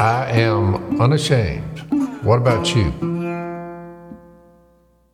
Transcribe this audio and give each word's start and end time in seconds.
I 0.00 0.30
am 0.30 0.98
unashamed. 0.98 1.80
What 2.24 2.38
about 2.38 2.74
you? 2.74 2.86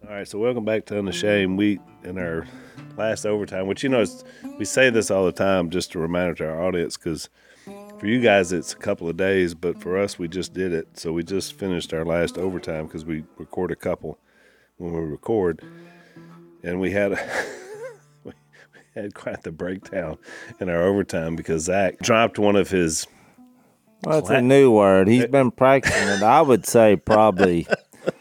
All 0.05 0.15
right, 0.15 0.28
so 0.28 0.39
welcome 0.39 0.65
back 0.65 0.84
to 0.86 0.99
Unashamed. 1.00 1.58
We 1.58 1.81
in 2.05 2.17
our 2.18 2.47
last 2.96 3.26
overtime, 3.26 3.67
which 3.67 3.83
you 3.83 3.88
know, 3.88 4.07
we 4.60 4.64
say 4.64 4.91
this 4.91 5.10
all 5.10 5.25
the 5.25 5.33
time, 5.33 5.70
just 5.70 5.96
a 5.96 5.99
reminder 5.99 6.34
to 6.34 6.49
our 6.49 6.62
audience, 6.62 6.96
because 6.96 7.28
for 7.99 8.07
you 8.07 8.20
guys 8.20 8.52
it's 8.52 8.75
a 8.75 8.77
couple 8.77 9.09
of 9.09 9.16
days, 9.16 9.54
but 9.54 9.82
for 9.82 9.98
us 9.98 10.20
we 10.20 10.29
just 10.29 10.54
did 10.54 10.72
it. 10.72 10.96
So 10.96 11.12
we 11.12 11.25
just 11.25 11.55
finished 11.55 11.93
our 11.93 12.05
last 12.05 12.39
overtime 12.39 12.87
because 12.87 13.05
we 13.05 13.25
record 13.39 13.73
a 13.73 13.77
couple 13.77 14.21
when 14.77 14.93
we 14.93 15.00
record, 15.00 15.62
and 16.62 16.79
we 16.79 16.93
had. 16.93 17.11
we 18.23 18.34
Had 18.95 19.14
quite 19.14 19.43
the 19.43 19.50
breakdown 19.50 20.16
in 20.61 20.71
our 20.71 20.84
overtime 20.84 21.34
because 21.34 21.64
Zach 21.64 21.98
dropped 21.98 22.39
one 22.39 22.55
of 22.55 22.71
his 22.71 23.09
Well, 24.07 24.20
that's 24.20 24.30
a 24.30 24.41
new 24.41 24.70
word. 24.70 25.09
He's 25.09 25.26
been 25.26 25.50
practicing 25.50 26.08
it. 26.08 26.22
I 26.22 26.40
would 26.40 26.64
say 26.64 26.94
probably 26.96 27.67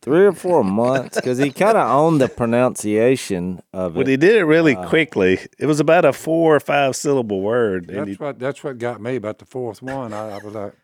three 0.00 0.26
or 0.26 0.32
four 0.32 0.62
months 0.62 1.16
because 1.16 1.38
he 1.38 1.50
kind 1.50 1.76
of 1.76 1.90
owned 1.90 2.20
the 2.20 2.28
pronunciation 2.28 3.60
of 3.72 3.96
it. 3.96 3.98
But 3.98 4.06
he 4.06 4.16
did 4.16 4.36
it 4.36 4.44
really 4.44 4.76
Uh, 4.76 4.88
quickly. 4.88 5.40
It 5.58 5.66
was 5.66 5.80
about 5.80 6.04
a 6.04 6.12
four 6.12 6.54
or 6.54 6.60
five 6.60 6.94
syllable 6.94 7.40
word. 7.40 7.88
And 7.88 7.98
That's 7.98 8.10
he, 8.10 8.14
what 8.14 8.38
that's 8.38 8.62
what 8.62 8.78
got 8.78 9.00
me 9.00 9.16
about 9.16 9.38
the 9.38 9.44
fourth 9.44 9.82
one. 9.82 10.12
I, 10.12 10.36
I 10.36 10.38
was 10.38 10.54
like, 10.54 10.74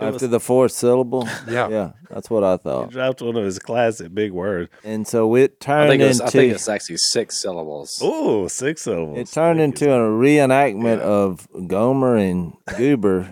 After 0.00 0.26
the 0.26 0.40
fourth 0.40 0.72
syllable, 0.72 1.28
Yeah. 1.48 1.68
yeah, 1.68 1.90
that's 2.10 2.28
what 2.30 2.42
I 2.44 2.52
he 2.52 2.58
thought. 2.58 2.90
dropped 2.90 3.22
one 3.22 3.36
of 3.36 3.44
his 3.44 3.58
classic 3.58 4.14
big 4.14 4.32
words. 4.32 4.70
And 4.84 5.06
so 5.06 5.34
it 5.34 5.56
I 5.60 5.64
turned 5.64 5.90
think, 5.90 6.02
it 6.02 6.06
was, 6.08 6.20
into 6.20 6.28
I 6.28 6.30
think 6.30 6.52
it's 6.54 6.68
actually 6.68 6.96
six 6.98 7.36
syllables. 7.36 7.98
Oh, 8.02 8.48
six 8.48 8.82
syllables. 8.82 9.18
it 9.18 9.32
turned 9.32 9.60
into 9.60 9.90
a 9.92 9.98
reenactment 9.98 11.00
of 11.00 11.48
Gomer 11.66 12.16
and 12.16 12.54
Goober. 12.76 13.28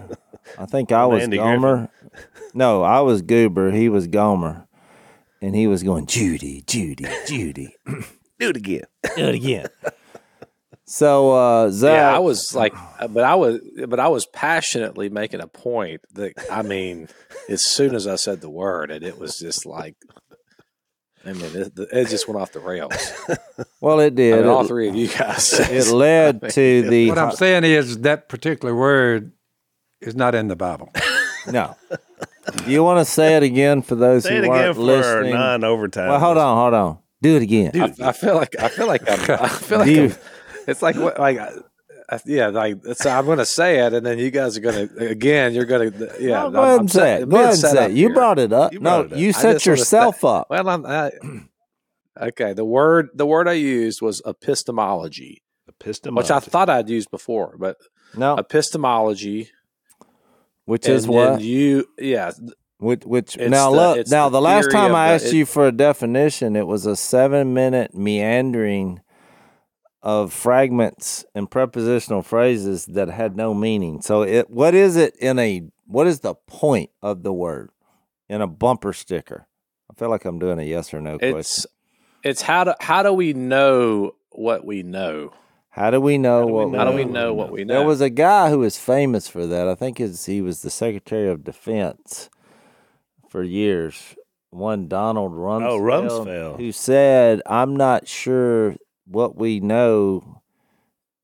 I 0.59 0.67
think 0.67 0.93
I 0.93 1.05
was 1.07 1.25
Andy 1.25 1.37
Gomer. 1.37 1.91
No, 2.55 2.83
I 2.83 3.01
was 3.01 3.23
Goober. 3.23 3.71
He 3.71 3.89
was 3.89 4.07
Gomer, 4.07 4.67
and 5.43 5.55
he 5.55 5.67
was 5.67 5.83
going 5.83 6.07
Judy, 6.07 6.63
Judy, 6.67 7.07
Judy. 7.27 7.75
Do 8.39 8.51
it 8.51 8.57
again. 8.57 8.85
Do 9.17 9.25
it 9.29 9.35
again. 9.35 9.67
So 10.91 11.33
uh, 11.33 11.71
Zach, 11.71 11.93
Yeah, 11.93 12.17
I 12.17 12.19
was 12.19 12.55
like, 12.55 12.73
but 13.11 13.23
I 13.23 13.35
was, 13.35 13.61
but 13.87 14.01
I 14.01 14.09
was 14.09 14.25
passionately 14.25 15.11
making 15.11 15.41
a 15.41 15.47
point 15.47 16.01
that 16.15 16.33
I 16.51 16.63
mean, 16.63 17.09
as 17.49 17.63
soon 17.65 17.95
as 17.95 18.07
I 18.07 18.17
said 18.17 18.41
the 18.41 18.49
word, 18.49 18.91
and 18.91 19.05
it 19.05 19.19
was 19.19 19.37
just 19.39 19.67
like, 19.67 19.97
I 21.27 21.35
mean, 21.35 21.45
it, 21.55 21.73
it 21.93 22.09
just 22.09 22.27
went 22.27 22.41
off 22.41 22.53
the 22.53 22.61
rails. 22.61 23.13
well, 23.83 24.01
it 24.01 24.07
I 24.07 24.09
did. 24.11 24.41
mean, 24.41 24.49
all 24.49 24.65
three 24.65 24.89
of 24.89 24.95
you 24.95 25.09
guys. 25.09 25.53
it 25.61 25.89
led 25.93 26.41
to 26.53 26.83
the 26.89 27.11
what 27.11 27.19
I'm 27.19 27.33
saying 27.33 27.65
is 27.65 27.99
that 28.01 28.31
particular 28.31 28.75
word 28.75 29.33
is 30.01 30.17
not 30.17 30.35
in 30.35 30.49
the 30.49 30.57
Bible. 30.57 30.91
no. 31.47 31.77
Do 32.65 32.71
you 32.71 32.83
want 32.83 33.05
to 33.07 33.13
say 33.13 33.37
it 33.37 33.43
again 33.43 33.83
for 33.83 33.95
those 33.95 34.23
Say 34.23 34.31
who 34.31 34.37
it 34.37 34.45
again 34.45 34.53
weren't 34.53 34.77
for 34.77 34.83
listening? 34.83 35.35
non 35.35 35.65
overtime. 35.65 36.09
well, 36.09 36.19
hold 36.21 36.39
on, 36.39 36.57
hold 36.57 36.73
on. 36.73 36.99
Do 37.21 37.37
it 37.37 37.43
again. 37.43 37.73
I, 37.75 38.09
I 38.09 38.13
feel 38.13 38.37
like 38.37 38.59
I 38.59 38.69
feel 38.69 38.87
like 38.87 39.03
I'm, 39.11 39.21
I 39.39 39.49
feel 39.49 39.79
like 39.81 39.91
you- 39.91 40.05
I'm, 40.05 40.15
it's 40.69 40.83
like 40.83 40.97
what 40.97 41.19
like 41.19 41.39
I, 41.39 41.51
I- 42.11 42.21
yeah 42.27 42.49
like 42.49 42.79
so 42.95 43.11
I'm 43.11 43.27
going 43.27 43.39
to 43.39 43.45
say 43.47 43.85
it 43.85 43.93
and 43.93 44.05
then 44.07 44.19
you 44.19 44.31
guys 44.31 44.57
are 44.57 44.61
going 44.61 44.89
to 44.89 45.09
again 45.09 45.53
you're 45.55 45.65
going 45.67 45.93
to 45.93 46.11
uh, 46.11 46.17
yeah 46.19 46.43
No, 46.45 46.51
go 46.51 46.63
ahead 46.63 46.81
and 46.81 46.91
say 46.91 47.15
it. 47.23 47.29
Go 47.29 47.37
ahead 47.37 47.49
and 47.51 47.59
say 47.59 47.87
it. 47.87 47.93
You 47.93 48.15
brought 48.15 48.39
it 48.39 48.53
up. 48.53 48.73
You 48.73 48.81
no, 48.81 49.01
it 49.03 49.13
up. 49.13 49.19
you 49.19 49.33
set 49.33 49.67
yourself 49.67 50.25
up. 50.25 50.47
well 50.51 50.69
I'm 50.69 50.87
I, 50.87 51.11
okay 52.21 52.53
the 52.53 52.65
word 52.65 53.09
the 53.15 53.27
word 53.27 53.47
I 53.49 53.53
used 53.55 54.01
was 54.01 54.23
epistemology 54.27 55.43
epistemology. 55.69 56.25
which 56.25 56.31
I 56.31 56.41
thought 56.41 56.69
I'd 56.71 56.89
used 56.89 57.11
before 57.11 57.57
but 57.59 57.77
No, 58.17 58.37
epistemology 58.37 59.51
which 60.65 60.89
is 60.89 61.07
then 61.07 61.15
what? 61.15 61.41
you 61.41 61.87
yeah 61.99 62.31
Which, 62.79 63.05
which 63.05 63.37
now 63.39 63.71
the- 63.71 63.77
look 63.77 64.07
now 64.09 64.29
the 64.29 64.39
the, 64.39 64.41
last 64.43 64.71
time 64.71 64.95
I 64.95 65.13
asked 65.13 65.27
it- 65.27 65.35
you 65.35 65.47
for 65.47 65.67
a 65.67 65.73
definition, 65.73 66.57
it 66.57 66.67
was 66.67 66.87
a 66.87 66.97
seven 66.97 67.53
minute 67.55 67.95
meandering 67.95 69.01
of 70.09 70.33
fragments 70.33 71.27
and 71.35 71.51
prepositional 71.51 72.23
phrases 72.23 72.87
that 72.87 73.11
had 73.11 73.37
no 73.37 73.53
meaning. 73.53 74.01
So 74.01 74.23
it 74.23 74.49
what 74.49 74.75
is 74.75 74.97
it 74.97 75.15
in 75.17 75.39
a 75.39 75.69
what 75.87 76.07
is 76.07 76.21
the 76.21 76.35
point 76.47 76.89
of 77.03 77.23
the 77.23 77.33
word 77.33 77.69
in 78.27 78.41
a 78.41 78.47
bumper 78.47 78.95
sticker? 78.95 79.47
I 79.91 79.95
feel 79.99 80.09
like 80.09 80.25
I'm 80.25 80.39
doing 80.39 80.59
a 80.59 80.63
yes 80.63 80.95
or 80.95 81.03
no 81.03 81.19
question. 81.19 81.37
it's 81.39 81.67
it's 82.23 82.41
how 82.41 82.65
do 82.65 82.73
how 82.81 83.03
do 83.03 83.13
we 83.13 83.35
know 83.35 84.13
what 84.33 84.65
we 84.65 84.83
know 84.83 85.35
How 85.69 85.91
do 85.91 86.01
we 86.01 86.17
know 86.17 86.41
How 86.41 86.47
do 86.47 86.47
we 86.47 86.53
what 86.55 86.71
know 86.73 86.79
how 86.79 86.91
do 86.91 86.97
we 86.97 87.05
know 87.05 87.35
what 87.35 87.53
we 87.53 87.65
know 87.65 87.75
There 87.75 87.87
was 87.87 88.01
a 88.01 88.09
guy 88.09 88.49
who 88.49 88.61
was 88.61 88.79
famous 88.79 89.29
for 89.29 89.47
that. 89.47 89.69
I 89.69 89.75
think 89.75 89.99
his, 89.99 90.25
he 90.25 90.41
was 90.41 90.63
the 90.63 90.71
Secretary 90.71 91.29
of 91.29 91.45
Defense 91.45 92.31
for 93.29 93.43
years. 93.43 94.17
One 94.49 94.89
Donald 94.89 95.33
oh, 95.35 95.37
Rumsfeld, 95.37 95.69
Oh, 95.69 95.81
Rumsfeld. 95.81 96.57
who 96.57 96.73
said, 96.73 97.43
"I'm 97.45 97.77
not 97.77 98.09
sure 98.09 98.75
what 99.11 99.37
we 99.37 99.61
know 99.61 100.43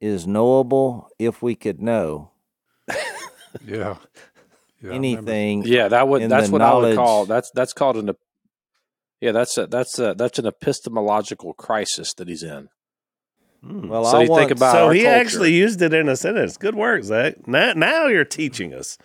is 0.00 0.26
knowable 0.26 1.08
if 1.18 1.42
we 1.42 1.54
could 1.54 1.80
know 1.80 2.30
Yeah. 3.64 3.96
Yeah, 4.82 4.92
anything." 4.92 5.62
Yeah, 5.64 5.88
that 5.88 6.08
would 6.08 6.28
that's 6.28 6.46
the 6.48 6.52
what 6.52 6.62
I 6.62 6.74
would 6.74 6.96
call 6.96 7.24
that's 7.26 7.50
that's 7.52 7.72
called 7.72 7.96
an 7.96 8.10
yeah 9.20 9.32
that's 9.32 9.56
a, 9.56 9.66
that's 9.66 9.98
a, 9.98 10.14
that's 10.16 10.38
an 10.38 10.46
epistemological 10.46 11.54
crisis 11.54 12.12
that 12.14 12.28
he's 12.28 12.42
in. 12.42 12.68
Hmm. 13.62 13.88
Well, 13.88 14.04
So 14.04 14.18
I 14.18 14.20
you 14.22 14.26
think 14.26 14.38
want, 14.40 14.50
about- 14.52 14.72
so 14.74 14.90
he 14.90 15.04
culture. 15.04 15.16
actually 15.20 15.52
used 15.54 15.80
it 15.80 15.94
in 15.94 16.08
a 16.08 16.16
sentence. 16.16 16.56
Good 16.58 16.74
work, 16.74 17.02
Zach. 17.04 17.46
Now, 17.48 17.72
now 17.72 18.06
you're 18.08 18.24
teaching 18.26 18.74
us. 18.74 18.98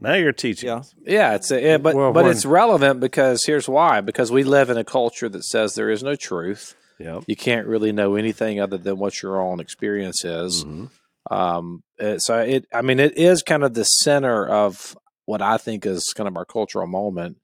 Now 0.00 0.14
you're 0.14 0.32
teaching 0.32 0.68
Yeah. 0.68 0.76
us. 0.76 0.94
Yeah, 1.04 1.34
it's 1.34 1.50
a, 1.50 1.60
yeah, 1.60 1.76
but 1.78 1.94
Well, 1.94 2.12
but 2.12 2.24
when- 2.24 2.32
it's 2.32 2.46
relevant 2.46 3.00
because 3.00 3.44
here's 3.44 3.68
why 3.68 4.00
because 4.00 4.32
we 4.32 4.42
live 4.44 4.70
in 4.70 4.78
a 4.78 4.84
culture 4.84 5.28
that 5.28 5.44
says 5.44 5.74
there 5.74 5.90
is 5.90 6.02
no 6.02 6.14
truth. 6.16 6.74
Yep. 6.98 7.24
You 7.26 7.36
can't 7.36 7.66
really 7.66 7.92
know 7.92 8.14
anything 8.14 8.60
other 8.60 8.78
than 8.78 8.98
what 8.98 9.22
your 9.22 9.40
own 9.40 9.60
experience 9.60 10.24
is. 10.24 10.64
Mhm. 10.64 10.90
Um, 11.30 11.82
so 12.18 12.38
it 12.40 12.66
I 12.72 12.82
mean 12.82 13.00
it 13.00 13.16
is 13.16 13.42
kind 13.42 13.64
of 13.64 13.74
the 13.74 13.84
center 13.84 14.46
of 14.46 14.96
what 15.26 15.40
I 15.40 15.56
think 15.56 15.86
is 15.86 16.04
kind 16.14 16.28
of 16.28 16.36
our 16.36 16.44
cultural 16.44 16.86
moment 16.86 17.38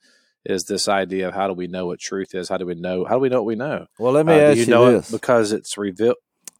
is 0.44 0.64
this 0.64 0.88
idea 0.88 1.28
of 1.28 1.34
how 1.34 1.46
do 1.48 1.54
we 1.54 1.66
know 1.66 1.86
what 1.86 1.98
truth 2.00 2.34
is? 2.34 2.48
How 2.48 2.58
do 2.58 2.66
we 2.66 2.74
know? 2.74 3.04
How 3.04 3.14
do 3.14 3.20
we 3.20 3.28
know 3.28 3.36
what 3.42 3.46
we 3.46 3.56
know? 3.56 3.86
well, 3.98 4.12
let 4.12 4.26
me 4.26 4.34
Uh, 4.34 4.36
ask 4.50 4.56
you 4.58 4.64
you, 4.64 4.70
know 4.70 4.92
this. 4.92 5.08
it 5.08 5.12
because 5.12 5.52
it's 5.52 5.76
revealed. 5.78 6.16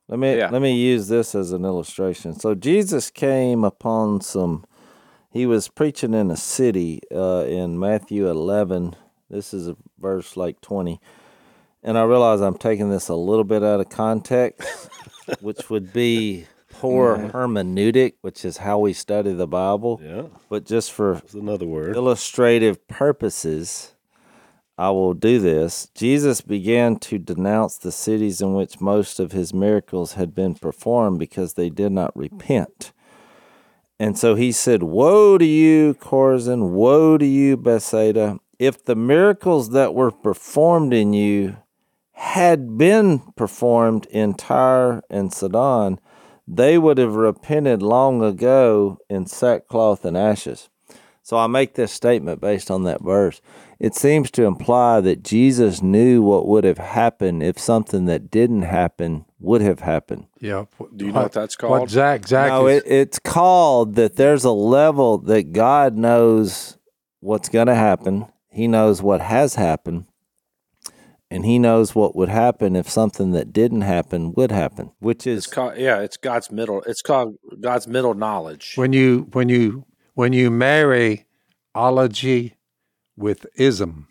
Let 0.08 0.18
me 0.18 0.36
Yeah. 0.36 0.50
let 0.50 0.60
me 0.62 0.74
use 0.76 1.08
this 1.08 1.34
as 1.34 1.52
an 1.52 1.64
illustration. 1.64 2.34
So 2.38 2.54
Jesus 2.54 3.10
came 3.10 3.64
upon 3.64 4.20
some. 4.22 4.64
He 5.30 5.46
was 5.46 5.68
preaching 5.68 6.12
in 6.14 6.30
a 6.30 6.36
city 6.36 7.00
uh, 7.14 7.44
in 7.46 7.78
Matthew 7.78 8.28
eleven. 8.28 8.96
This 9.28 9.54
is 9.54 9.68
a 9.68 9.76
verse 10.00 10.36
like 10.36 10.60
twenty, 10.60 11.00
and 11.82 11.98
I 11.98 12.02
realize 12.02 12.40
I'm 12.40 12.58
taking 12.58 12.90
this 12.90 13.08
a 13.08 13.14
little 13.14 13.44
bit 13.44 13.62
out 13.62 13.80
of 13.80 13.88
context, 13.88 14.90
which 15.40 15.70
would 15.70 15.92
be 15.92 16.46
poor 16.70 17.16
mm-hmm. 17.16 17.36
hermeneutic, 17.36 18.14
which 18.20 18.44
is 18.44 18.58
how 18.58 18.78
we 18.78 18.92
study 18.92 19.32
the 19.32 19.46
Bible. 19.46 20.00
Yeah. 20.02 20.24
But 20.48 20.64
just 20.64 20.92
for 20.92 21.14
That's 21.14 21.34
another 21.34 21.66
word. 21.66 21.96
illustrative 21.96 22.86
purposes, 22.88 23.94
I 24.76 24.90
will 24.90 25.14
do 25.14 25.38
this. 25.38 25.88
Jesus 25.94 26.40
began 26.40 26.96
to 27.00 27.18
denounce 27.18 27.76
the 27.76 27.92
cities 27.92 28.40
in 28.40 28.54
which 28.54 28.80
most 28.80 29.20
of 29.20 29.32
his 29.32 29.52
miracles 29.52 30.14
had 30.14 30.34
been 30.34 30.54
performed 30.54 31.18
because 31.18 31.54
they 31.54 31.70
did 31.70 31.92
not 31.92 32.16
repent. 32.16 32.92
And 33.98 34.18
so 34.18 34.34
he 34.34 34.52
said, 34.52 34.82
Woe 34.82 35.36
to 35.36 35.44
you, 35.44 35.94
Chorazin! 35.94 36.70
Woe 36.70 37.18
to 37.18 37.26
you, 37.26 37.58
Bethsaida! 37.58 38.38
If 38.58 38.82
the 38.84 38.96
miracles 38.96 39.70
that 39.70 39.94
were 39.94 40.10
performed 40.10 40.94
in 40.94 41.12
you 41.12 41.56
had 42.20 42.76
been 42.76 43.18
performed 43.34 44.04
in 44.10 44.34
Tyre 44.34 45.02
and 45.08 45.32
Sidon, 45.32 45.98
they 46.46 46.76
would 46.76 46.98
have 46.98 47.14
repented 47.14 47.80
long 47.80 48.22
ago 48.22 48.98
in 49.08 49.24
sackcloth 49.24 50.04
and 50.04 50.18
ashes. 50.18 50.68
So 51.22 51.38
I 51.38 51.46
make 51.46 51.74
this 51.74 51.92
statement 51.92 52.38
based 52.38 52.70
on 52.70 52.84
that 52.84 53.00
verse. 53.00 53.40
It 53.78 53.94
seems 53.94 54.30
to 54.32 54.44
imply 54.44 55.00
that 55.00 55.24
Jesus 55.24 55.80
knew 55.80 56.20
what 56.20 56.46
would 56.46 56.64
have 56.64 56.76
happened 56.76 57.42
if 57.42 57.58
something 57.58 58.04
that 58.04 58.30
didn't 58.30 58.62
happen 58.62 59.24
would 59.38 59.62
have 59.62 59.80
happened. 59.80 60.26
Yeah. 60.40 60.66
Do 60.94 61.06
you 61.06 61.12
know 61.12 61.22
what 61.22 61.32
that's 61.32 61.56
called? 61.56 61.70
What 61.70 61.78
called? 61.78 61.90
Zach 61.90 62.28
Zach 62.28 62.50
No, 62.50 62.66
is, 62.66 62.82
it, 62.82 62.86
it's 62.86 63.18
called 63.18 63.94
that 63.94 64.16
there's 64.16 64.44
a 64.44 64.50
level 64.50 65.16
that 65.18 65.52
God 65.52 65.96
knows 65.96 66.76
what's 67.20 67.48
going 67.48 67.68
to 67.68 67.74
happen. 67.74 68.26
He 68.50 68.68
knows 68.68 69.00
what 69.00 69.22
has 69.22 69.54
happened. 69.54 70.04
And 71.30 71.44
he 71.44 71.60
knows 71.60 71.94
what 71.94 72.16
would 72.16 72.28
happen 72.28 72.74
if 72.74 72.88
something 72.90 73.30
that 73.32 73.52
didn't 73.52 73.82
happen 73.82 74.32
would 74.32 74.50
happen, 74.50 74.90
which 74.98 75.26
is 75.26 75.44
It's 75.44 75.54
called 75.54 75.76
yeah. 75.76 76.00
It's 76.00 76.16
God's 76.16 76.50
middle. 76.50 76.82
It's 76.86 77.02
called 77.02 77.36
God's 77.60 77.86
middle 77.86 78.14
knowledge. 78.14 78.72
when 78.74 78.92
you 78.92 79.28
when 79.32 79.48
you 79.48 79.84
when 80.14 80.32
you 80.32 80.50
marry 80.50 81.26
ology 81.74 82.56
with 83.16 83.46
ism, 83.54 84.08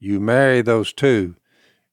you 0.00 0.20
marry 0.20 0.62
those 0.62 0.92
two, 0.92 1.36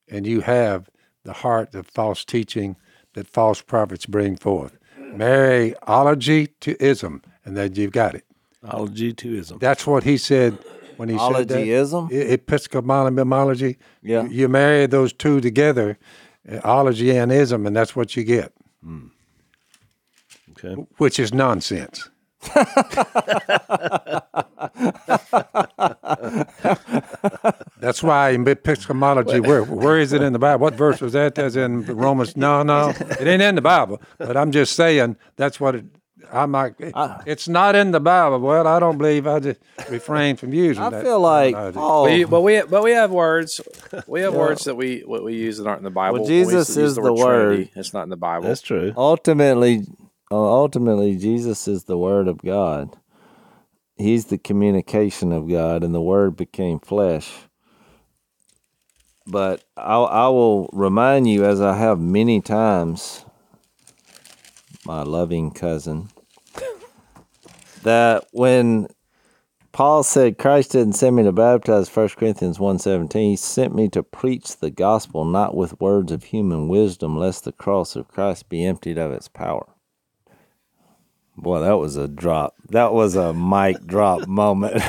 and 0.08 0.26
you 0.26 0.42
have 0.42 0.90
the 1.24 1.34
heart 1.34 1.76
of 1.76 1.88
false 1.88 2.24
teaching 2.24 2.78
that 3.14 3.28
false 3.28 3.62
prophets 3.62 4.06
bring 4.06 4.38
forth. 4.38 4.78
Marry 4.98 5.76
ology 5.84 6.48
to 6.62 6.82
ism, 6.84 7.22
and 7.44 7.58
then 7.58 7.76
you've 7.76 7.92
got 7.92 8.16
it. 8.16 8.24
Ology 8.64 9.14
to 9.14 9.38
ism. 9.38 9.58
That's 9.60 9.86
what 9.86 10.04
he 10.04 10.18
said 10.18 10.58
when 10.98 11.10
he 11.10 11.18
said 11.18 11.48
that. 11.50 11.58
Ologyism? 11.60 12.12
E- 12.12 12.34
Yeah. 14.02 14.24
You, 14.26 14.48
marry 14.48 14.86
those 14.88 15.14
two 15.14 15.42
together, 15.42 15.98
ology 16.64 17.12
and 17.16 17.32
ism, 17.32 17.66
and 17.66 17.76
that's 17.76 17.96
what 17.96 18.16
you 18.16 18.24
get, 18.24 18.54
hmm. 18.84 19.08
Okay. 20.52 20.74
which 20.98 21.20
is 21.20 21.34
nonsense. 21.34 22.10
That's 27.80 28.02
why 28.02 28.30
in 28.32 28.48
epistemology, 28.48 29.40
where 29.40 29.64
where 29.64 30.00
is 30.00 30.14
it 30.14 30.22
in 30.22 30.34
the 30.34 30.40
Bible? 30.40 30.62
What 30.64 30.76
verse 30.76 31.02
was 31.02 31.14
that? 31.14 31.36
That's 31.36 31.56
in 31.56 31.86
Romans. 31.86 32.36
No, 32.38 32.64
no, 32.64 32.90
it 32.90 33.28
ain't 33.28 33.42
in 33.42 33.56
the 33.56 33.62
Bible. 33.62 34.02
But 34.18 34.38
I'm 34.38 34.52
just 34.52 34.76
saying 34.76 35.18
that's 35.36 35.60
what 35.60 35.76
it. 35.76 35.86
I'm 36.32 36.52
like, 36.52 36.76
it's 37.26 37.48
not 37.48 37.76
in 37.76 37.92
the 37.92 38.00
Bible. 38.00 38.40
Well, 38.40 38.68
I 38.68 38.80
don't 38.80 38.98
believe. 38.98 39.28
I 39.28 39.40
just 39.40 39.60
refrain 39.90 40.36
from 40.36 40.54
using 40.54 40.84
I 40.84 40.90
that. 40.90 41.04
feel 41.04 41.20
like 41.20 41.54
terminology. 41.56 41.78
Paul. 41.78 42.04
We, 42.06 42.24
but 42.24 42.42
we 42.42 42.62
but 42.64 42.84
we 42.84 42.92
have 42.92 43.12
words. 43.12 43.62
We 44.08 44.22
have 44.22 44.34
words 44.34 44.64
that 44.66 44.76
we 44.76 45.02
what 45.02 45.24
we 45.24 45.36
use 45.36 45.58
that 45.58 45.68
aren't 45.68 45.80
in 45.80 45.84
the 45.86 45.90
Bible. 45.92 46.20
Well, 46.20 46.24
When 46.24 46.32
we 46.32 46.44
Jesus 46.46 46.76
is 46.78 46.96
the 46.96 47.14
word. 47.14 47.56
Trinity, 47.56 47.72
It's 47.76 47.94
not 47.94 48.04
in 48.04 48.10
the 48.10 48.18
Bible. 48.18 48.48
That's 48.48 48.62
true. 48.62 48.94
ultimately 48.98 49.84
uh, 50.32 50.36
ultimately 50.36 51.16
jesus 51.16 51.68
is 51.68 51.84
the 51.84 51.98
word 51.98 52.28
of 52.28 52.40
god 52.40 52.98
he's 53.96 54.26
the 54.26 54.40
communication 54.40 55.32
of 55.32 55.48
god 55.48 55.84
and 55.84 55.94
the 55.94 56.02
word 56.02 56.36
became 56.36 56.80
flesh 56.80 57.32
but 59.28 59.64
I, 59.78 59.96
I 59.98 60.28
will 60.30 60.68
remind 60.74 61.30
you 61.30 61.46
as 61.46 61.62
i 61.62 61.78
have 61.78 62.00
many 62.00 62.42
times 62.42 63.24
my 64.84 65.04
loving 65.04 65.52
cousin 65.52 66.10
that 67.86 68.28
when 68.32 68.88
paul 69.72 70.04
said 70.04 70.38
christ 70.38 70.74
didn't 70.74 70.94
send 70.94 71.16
me 71.16 71.24
to 71.24 71.32
baptize 71.32 71.94
1 71.96 72.10
corinthians 72.10 72.58
1.17 72.58 73.14
he 73.14 73.36
sent 73.36 73.74
me 73.74 73.88
to 73.90 74.04
preach 74.04 74.58
the 74.58 74.70
gospel 74.70 75.26
not 75.26 75.56
with 75.56 75.80
words 75.80 76.12
of 76.12 76.26
human 76.26 76.68
wisdom 76.68 77.18
lest 77.18 77.46
the 77.46 77.52
cross 77.52 77.96
of 77.96 78.08
christ 78.08 78.50
be 78.50 78.66
emptied 78.66 78.98
of 78.98 79.12
its 79.12 79.28
power 79.28 79.76
Boy, 81.38 81.60
that 81.60 81.78
was 81.78 81.98
a 81.98 82.08
drop. 82.08 82.56
That 82.70 82.94
was 82.94 83.16
a 83.16 83.34
mic 83.34 83.86
drop 83.86 84.28
moment. 84.28 84.82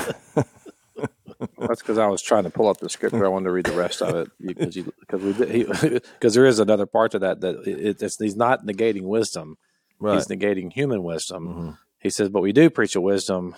That's 1.59 1.83
because 1.83 1.99
I 1.99 2.07
was 2.07 2.23
trying 2.23 2.45
to 2.45 2.51
pull 2.51 2.69
up 2.69 2.79
the 2.79 2.89
scripture. 2.89 3.25
I 3.27 3.29
wanted 3.29 3.47
to 3.47 3.53
read 3.53 3.67
the 3.67 3.73
rest 3.73 4.01
of 4.01 4.15
it 4.15 4.31
because 4.41 4.77
because 5.01 5.23
we 5.23 5.65
because 5.65 6.35
there 6.35 6.47
is 6.47 6.59
another 6.59 6.87
part 6.87 7.13
to 7.13 7.19
that 7.19 7.41
that 7.41 7.67
it, 7.67 8.01
it's 8.01 8.17
he's 8.17 8.37
not 8.37 8.65
negating 8.65 9.03
wisdom. 9.03 9.59
He's 10.01 10.29
negating 10.29 10.73
human 10.73 11.03
wisdom. 11.03 11.49
Mm-hmm. 11.49 11.71
He 12.01 12.11
says, 12.11 12.29
but 12.29 12.43
we 12.43 12.53
do 12.53 12.71
preach 12.71 12.95
a 12.95 13.01
wisdom. 13.01 13.55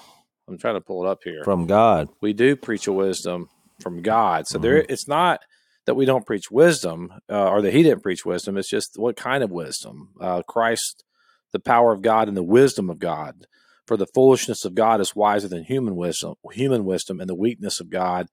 I'm 0.48 0.58
trying 0.58 0.74
to 0.74 0.80
pull 0.80 1.04
it 1.04 1.08
up 1.08 1.20
here. 1.24 1.44
From 1.44 1.66
God. 1.66 2.08
we 2.20 2.32
do 2.32 2.56
preach 2.56 2.86
a 2.86 2.92
wisdom 2.92 3.48
from 3.80 4.02
God. 4.02 4.46
So 4.46 4.58
there, 4.58 4.84
it's 4.88 5.06
not 5.06 5.40
that 5.86 5.94
we 5.94 6.04
don't 6.04 6.26
preach 6.26 6.50
wisdom 6.50 7.12
uh, 7.30 7.48
or 7.48 7.62
that 7.62 7.72
He 7.72 7.82
didn't 7.82 8.02
preach 8.02 8.24
wisdom. 8.24 8.56
It's 8.56 8.70
just 8.70 8.94
what 8.96 9.16
kind 9.16 9.44
of 9.44 9.50
wisdom? 9.50 10.10
Uh, 10.20 10.42
Christ, 10.42 11.04
the 11.52 11.60
power 11.60 11.92
of 11.92 12.02
God 12.02 12.28
and 12.28 12.36
the 12.36 12.42
wisdom 12.42 12.90
of 12.90 12.98
God. 12.98 13.46
For 13.86 13.96
the 13.96 14.06
foolishness 14.06 14.66
of 14.66 14.74
God 14.74 15.00
is 15.00 15.16
wiser 15.16 15.48
than 15.48 15.64
human 15.64 15.96
wisdom. 15.96 16.34
Human 16.52 16.84
wisdom 16.84 17.20
and 17.20 17.28
the 17.28 17.34
weakness 17.34 17.80
of 17.80 17.88
God 17.88 18.26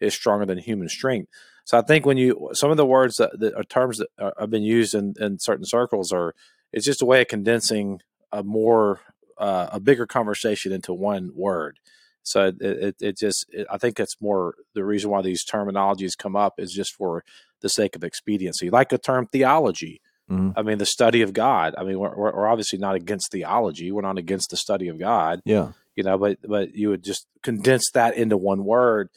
is 0.00 0.14
stronger 0.14 0.44
than 0.44 0.58
human 0.58 0.88
strength. 0.88 1.30
So 1.64 1.78
I 1.78 1.82
think 1.82 2.06
when 2.06 2.16
you 2.18 2.50
some 2.52 2.70
of 2.70 2.76
the 2.76 2.86
words 2.86 3.16
that, 3.16 3.38
that 3.40 3.54
are 3.54 3.64
terms 3.64 3.98
that 3.98 4.08
are, 4.18 4.34
have 4.38 4.50
been 4.50 4.62
used 4.62 4.94
in, 4.94 5.14
in 5.18 5.38
certain 5.38 5.64
circles 5.64 6.12
are 6.12 6.34
it's 6.72 6.84
just 6.84 7.02
a 7.02 7.06
way 7.06 7.22
of 7.22 7.28
condensing 7.28 8.00
a 8.32 8.42
more 8.42 9.00
uh, 9.38 9.68
a 9.72 9.80
bigger 9.80 10.06
conversation 10.06 10.72
into 10.72 10.92
one 10.92 11.30
word. 11.34 11.78
So 12.22 12.48
it, 12.48 12.60
it, 12.60 12.96
it 13.00 13.18
just, 13.18 13.46
it, 13.50 13.66
I 13.70 13.78
think 13.78 13.98
it's 13.98 14.20
more 14.20 14.54
the 14.74 14.84
reason 14.84 15.10
why 15.10 15.22
these 15.22 15.46
terminologies 15.46 16.18
come 16.18 16.36
up 16.36 16.54
is 16.58 16.72
just 16.72 16.94
for 16.94 17.24
the 17.62 17.68
sake 17.68 17.96
of 17.96 18.04
expediency. 18.04 18.68
Like 18.70 18.90
the 18.90 18.98
term 18.98 19.26
theology. 19.26 20.00
Mhm. 20.30 20.52
I 20.56 20.60
mean, 20.62 20.76
the 20.76 20.84
study 20.84 21.22
of 21.22 21.32
God. 21.32 21.74
I 21.78 21.84
mean, 21.84 21.98
we're, 21.98 22.14
we're 22.14 22.32
we're 22.34 22.46
obviously 22.48 22.78
not 22.78 22.94
against 22.94 23.32
theology. 23.32 23.90
We're 23.90 24.02
not 24.02 24.18
against 24.18 24.50
the 24.50 24.58
study 24.58 24.88
of 24.88 24.98
God, 24.98 25.40
Yeah. 25.46 25.72
you 25.96 26.04
know, 26.04 26.18
but, 26.18 26.36
but 26.46 26.74
you 26.74 26.90
would 26.90 27.02
just 27.02 27.26
condense 27.42 27.88
that 27.94 28.14
into 28.14 28.36
one 28.36 28.62
word 28.66 29.08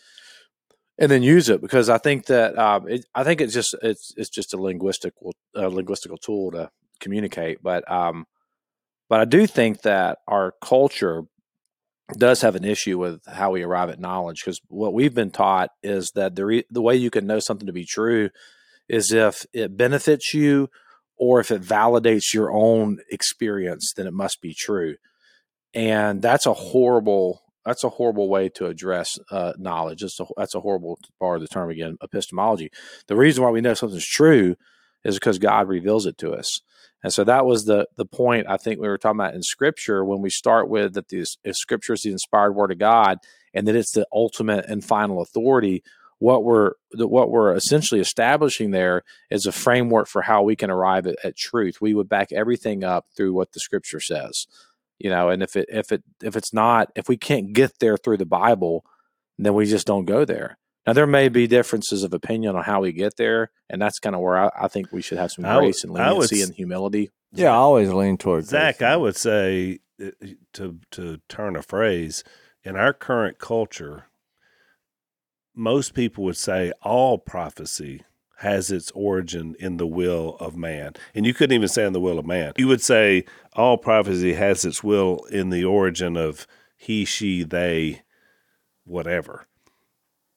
and 0.97 1.12
then 1.12 1.21
use 1.21 1.50
it 1.50 1.59
because 1.59 1.89
I 1.89 1.97
think 1.97 2.27
that, 2.27 2.57
um, 2.57 2.88
it, 2.88 3.06
I 3.13 3.25
think 3.25 3.41
it's 3.41 3.53
just, 3.53 3.75
it's, 3.83 4.13
it's 4.15 4.29
just 4.29 4.53
a 4.53 4.57
linguistical, 4.57 5.33
uh, 5.53 5.63
linguistical 5.63 6.17
tool 6.21 6.51
to 6.51 6.69
communicate. 7.01 7.62
But, 7.62 7.89
um, 7.91 8.25
but 9.12 9.19
I 9.19 9.25
do 9.25 9.46
think 9.46 9.81
that 9.81 10.19
our 10.25 10.54
culture 10.63 11.24
does 12.18 12.40
have 12.44 12.56
an 12.56 12.63
issue 12.63 12.98
with 12.98 13.19
how 13.28 13.52
we 13.52 13.62
arrive 13.62 13.90
at 13.90 14.00
knowledge 14.00 14.42
because 14.42 14.62
what 14.69 14.94
we've 14.94 15.13
been 15.13 15.31
taught 15.31 15.69
is 15.84 16.12
that 16.12 16.38
the 16.38 16.46
re- 16.46 16.66
the 16.69 16.81
way 16.81 16.96
you 16.96 17.10
can 17.10 17.28
know 17.28 17.42
something 17.42 17.68
to 17.68 17.74
be 17.74 17.84
true 17.84 18.30
is 18.88 19.12
if 19.12 19.46
it 19.52 19.75
benefits 19.75 20.34
you 20.34 20.69
or 21.18 21.42
if 21.42 21.52
it 21.52 21.62
validates 21.62 22.34
your 22.34 22.54
own 22.54 23.00
experience 23.12 23.92
then 23.98 24.08
it 24.08 24.13
must 24.13 24.42
be 24.42 24.54
true. 24.54 24.96
And 25.74 26.22
that's 26.22 26.46
a 26.46 26.54
horrible 26.54 27.42
that's 27.66 27.84
a 27.84 27.90
horrible 27.90 28.30
way 28.30 28.48
to 28.48 28.68
address 28.68 29.19
uh, 29.30 29.52
knowledge. 29.58 30.04
That's 30.04 30.22
a, 30.22 30.25
that's 30.38 30.56
a 30.56 30.62
horrible 30.62 30.98
part 31.19 31.36
of 31.36 31.42
the 31.42 31.50
term 31.50 31.69
again 31.69 31.98
epistemology. 32.02 32.69
The 33.08 33.18
reason 33.18 33.44
why 33.44 33.50
we 33.50 33.60
know 33.60 33.74
something's 33.74 34.08
true 34.08 34.56
is 35.04 35.16
because 35.16 35.38
god 35.38 35.68
reveals 35.68 36.06
it 36.06 36.18
to 36.19 36.31
us 36.31 36.62
and 37.03 37.12
so 37.12 37.24
that 37.24 37.45
was 37.45 37.65
the 37.65 37.88
the 37.98 38.06
point 38.06 38.48
I 38.48 38.57
think 38.57 38.80
we 38.80 38.88
were 38.88 38.98
talking 38.98 39.19
about 39.19 39.33
in 39.33 39.44
Scripture 39.44 40.06
when 40.06 40.21
we 40.21 40.30
start 40.30 40.69
with 40.69 40.94
that 40.94 41.09
the 41.09 41.25
Scripture 41.53 41.94
is 41.94 42.03
the 42.03 42.12
inspired 42.12 42.53
Word 42.53 42.71
of 42.71 42.80
God, 42.80 43.19
and 43.53 43.68
that 43.68 43.75
it's 43.75 43.92
the 43.92 44.07
ultimate 44.13 44.65
and 44.68 44.83
final 44.83 45.21
authority. 45.21 45.83
What 46.19 46.44
we're 46.44 46.74
what 46.94 47.31
we're 47.31 47.56
essentially 47.56 48.00
establishing 48.00 48.71
there 48.71 49.01
is 49.31 49.48
a 49.48 49.51
framework 49.51 50.07
for 50.07 50.21
how 50.21 50.44
we 50.44 50.56
can 50.56 50.69
arrive 50.69 51.07
at, 51.07 51.15
at 51.24 51.36
truth. 51.36 51.81
We 51.81 51.95
would 51.95 52.07
back 52.07 52.31
everything 52.31 52.83
up 52.83 53.07
through 53.18 53.33
what 53.33 53.53
the 53.53 53.59
Scripture 53.59 54.00
says, 54.00 54.45
you 55.00 55.09
know. 55.09 55.30
And 55.30 55.42
if 55.42 55.56
it 55.56 55.65
if 55.69 55.92
it 55.92 56.03
if 56.21 56.36
it's 56.36 56.53
not 56.53 56.92
if 56.95 57.09
we 57.09 57.18
can't 57.18 57.53
get 57.53 57.80
there 57.80 57.98
through 57.98 58.18
the 58.18 58.25
Bible, 58.27 58.86
then 59.39 59.56
we 59.56 59.65
just 59.65 59.88
don't 59.88 60.06
go 60.06 60.24
there. 60.24 60.59
Now 60.88 60.94
there 60.94 61.07
may 61.07 61.30
be 61.30 61.45
differences 61.48 62.04
of 62.04 62.13
opinion 62.13 62.56
on 62.56 62.63
how 62.63 62.81
we 62.81 62.92
get 62.92 63.18
there, 63.18 63.51
and 63.69 63.81
that's 63.81 64.00
kind 64.00 64.16
of 64.16 64.22
where 64.22 64.38
I, 64.45 64.50
I 64.62 64.68
think 64.68 64.92
we 64.92 65.01
should 65.01 65.18
have 65.19 65.31
some 65.31 65.45
I 65.45 65.56
would- 65.56 65.62
grace 65.62 65.83
and 65.83 65.98
I 65.98 66.12
would 66.12 66.31
leniency 66.31 66.42
and 66.42 66.54
humility. 66.54 67.12
Yeah, 67.33 67.51
I 67.51 67.56
always 67.56 67.89
lean 67.92 68.18
towards 68.18 68.50
Zach, 68.50 68.81
I 68.81 68.98
would 68.98 69.16
say 69.16 69.80
uh, 70.04 70.10
to 70.54 70.80
to 70.92 71.19
turn 71.30 71.56
a 71.56 71.62
phrase 71.62 72.24
in 72.63 72.75
our 72.75 72.94
current 72.94 73.39
culture, 73.39 74.05
most 75.55 75.94
people 75.94 76.24
would 76.25 76.38
say 76.38 76.72
all 76.82 77.17
prophecy 77.17 78.03
has 78.39 78.72
its 78.72 78.91
origin 78.91 79.55
in 79.60 79.77
the 79.77 79.86
will 79.88 80.36
of 80.39 80.58
man, 80.58 80.94
and 81.13 81.25
you 81.25 81.34
couldn't 81.34 81.55
even 81.55 81.67
say 81.67 81.86
in 81.86 81.94
the 81.94 82.00
will 82.00 82.17
of 82.20 82.25
man. 82.25 82.53
You 82.58 82.67
would 82.67 82.82
say 82.82 83.24
all 83.53 83.77
prophecy 83.77 84.34
has 84.34 84.65
its 84.65 84.84
will 84.84 85.24
in 85.32 85.51
the 85.51 85.63
origin 85.63 86.17
of 86.17 86.48
he, 86.75 87.05
she, 87.05 87.44
they, 87.44 88.01
whatever, 88.84 89.46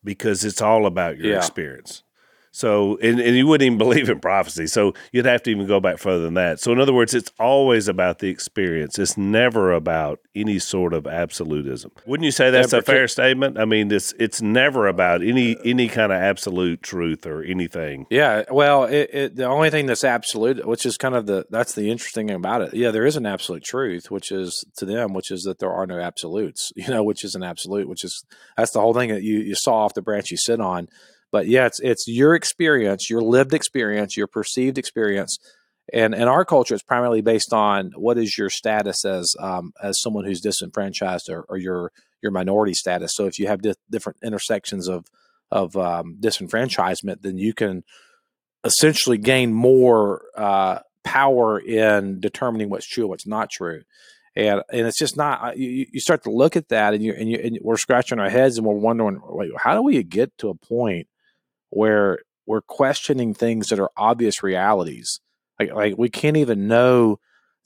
because 0.05 0.45
it's 0.45 0.61
all 0.63 0.87
about 0.87 1.19
your 1.19 1.33
Yeah. 1.33 1.39
experience. 1.39 2.03
So, 2.55 2.99
and, 3.03 3.19
and 3.19 3.37
you 3.37 3.49
wouldn't 3.49 3.67
even 3.67 3.79
believe 3.85 4.09
in 4.09 4.21
prophecy. 4.21 4.69
So, 4.69 4.95
you'd 5.11 5.27
have 5.27 5.43
to 5.43 5.51
even 5.51 5.67
go 5.67 5.81
back 5.81 5.99
further 5.99 6.23
than 6.23 6.35
that. 6.35 6.61
So, 6.61 6.71
in 6.71 6.79
other 6.79 6.93
words, 6.93 7.13
it's 7.13 7.33
always 7.41 7.89
about 7.89 8.21
the 8.21 8.29
experience. 8.29 8.97
It's 8.97 9.19
never 9.19 9.73
about 9.73 10.21
any 10.37 10.61
sort 10.61 10.95
of 10.95 11.05
absolutism. 11.05 11.91
Wouldn't 12.07 12.25
you 12.25 12.31
say 12.31 12.53
that's 12.53 12.73
a 12.73 12.81
fair 12.81 13.09
statement? 13.09 13.59
I 13.59 13.65
mean, 13.65 13.91
it's 13.91 14.15
it's 14.21 14.41
never 14.41 14.87
about 14.87 15.23
any 15.23 15.57
any 15.65 15.89
kind 15.89 16.13
of 16.13 16.23
absolute 16.23 16.81
truth 16.81 17.27
or 17.27 17.43
anything. 17.43 18.07
Yeah, 18.09 18.45
well, 18.49 18.85
it, 18.85 19.11
it, 19.13 19.37
the 19.37 19.47
only 19.47 19.71
thing 19.71 19.87
that's 19.87 20.05
absolute, 20.05 20.65
which 20.65 20.87
is 20.87 20.97
kind 20.97 21.17
of 21.17 21.27
the 21.27 21.47
that's 21.51 21.75
the 21.75 21.91
interesting 21.91 22.29
thing 22.29 22.37
about 22.37 22.63
it. 22.63 22.75
Yeah, 22.75 22.93
there 22.93 23.05
is 23.05 23.17
an 23.17 23.27
absolute 23.27 23.65
truth, 23.65 24.13
which 24.13 24.31
is 24.31 24.65
to 24.77 24.85
them, 24.85 25.13
which 25.13 25.33
is 25.33 25.43
that 25.43 25.59
there 25.59 25.73
are 25.73 25.87
no 25.87 25.99
absolutes. 25.99 26.73
You 26.85 26.91
know, 26.91 27.03
which 27.03 27.25
is 27.25 27.35
an 27.35 27.43
absolute, 27.43 27.89
which 27.89 28.05
is 28.05 28.25
that's 28.59 28.73
the 28.73 28.81
whole 28.81 28.93
thing 28.93 29.09
that 29.09 29.23
you 29.23 29.39
you 29.39 29.55
saw 29.55 29.85
off 29.85 29.95
the 29.95 30.03
branch 30.03 30.31
you 30.31 30.37
sit 30.37 30.61
on. 30.61 30.87
But 31.35 31.49
yeah, 31.49 31.67
it's 31.67 31.81
it's 31.81 32.05
your 32.07 32.37
experience, 32.37 33.11
your 33.11 33.21
lived 33.21 33.55
experience, 33.55 34.17
your 34.17 34.29
perceived 34.29 34.79
experience, 34.79 35.37
and 35.93 36.15
in 36.15 36.29
our 36.29 36.45
culture, 36.45 36.75
it's 36.75 36.85
primarily 36.85 37.23
based 37.23 37.53
on 37.53 37.91
what 37.97 38.19
is 38.19 38.39
your 38.39 38.51
status 38.51 39.05
as 39.05 39.35
um, 39.41 39.73
as 39.83 40.01
someone 40.01 40.27
who's 40.27 40.41
disenfranchised 40.41 41.29
or, 41.29 41.45
or 41.49 41.57
your 41.59 41.91
your 42.23 42.31
minority 42.31 42.73
status. 42.73 43.11
So 43.17 43.27
if 43.27 43.41
you 43.41 43.49
have 43.49 43.63
di- 43.63 43.75
different 43.91 44.19
intersections 44.23 44.87
of 44.89 45.07
of 45.51 45.77
um, 45.77 46.19
disenfranchisement, 46.21 47.23
then 47.23 47.37
you 47.37 47.53
can 47.53 47.83
essentially 48.63 49.19
gain 49.19 49.53
more 49.53 50.23
uh, 50.37 50.79
power 51.03 51.59
in 51.59 52.21
determining 52.21 52.71
what's 52.71 52.87
true 52.87 53.09
what's 53.09 53.27
not 53.27 53.51
true. 53.51 53.83
And 54.37 54.63
and 54.71 54.87
it's 54.87 55.01
just 55.01 55.17
not. 55.17 55.43
uh, 55.43 55.53
You, 55.57 55.87
you 55.95 56.01
start 56.01 56.23
to 56.25 56.31
look 56.31 56.55
at 56.55 56.69
that, 56.69 56.95
and 56.95 57.03
you 57.03 57.13
and 57.13 57.29
you 57.29 57.39
and 57.43 57.59
we're 57.61 57.77
scratching 57.87 58.21
our 58.21 58.31
heads, 58.31 58.57
and 58.57 58.65
we're 58.65 58.75
wondering, 58.89 59.21
wait, 59.25 59.51
how 59.65 59.75
do 59.75 59.83
we 59.83 60.01
get 60.05 60.31
to 60.39 60.49
a 60.51 60.55
point 60.55 61.09
where 61.75 62.19
we're 62.47 62.61
questioning 62.63 63.35
things 63.35 63.69
that 63.69 63.81
are 63.81 63.91
obvious 63.97 64.43
realities? 64.43 65.21
Like 65.59 65.73
like 65.73 65.95
we 65.99 66.09
can't 66.09 66.37
even 66.37 66.69
know 66.69 67.19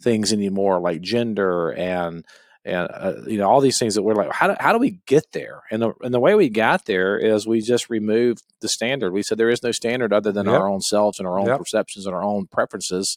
things 0.02 0.32
anymore, 0.32 0.80
like 0.80 1.00
gender 1.00 1.70
and 1.70 2.24
and 2.64 2.88
uh, 2.92 3.14
you 3.26 3.38
know 3.38 3.48
all 3.48 3.60
these 3.60 3.78
things 3.78 3.94
that 3.94 4.02
we're 4.02 4.14
like, 4.14 4.32
how 4.32 4.48
do, 4.48 4.54
how 4.60 4.72
do 4.72 4.78
we 4.78 5.00
get 5.06 5.32
there? 5.32 5.62
And 5.70 5.80
the 5.82 5.92
and 6.02 6.12
the 6.12 6.20
way 6.20 6.34
we 6.34 6.48
got 6.50 6.84
there 6.84 7.16
is 7.18 7.46
we 7.46 7.60
just 7.60 7.88
removed 7.88 8.42
the 8.60 8.68
standard. 8.68 9.12
We 9.12 9.22
said 9.22 9.38
there 9.38 9.48
is 9.50 9.62
no 9.62 9.72
standard 9.72 10.12
other 10.12 10.32
than 10.32 10.46
Yep. 10.46 10.60
our 10.60 10.68
own 10.68 10.80
selves 10.80 11.18
and 11.18 11.26
our 11.26 11.38
own 11.38 11.46
Yep. 11.46 11.58
perceptions 11.58 12.06
and 12.06 12.14
our 12.14 12.22
own 12.22 12.46
preferences. 12.46 13.16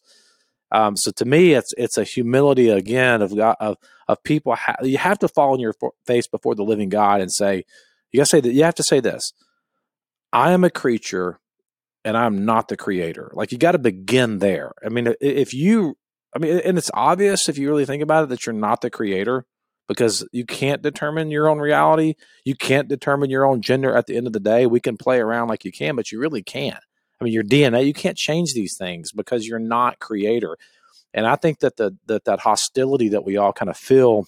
Um, 0.71 0.95
so 0.95 1.11
to 1.11 1.25
me, 1.25 1.53
it's 1.53 1.73
it's 1.77 1.97
a 1.97 2.05
humility 2.05 2.69
again 2.69 3.21
of 3.21 3.35
God, 3.35 3.57
of 3.59 3.77
of 4.07 4.23
people. 4.23 4.55
Ha- 4.55 4.77
you 4.83 4.97
have 4.97 5.19
to 5.19 5.27
fall 5.27 5.51
on 5.53 5.59
your 5.59 5.73
face 6.05 6.27
before 6.27 6.55
the 6.55 6.63
living 6.63 6.87
God 6.89 7.19
and 7.19 7.31
say, 7.31 7.65
you 8.11 8.19
got 8.19 8.23
to 8.23 8.29
say 8.29 8.39
that. 8.41 8.53
You 8.53 8.63
have 8.63 8.75
to 8.75 8.83
say 8.83 9.01
this: 9.01 9.33
I 10.33 10.51
am 10.51 10.63
a 10.63 10.69
creature, 10.69 11.39
and 12.05 12.17
I'm 12.17 12.45
not 12.45 12.67
the 12.67 12.77
creator. 12.77 13.31
Like 13.33 13.51
you 13.51 13.57
got 13.57 13.73
to 13.73 13.79
begin 13.79 14.39
there. 14.39 14.71
I 14.83 14.89
mean, 14.89 15.13
if 15.19 15.53
you, 15.53 15.97
I 16.35 16.39
mean, 16.39 16.59
and 16.59 16.77
it's 16.77 16.91
obvious 16.93 17.49
if 17.49 17.57
you 17.57 17.67
really 17.69 17.85
think 17.85 18.03
about 18.03 18.23
it 18.23 18.29
that 18.29 18.45
you're 18.45 18.53
not 18.53 18.81
the 18.81 18.89
creator 18.89 19.45
because 19.87 20.25
you 20.31 20.45
can't 20.45 20.81
determine 20.81 21.31
your 21.31 21.49
own 21.49 21.59
reality. 21.59 22.15
You 22.45 22.55
can't 22.55 22.87
determine 22.87 23.29
your 23.29 23.45
own 23.45 23.61
gender. 23.61 23.93
At 23.93 24.07
the 24.07 24.15
end 24.15 24.25
of 24.25 24.33
the 24.33 24.39
day, 24.39 24.65
we 24.65 24.79
can 24.79 24.97
play 24.97 25.19
around 25.19 25.49
like 25.49 25.65
you 25.65 25.71
can, 25.71 25.95
but 25.95 26.11
you 26.11 26.19
really 26.19 26.41
can't. 26.41 26.79
I 27.19 27.23
mean, 27.23 27.33
your 27.33 27.43
DNA, 27.43 27.85
you 27.85 27.93
can't 27.93 28.17
change 28.17 28.53
these 28.53 28.75
things 28.77 29.11
because 29.11 29.45
you're 29.45 29.59
not 29.59 29.99
creator. 29.99 30.57
And 31.13 31.27
I 31.27 31.35
think 31.35 31.59
that 31.59 31.77
the 31.77 31.97
that 32.07 32.23
that 32.25 32.39
hostility 32.39 33.09
that 33.09 33.25
we 33.25 33.37
all 33.37 33.53
kind 33.53 33.69
of 33.69 33.77
feel 33.77 34.27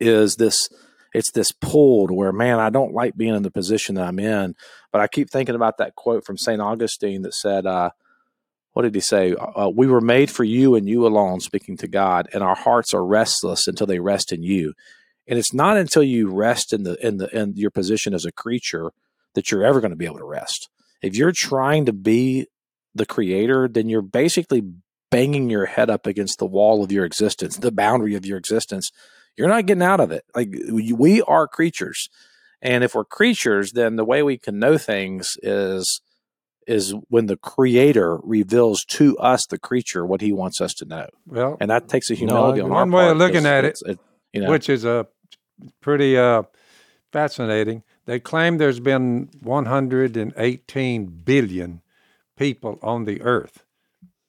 is 0.00 0.36
this 0.36 0.68
it's 1.16 1.32
this 1.32 1.50
pull 1.50 2.06
to 2.06 2.14
where 2.14 2.32
man 2.32 2.58
i 2.58 2.70
don't 2.70 2.94
like 2.94 3.16
being 3.16 3.34
in 3.34 3.42
the 3.42 3.50
position 3.50 3.94
that 3.94 4.06
i'm 4.06 4.18
in 4.18 4.54
but 4.92 5.00
i 5.00 5.06
keep 5.06 5.30
thinking 5.30 5.54
about 5.54 5.78
that 5.78 5.94
quote 5.94 6.24
from 6.24 6.38
st 6.38 6.60
augustine 6.60 7.22
that 7.22 7.34
said 7.34 7.66
uh, 7.66 7.90
what 8.76 8.82
did 8.82 8.94
he 8.94 9.00
say? 9.00 9.34
Uh, 9.34 9.70
we 9.74 9.86
were 9.86 10.02
made 10.02 10.30
for 10.30 10.44
you 10.44 10.74
and 10.74 10.86
you 10.86 11.06
alone 11.06 11.40
speaking 11.40 11.78
to 11.78 11.88
god 11.88 12.28
and 12.34 12.42
our 12.42 12.54
hearts 12.54 12.92
are 12.92 13.06
restless 13.06 13.66
until 13.66 13.86
they 13.86 14.00
rest 14.00 14.32
in 14.32 14.42
you. 14.42 14.74
And 15.26 15.38
it's 15.38 15.54
not 15.54 15.78
until 15.78 16.02
you 16.02 16.30
rest 16.30 16.74
in 16.74 16.82
the 16.82 16.94
in 17.04 17.16
the 17.16 17.34
in 17.34 17.56
your 17.56 17.70
position 17.70 18.12
as 18.12 18.26
a 18.26 18.32
creature 18.32 18.90
that 19.32 19.50
you're 19.50 19.64
ever 19.64 19.80
going 19.80 19.92
to 19.92 19.96
be 19.96 20.04
able 20.04 20.18
to 20.18 20.26
rest. 20.26 20.68
If 21.00 21.16
you're 21.16 21.32
trying 21.34 21.86
to 21.86 21.94
be 21.94 22.48
the 22.94 23.06
creator 23.06 23.66
then 23.66 23.88
you're 23.88 24.02
basically 24.02 24.62
banging 25.10 25.48
your 25.48 25.64
head 25.64 25.88
up 25.88 26.06
against 26.06 26.38
the 26.38 26.44
wall 26.44 26.84
of 26.84 26.92
your 26.92 27.06
existence 27.06 27.56
the 27.56 27.72
boundary 27.72 28.14
of 28.14 28.26
your 28.26 28.36
existence 28.36 28.90
you're 29.36 29.48
not 29.48 29.66
getting 29.66 29.82
out 29.82 30.00
of 30.00 30.10
it. 30.10 30.24
Like 30.34 30.50
we 30.70 31.22
are 31.22 31.46
creatures, 31.46 32.08
and 32.60 32.82
if 32.82 32.94
we're 32.94 33.04
creatures, 33.04 33.72
then 33.72 33.96
the 33.96 34.04
way 34.04 34.22
we 34.22 34.38
can 34.38 34.58
know 34.58 34.78
things 34.78 35.36
is 35.42 36.00
is 36.66 36.94
when 37.08 37.26
the 37.26 37.36
Creator 37.36 38.18
reveals 38.24 38.84
to 38.84 39.16
us, 39.18 39.46
the 39.46 39.58
creature, 39.58 40.04
what 40.04 40.20
He 40.20 40.32
wants 40.32 40.60
us 40.60 40.74
to 40.74 40.84
know, 40.84 41.06
Well, 41.26 41.56
and 41.60 41.70
that 41.70 41.88
takes 41.88 42.10
a 42.10 42.14
humility 42.14 42.60
on 42.60 42.72
our 42.72 42.78
One 42.78 42.90
way 42.90 43.10
of 43.10 43.16
looking 43.16 43.46
at 43.46 43.64
it, 43.64 43.78
it, 43.86 43.98
you 44.32 44.40
know, 44.40 44.50
which 44.50 44.68
is 44.68 44.84
a 44.84 45.06
pretty 45.80 46.18
uh, 46.18 46.42
fascinating. 47.12 47.82
They 48.06 48.20
claim 48.20 48.58
there's 48.58 48.80
been 48.80 49.30
118 49.42 51.06
billion 51.24 51.82
people 52.36 52.78
on 52.82 53.04
the 53.04 53.22
earth 53.22 53.64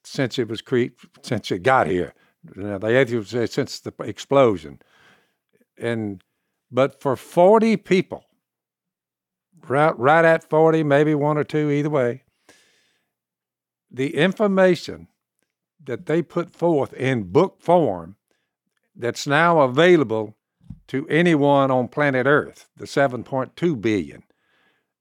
since 0.04 0.40
it 0.40 0.48
was 0.48 0.62
cre- 0.62 0.96
since 1.22 1.52
it 1.52 1.64
got 1.64 1.88
here. 1.88 2.14
Now, 2.56 2.78
the 2.78 2.98
atheists 2.98 3.32
say 3.32 3.46
since 3.46 3.80
the 3.80 3.94
explosion, 4.00 4.80
and 5.80 6.24
but 6.72 7.02
for 7.02 7.16
40 7.16 7.78
people, 7.78 8.26
right, 9.68 9.98
right 9.98 10.26
at 10.26 10.50
40, 10.50 10.84
maybe 10.84 11.16
one 11.16 11.38
or 11.38 11.44
two, 11.44 11.70
either 11.72 11.90
way, 11.90 12.24
the 13.90 14.16
information 14.16 15.08
that 15.84 16.06
they 16.06 16.22
put 16.22 16.52
forth 16.52 16.94
in 16.94 17.32
book 17.32 17.62
form 17.62 18.18
that's 18.96 19.26
now 19.26 19.62
available 19.62 20.36
to 20.88 21.08
anyone 21.08 21.72
on 21.72 21.88
planet 21.88 22.26
Earth, 22.26 22.70
the 22.76 22.86
7.2 22.86 23.80
billion. 23.82 24.24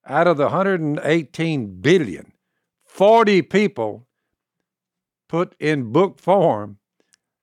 Out 0.06 0.28
of 0.28 0.36
the 0.36 0.44
118 0.44 1.80
billion, 1.80 2.32
40 2.84 3.42
people 3.42 4.06
put 5.28 5.56
in 5.58 5.92
book 5.92 6.20
form 6.20 6.78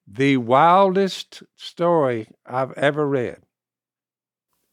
the 0.07 0.37
wildest 0.37 1.43
story 1.55 2.27
I've 2.45 2.71
ever 2.73 3.07
read. 3.07 3.37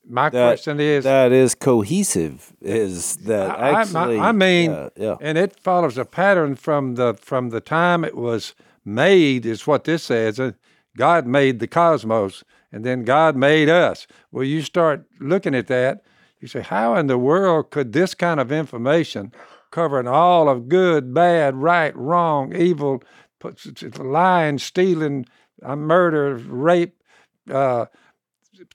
My 0.09 0.29
That- 0.31 0.49
question 0.49 0.81
is, 0.81 1.05
that 1.05 1.31
is 1.31 1.55
cohesive. 1.55 2.53
Is 2.61 3.17
that 3.27 3.51
I- 3.51 3.83
I- 3.83 4.17
I- 4.17 4.29
I 4.29 4.33
mean, 4.33 4.91
yeah. 4.97 5.17
and 5.21 5.39
it 5.39 5.61
follows 5.61 5.99
a 5.99 6.05
pattern 6.05 6.57
from 6.57 6.95
the 6.97 7.15
from 7.21 7.51
the 7.51 7.61
time 7.61 8.05
it 8.05 8.17
was 8.17 8.55
made 8.85 9.45
is 9.47 9.67
what 9.67 9.85
this 9.85 10.03
says 10.05 10.41
Uh, 10.41 10.53
god 10.97 11.27
made 11.27 11.61
the 11.61 11.67
cosmos 11.69 12.43
and 12.73 12.83
then 12.85 13.05
god 13.05 13.37
made 13.37 13.69
us 13.69 14.07
well 14.33 14.43
you 14.43 14.63
start 14.63 15.05
looking 15.21 15.55
at 15.55 15.67
that 15.67 16.03
you 16.41 16.49
say 16.49 16.63
how 16.63 16.97
in 16.97 17.07
the 17.07 17.19
world 17.19 17.71
could 17.71 17.93
this 17.93 18.15
kind 18.15 18.41
of 18.41 18.51
information 18.51 19.31
covering 19.71 20.09
all 20.09 20.49
of 20.49 20.69
good 20.69 21.13
bad 21.13 21.55
right 21.55 21.95
wrong 21.95 22.57
evil 22.57 23.03
put- 23.41 23.99
lying 23.99 24.59
stealing 24.59 25.27
uh, 25.63 25.75
murder 25.77 26.35
rape 26.37 27.03
uh, 27.51 27.87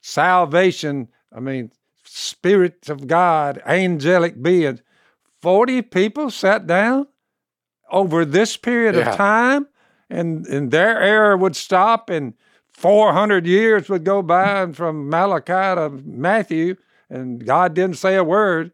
salvation 0.01 1.07
i 1.33 1.39
mean 1.39 1.71
spirits 2.03 2.89
of 2.89 3.07
god 3.07 3.61
angelic 3.65 4.41
beings. 4.41 4.81
40 5.41 5.81
people 5.83 6.29
sat 6.31 6.65
down 6.67 7.07
over 7.91 8.25
this 8.25 8.57
period 8.57 8.95
Yeah. 8.95 9.09
of 9.11 9.15
time 9.15 9.67
and 10.09 10.45
and 10.47 10.71
their 10.71 10.99
error 11.01 11.35
would 11.37 11.55
stop 11.55 12.09
and 12.09 12.33
400 12.71 13.45
years 13.47 13.89
would 13.89 14.03
go 14.03 14.21
by 14.21 14.61
and 14.63 14.75
from 14.75 15.09
malachi 15.09 15.75
to 15.75 15.89
matthew 16.05 16.75
and 17.09 17.45
god 17.45 17.73
didn't 17.73 17.97
say 17.97 18.15
a 18.15 18.23
word. 18.23 18.71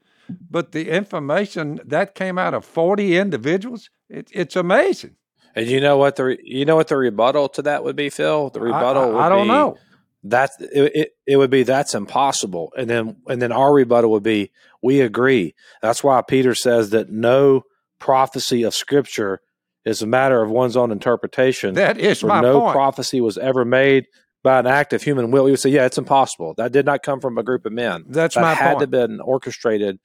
But 0.50 0.72
the 0.72 0.90
information 0.90 1.82
that 1.86 2.16
came 2.16 2.38
out 2.38 2.54
of 2.54 2.64
40 2.64 3.18
individuals 3.18 3.90
it, 4.10 4.30
it's 4.32 4.56
amazing 4.56 5.16
and 5.56 5.68
you 5.68 5.82
know 5.82 5.98
what 5.98 6.16
the 6.16 6.26
re- 6.26 6.42
you 6.44 6.66
know 6.66 6.76
what 6.76 6.88
the 6.88 6.98
rebuttal 6.98 7.50
to 7.50 7.62
that 7.64 7.84
would 7.84 7.96
be, 7.96 8.10
Phil. 8.10 8.50
The 8.50 8.62
rebuttal. 8.62 9.04
I, 9.04 9.06
would 9.08 9.22
I 9.22 9.30
don't 9.30 9.44
be, 9.46 9.48
know 9.50 9.78
That's 10.24 10.60
it, 10.60 10.92
it. 10.96 11.10
It 11.26 11.38
would 11.38 11.50
be 11.50 11.64
that's 11.64 11.94
impossible, 11.94 12.74
and 12.78 12.90
then 12.90 13.18
and 13.28 13.42
then 13.42 13.52
our 13.52 13.74
rebuttal 13.74 14.12
would 14.12 14.24
be 14.24 14.52
we 14.82 15.02
agree. 15.02 15.56
That's 15.82 16.04
why 16.04 16.22
Peter 16.22 16.56
says 16.56 16.90
that 16.92 17.10
no 17.10 17.64
prophecy 18.00 18.64
of 18.64 18.74
Scripture 18.74 19.42
is 19.86 20.02
a 20.02 20.08
matter 20.08 20.42
of 20.42 20.50
one's 20.50 20.78
own 20.78 20.92
interpretation. 20.92 21.74
that 21.76 21.98
is 21.98 22.24
my 22.24 22.42
no 22.42 22.62
point 22.62 22.74
prophecy 22.74 23.22
was 23.22 23.38
ever 23.38 23.66
made 23.66 24.06
by 24.44 24.60
an 24.60 24.68
act 24.68 24.94
of 24.94 25.04
human 25.04 25.32
will. 25.32 25.46
We 25.46 25.52
would 25.52 25.60
say, 25.60 25.70
yeah, 25.70 25.86
it's 25.86 25.98
impossible. 25.98 26.54
That 26.58 26.72
did 26.72 26.86
not 26.86 27.04
come 27.04 27.20
from 27.20 27.38
a 27.38 27.44
group 27.44 27.66
of 27.66 27.74
men. 27.74 28.06
that's 28.08 28.36
that 28.36 28.42
my 28.42 28.54
had 28.54 28.74
to 28.74 28.78
point 28.80 28.92
been 28.92 29.22
orchestrated. 29.22 30.00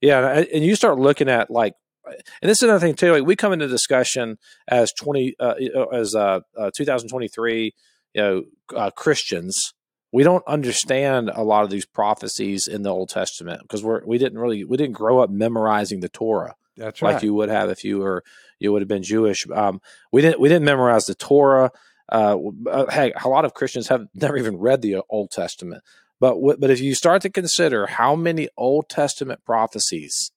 Yeah, 0.00 0.44
and 0.52 0.64
you 0.64 0.76
start 0.76 0.98
looking 0.98 1.28
at 1.28 1.50
like, 1.50 1.74
and 2.42 2.48
this 2.50 2.58
is 2.58 2.62
another 2.62 2.80
thing 2.80 2.94
too. 2.94 3.12
Like 3.12 3.24
we 3.24 3.36
come 3.36 3.52
into 3.52 3.68
discussion 3.68 4.38
as 4.66 4.92
twenty 4.92 5.34
uh, 5.38 5.54
as 5.92 6.14
uh, 6.14 6.40
uh, 6.56 6.70
2023, 6.76 7.74
you 8.14 8.22
know, 8.22 8.44
uh, 8.76 8.90
Christians. 8.90 9.74
We 10.10 10.22
don't 10.22 10.44
understand 10.46 11.30
a 11.34 11.42
lot 11.42 11.64
of 11.64 11.70
these 11.70 11.84
prophecies 11.84 12.66
in 12.66 12.82
the 12.82 12.90
Old 12.90 13.10
Testament 13.10 13.60
because 13.62 13.84
we're 13.84 14.04
we 14.06 14.18
didn't 14.18 14.38
really 14.38 14.64
we 14.64 14.76
didn't 14.76 14.94
grow 14.94 15.18
up 15.18 15.30
memorizing 15.30 16.00
the 16.00 16.08
Torah 16.08 16.54
that's 16.78 17.02
right. 17.02 17.08
like 17.08 17.14
right 17.16 17.22
you 17.24 17.34
would 17.34 17.48
have 17.48 17.70
if 17.70 17.84
you 17.84 17.98
were 17.98 18.24
you 18.58 18.72
would 18.72 18.82
have 18.82 18.88
been 18.88 19.02
Jewish. 19.02 19.46
Um, 19.52 19.80
we 20.12 20.22
didn't 20.22 20.40
we 20.40 20.48
didn't 20.48 20.64
memorize 20.64 21.04
the 21.04 21.14
Torah. 21.14 21.70
Uh, 22.10 22.38
uh, 22.70 22.90
hey, 22.90 23.12
a 23.22 23.28
lot 23.28 23.44
of 23.44 23.54
Christians 23.54 23.88
have 23.88 24.06
never 24.14 24.36
even 24.36 24.56
read 24.56 24.80
the 24.80 25.02
Old 25.10 25.30
Testament. 25.30 25.82
But 26.20 26.36
but 26.58 26.70
if 26.70 26.80
you 26.80 26.94
start 26.94 27.22
to 27.22 27.30
consider 27.30 27.86
how 27.86 28.14
many 28.16 28.48
Old 28.56 28.88
Testament 28.88 29.44
prophecies 29.44 30.30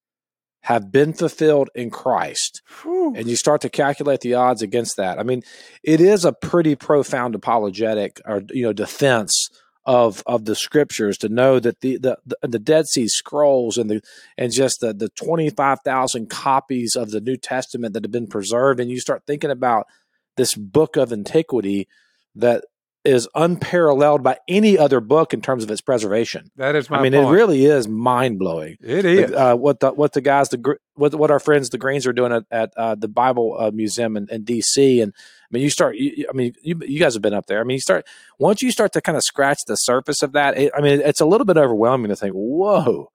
have 0.61 0.91
been 0.91 1.13
fulfilled 1.13 1.69
in 1.73 1.89
Christ, 1.89 2.61
Whew. 2.81 3.13
and 3.15 3.27
you 3.27 3.35
start 3.35 3.61
to 3.61 3.69
calculate 3.69 4.21
the 4.21 4.35
odds 4.35 4.61
against 4.61 4.97
that, 4.97 5.19
I 5.19 5.23
mean, 5.23 5.43
it 5.83 5.99
is 5.99 6.23
a 6.23 6.33
pretty 6.33 6.75
profound 6.75 7.35
apologetic 7.35 8.21
or 8.25 8.43
you 8.51 8.63
know 8.63 8.73
defense 8.73 9.49
of 9.85 10.21
of 10.27 10.45
the 10.45 10.55
scriptures 10.55 11.17
to 11.17 11.29
know 11.29 11.59
that 11.59 11.81
the 11.81 11.97
the 11.97 12.17
the, 12.43 12.59
Dead 12.59 12.85
Sea 12.87 13.07
Scrolls 13.07 13.77
and 13.77 13.89
the 13.89 14.01
and 14.37 14.53
just 14.53 14.79
the 14.79 14.93
the 14.93 15.09
twenty 15.09 15.49
five 15.49 15.79
thousand 15.83 16.29
copies 16.29 16.95
of 16.95 17.11
the 17.11 17.21
New 17.21 17.37
Testament 17.37 17.93
that 17.93 18.03
have 18.03 18.11
been 18.11 18.27
preserved, 18.27 18.79
and 18.79 18.91
you 18.91 18.99
start 18.99 19.23
thinking 19.25 19.49
about 19.49 19.87
this 20.37 20.53
book 20.53 20.95
of 20.97 21.11
antiquity 21.11 21.87
that 22.35 22.63
is 23.03 23.27
unparalleled 23.33 24.21
by 24.21 24.37
any 24.47 24.77
other 24.77 24.99
book 24.99 25.33
in 25.33 25.41
terms 25.41 25.63
of 25.63 25.71
its 25.71 25.81
preservation. 25.81 26.51
that 26.55 26.75
is 26.75 26.89
my 26.89 26.99
I 26.99 27.01
mean, 27.01 27.13
point 27.13 27.27
it 27.27 27.31
really 27.31 27.65
is 27.65 27.87
mind 27.87 28.37
blowing. 28.37 28.77
it 28.81 29.05
is 29.05 29.31
Uh, 29.31 29.55
what 29.55 29.79
the 29.79 29.91
what 29.91 30.13
the 30.13 30.21
guys 30.21 30.49
the 30.49 30.75
what 30.95 31.15
what 31.15 31.31
our 31.31 31.39
friends 31.39 31.69
the 31.69 31.77
Greens 31.79 32.05
are 32.05 32.13
doing 32.13 32.31
at, 32.31 32.43
at 32.51 32.73
uh, 32.77 32.93
the 32.95 33.07
Bible 33.07 33.55
uh, 33.59 33.71
Museum 33.73 34.15
in, 34.17 34.27
in 34.29 34.43
D.C. 34.43 35.01
and 35.01 35.13
I 35.15 35.47
mean 35.51 35.63
you 35.63 35.69
start 35.71 35.95
you, 35.95 36.27
I 36.29 36.33
mean 36.33 36.53
you 36.61 36.79
you 36.85 36.99
guys 36.99 37.13
have 37.15 37.23
been 37.23 37.33
up 37.33 37.47
there. 37.47 37.59
I 37.59 37.63
mean 37.63 37.75
you 37.75 37.81
start 37.81 38.05
once 38.37 38.61
you 38.61 38.71
start 38.71 38.93
to 38.93 39.01
kind 39.01 39.17
of 39.17 39.23
scratch 39.23 39.57
the 39.65 39.75
surface 39.75 40.21
of 40.21 40.33
that. 40.33 40.57
It, 40.57 40.71
I 40.77 40.81
mean 40.81 41.01
it's 41.01 41.21
a 41.21 41.25
little 41.25 41.45
bit 41.45 41.57
overwhelming 41.57 42.09
to 42.09 42.15
think, 42.15 42.33
whoa, 42.33 43.11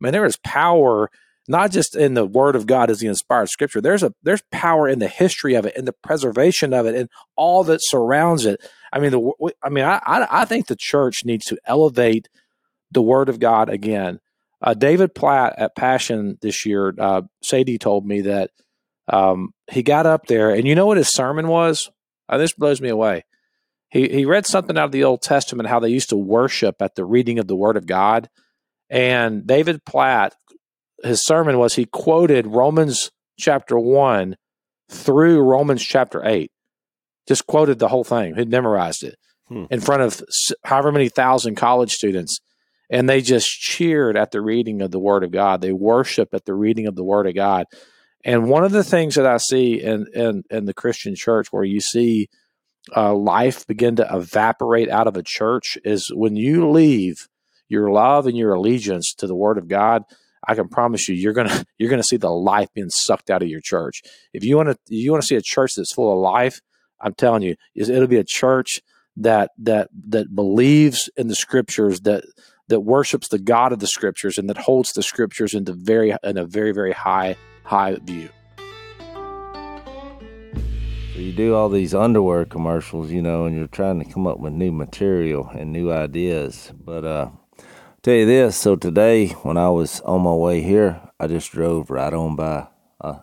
man, 0.00 0.12
there 0.12 0.24
is 0.24 0.38
power 0.38 1.10
not 1.48 1.70
just 1.70 1.96
in 1.96 2.14
the 2.14 2.26
Word 2.26 2.56
of 2.56 2.66
God 2.66 2.90
as 2.90 2.98
the 2.98 3.06
inspired 3.06 3.48
Scripture. 3.48 3.80
There's 3.80 4.02
a 4.02 4.12
there's 4.22 4.42
power 4.50 4.88
in 4.88 4.98
the 4.98 5.08
history 5.08 5.54
of 5.54 5.66
it, 5.66 5.76
in 5.76 5.84
the 5.84 5.94
preservation 6.02 6.72
of 6.72 6.86
it, 6.86 6.94
and 6.94 7.08
all 7.36 7.64
that 7.64 7.80
surrounds 7.82 8.46
it. 8.46 8.60
I 8.92 8.98
mean, 8.98 9.10
the 9.12 9.52
I 9.62 9.68
mean, 9.68 9.84
I 9.84 10.00
I, 10.04 10.42
I 10.42 10.44
think 10.44 10.66
the 10.66 10.76
church 10.78 11.24
needs 11.24 11.46
to 11.46 11.58
elevate 11.66 12.28
the 12.90 13.02
Word 13.02 13.28
of 13.28 13.40
God 13.40 13.68
again. 13.68 14.20
Uh, 14.62 14.74
David 14.74 15.14
Platt 15.14 15.54
at 15.58 15.76
Passion 15.76 16.38
this 16.40 16.64
year, 16.64 16.94
uh, 16.98 17.22
Sadie 17.42 17.78
told 17.78 18.06
me 18.06 18.22
that 18.22 18.50
um, 19.08 19.52
he 19.70 19.82
got 19.82 20.06
up 20.06 20.26
there, 20.26 20.50
and 20.50 20.66
you 20.66 20.74
know 20.74 20.86
what 20.86 20.96
his 20.96 21.12
sermon 21.12 21.48
was? 21.48 21.90
Uh, 22.28 22.38
this 22.38 22.52
blows 22.52 22.80
me 22.80 22.88
away. 22.88 23.24
He 23.88 24.08
he 24.08 24.24
read 24.24 24.46
something 24.46 24.76
out 24.76 24.86
of 24.86 24.92
the 24.92 25.04
Old 25.04 25.22
Testament 25.22 25.68
how 25.68 25.78
they 25.78 25.88
used 25.88 26.08
to 26.08 26.16
worship 26.16 26.82
at 26.82 26.94
the 26.96 27.04
reading 27.04 27.38
of 27.38 27.46
the 27.46 27.56
Word 27.56 27.76
of 27.76 27.86
God, 27.86 28.28
and 28.90 29.46
David 29.46 29.84
Platt, 29.84 30.34
his 31.02 31.24
sermon 31.24 31.58
was 31.58 31.74
he 31.74 31.84
quoted 31.86 32.46
Romans 32.46 33.10
chapter 33.38 33.78
one 33.78 34.36
through 34.90 35.40
Romans 35.40 35.82
chapter 35.82 36.24
eight, 36.24 36.50
just 37.26 37.46
quoted 37.46 37.78
the 37.78 37.88
whole 37.88 38.04
thing. 38.04 38.34
He'd 38.34 38.50
memorized 38.50 39.02
it 39.02 39.16
Hmm. 39.48 39.66
in 39.70 39.80
front 39.80 40.02
of 40.02 40.20
however 40.64 40.90
many 40.90 41.08
thousand 41.08 41.54
college 41.54 41.92
students, 41.92 42.40
and 42.90 43.08
they 43.08 43.20
just 43.20 43.48
cheered 43.48 44.16
at 44.16 44.32
the 44.32 44.40
reading 44.40 44.82
of 44.82 44.90
the 44.90 44.98
Word 44.98 45.22
of 45.22 45.30
God. 45.30 45.60
They 45.60 45.72
worship 45.72 46.34
at 46.34 46.46
the 46.46 46.54
reading 46.54 46.88
of 46.88 46.96
the 46.96 47.04
Word 47.04 47.28
of 47.28 47.36
God. 47.36 47.66
And 48.24 48.48
one 48.48 48.64
of 48.64 48.72
the 48.72 48.82
things 48.82 49.14
that 49.14 49.26
I 49.26 49.36
see 49.36 49.80
in 49.80 50.06
in, 50.12 50.42
in 50.50 50.64
the 50.64 50.74
Christian 50.74 51.14
church, 51.14 51.48
where 51.52 51.62
you 51.62 51.80
see 51.80 52.28
uh, 52.96 53.14
life 53.14 53.64
begin 53.68 53.94
to 53.96 54.08
evaporate 54.12 54.88
out 54.90 55.06
of 55.06 55.16
a 55.16 55.22
church, 55.22 55.78
is 55.84 56.08
when 56.12 56.34
you 56.34 56.68
leave 56.68 57.28
your 57.68 57.90
love 57.92 58.26
and 58.26 58.36
your 58.36 58.54
allegiance 58.54 59.14
to 59.14 59.28
the 59.28 59.36
Word 59.36 59.58
of 59.58 59.68
God. 59.68 60.02
I 60.46 60.54
can 60.54 60.68
promise 60.68 61.08
you, 61.08 61.14
you're 61.14 61.32
gonna 61.32 61.64
you're 61.78 61.90
gonna 61.90 62.02
see 62.02 62.16
the 62.16 62.30
life 62.30 62.68
being 62.74 62.90
sucked 62.90 63.30
out 63.30 63.42
of 63.42 63.48
your 63.48 63.60
church. 63.62 64.02
If 64.32 64.44
you 64.44 64.56
want 64.56 64.70
to 64.70 64.78
you 64.88 65.10
want 65.10 65.22
to 65.22 65.26
see 65.26 65.36
a 65.36 65.42
church 65.42 65.74
that's 65.76 65.92
full 65.92 66.12
of 66.12 66.18
life, 66.18 66.60
I'm 67.00 67.14
telling 67.14 67.42
you, 67.42 67.56
it'll 67.74 68.06
be 68.06 68.16
a 68.16 68.24
church 68.24 68.80
that 69.16 69.50
that 69.58 69.88
that 70.08 70.34
believes 70.34 71.10
in 71.16 71.28
the 71.28 71.34
Scriptures 71.34 72.00
that 72.00 72.24
that 72.68 72.80
worships 72.80 73.28
the 73.28 73.38
God 73.38 73.72
of 73.72 73.78
the 73.78 73.86
Scriptures 73.86 74.38
and 74.38 74.48
that 74.48 74.58
holds 74.58 74.92
the 74.92 75.02
Scriptures 75.02 75.54
into 75.54 75.72
very 75.72 76.14
in 76.22 76.36
a 76.36 76.44
very 76.44 76.72
very 76.72 76.92
high 76.92 77.36
high 77.64 77.96
view. 77.96 78.28
You 81.14 81.32
do 81.32 81.54
all 81.54 81.70
these 81.70 81.94
underwear 81.94 82.44
commercials, 82.44 83.10
you 83.10 83.22
know, 83.22 83.46
and 83.46 83.56
you're 83.56 83.68
trying 83.68 83.98
to 84.00 84.12
come 84.12 84.26
up 84.26 84.38
with 84.38 84.52
new 84.52 84.70
material 84.70 85.48
and 85.54 85.72
new 85.72 85.90
ideas. 85.90 86.72
But 86.84 87.04
uh 87.04 87.30
tell 88.06 88.14
you 88.14 88.24
this, 88.24 88.56
so 88.56 88.76
today 88.76 89.30
when 89.42 89.56
I 89.56 89.68
was 89.68 90.00
on 90.02 90.20
my 90.20 90.32
way 90.32 90.62
here, 90.62 91.00
I 91.18 91.26
just 91.26 91.50
drove 91.50 91.90
right 91.90 92.14
on 92.14 92.36
by. 92.36 92.68
Uh, 93.00 93.22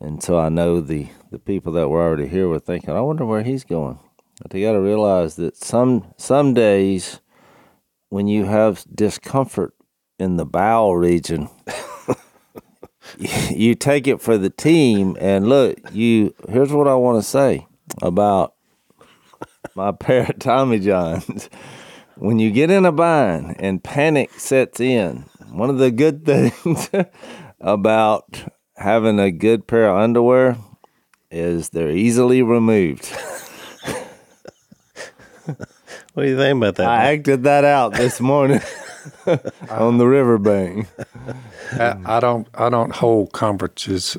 and 0.00 0.20
so 0.20 0.36
I 0.40 0.48
know 0.48 0.80
the 0.80 1.06
the 1.30 1.38
people 1.38 1.72
that 1.74 1.88
were 1.88 2.02
already 2.02 2.26
here 2.26 2.48
were 2.48 2.58
thinking, 2.58 2.90
I 2.90 3.00
wonder 3.00 3.24
where 3.24 3.44
he's 3.44 3.62
going. 3.62 4.00
But 4.42 4.54
you 4.54 4.66
got 4.66 4.72
to 4.72 4.80
realize 4.80 5.36
that 5.36 5.56
some 5.56 6.12
some 6.16 6.52
days 6.52 7.20
when 8.08 8.26
you 8.26 8.46
have 8.46 8.84
discomfort 8.92 9.72
in 10.18 10.36
the 10.36 10.44
bowel 10.44 10.96
region, 10.96 11.48
you 13.50 13.76
take 13.76 14.08
it 14.08 14.20
for 14.20 14.36
the 14.36 14.50
team. 14.50 15.16
And 15.20 15.48
look, 15.48 15.78
you 15.92 16.34
here's 16.48 16.72
what 16.72 16.88
I 16.88 16.96
want 16.96 17.22
to 17.22 17.28
say 17.28 17.68
about 18.02 18.52
my 19.76 19.92
pair 20.00 20.24
of 20.28 20.40
Tommy 20.40 20.80
Johns. 20.80 21.48
When 22.20 22.38
you 22.38 22.50
get 22.50 22.70
in 22.70 22.84
a 22.84 22.92
bind 22.92 23.56
and 23.58 23.82
panic 23.82 24.38
sets 24.38 24.78
in, 24.78 25.24
one 25.48 25.70
of 25.70 25.78
the 25.78 25.90
good 25.90 26.24
things 26.26 26.90
about 27.58 28.44
having 28.76 29.18
a 29.18 29.30
good 29.30 29.66
pair 29.66 29.88
of 29.88 29.96
underwear 29.96 30.58
is 31.30 31.70
they're 31.70 31.90
easily 31.90 32.42
removed. 32.42 33.10
What 36.14 36.24
do 36.24 36.28
you 36.28 36.36
think 36.36 36.56
about 36.56 36.74
that? 36.76 36.88
I 36.88 37.12
acted 37.12 37.44
that 37.44 37.64
out 37.64 37.92
this 37.92 38.20
morning 38.20 38.60
on 39.70 39.98
the 39.98 40.06
riverbank. 40.06 40.88
I, 41.72 41.96
I 42.04 42.20
don't 42.20 42.48
I 42.52 42.68
don't 42.68 42.92
hold 42.92 43.32
conferences 43.32 44.16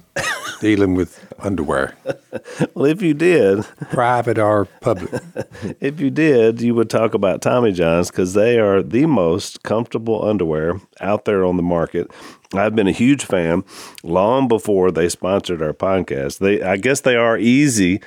dealing 0.62 0.93
with 0.93 1.28
underwear, 1.39 1.95
well, 2.76 2.86
if 2.86 3.02
you 3.02 3.15
did, 3.15 3.65
private 3.89 4.38
or 4.38 4.65
public. 4.80 5.21
if 5.82 6.00
you 6.00 6.12
did, 6.12 6.62
you 6.62 6.76
would 6.76 6.89
talk 6.89 7.15
about 7.15 7.41
Tommy 7.41 7.71
Johns 7.71 8.12
because 8.12 8.36
they 8.36 8.60
are 8.60 8.84
the 8.84 9.08
most 9.08 9.63
comfortable 9.63 10.24
underwear 10.24 10.80
out 11.02 11.26
there 11.26 11.43
on 11.43 11.58
the 11.58 11.63
market. 11.63 12.12
I've 12.54 12.76
been 12.76 12.88
a 12.88 12.91
huge 12.93 13.26
fan 13.26 13.63
long 14.04 14.47
before 14.47 14.91
they 14.91 15.10
sponsored 15.10 15.63
our 15.63 15.74
podcast. 15.74 16.38
They, 16.38 16.62
I 16.62 16.78
guess, 16.78 17.02
they 17.02 17.15
are 17.15 17.38
easy 17.38 18.00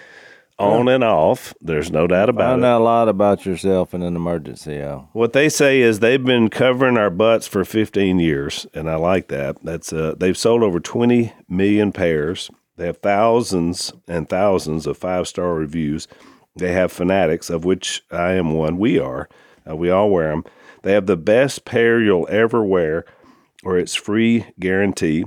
on 0.58 0.88
and 0.88 1.02
off. 1.04 1.52
There's 1.60 1.90
no 1.90 2.06
doubt 2.06 2.28
about 2.28 2.50
Found 2.50 2.62
it. 2.62 2.66
out 2.66 2.80
a 2.80 2.84
lot 2.84 3.08
about 3.08 3.44
yourself 3.44 3.92
in 3.94 4.02
an 4.02 4.16
emergency, 4.16 4.78
Al. 4.78 5.08
What 5.12 5.32
they 5.32 5.48
say 5.48 5.80
is 5.80 5.98
they've 6.00 6.22
been 6.24 6.48
covering 6.48 6.96
our 6.96 7.10
butts 7.10 7.46
for 7.46 7.64
15 7.64 8.18
years, 8.20 8.66
and 8.74 8.88
I 8.88 8.96
like 8.96 9.28
that. 9.28 9.56
That's 9.64 9.92
uh, 9.92 10.14
they've 10.16 10.36
sold 10.38 10.62
over 10.62 10.80
20 10.80 11.32
million 11.48 11.92
pairs. 11.92 12.50
They 12.76 12.86
have 12.86 12.98
thousands 12.98 13.92
and 14.08 14.28
thousands 14.28 14.86
of 14.86 14.96
five 14.96 15.28
star 15.28 15.54
reviews. 15.54 16.08
They 16.56 16.72
have 16.72 16.92
fanatics, 16.92 17.50
of 17.50 17.64
which 17.64 18.02
I 18.10 18.32
am 18.32 18.52
one. 18.52 18.78
We 18.78 18.98
are. 18.98 19.28
Uh, 19.68 19.76
we 19.76 19.90
all 19.90 20.10
wear 20.10 20.30
them. 20.30 20.44
They 20.82 20.92
have 20.92 21.06
the 21.06 21.16
best 21.16 21.64
pair 21.64 22.00
you'll 22.00 22.28
ever 22.30 22.62
wear, 22.64 23.04
or 23.64 23.78
it's 23.78 23.94
free 23.94 24.46
guarantee. 24.60 25.24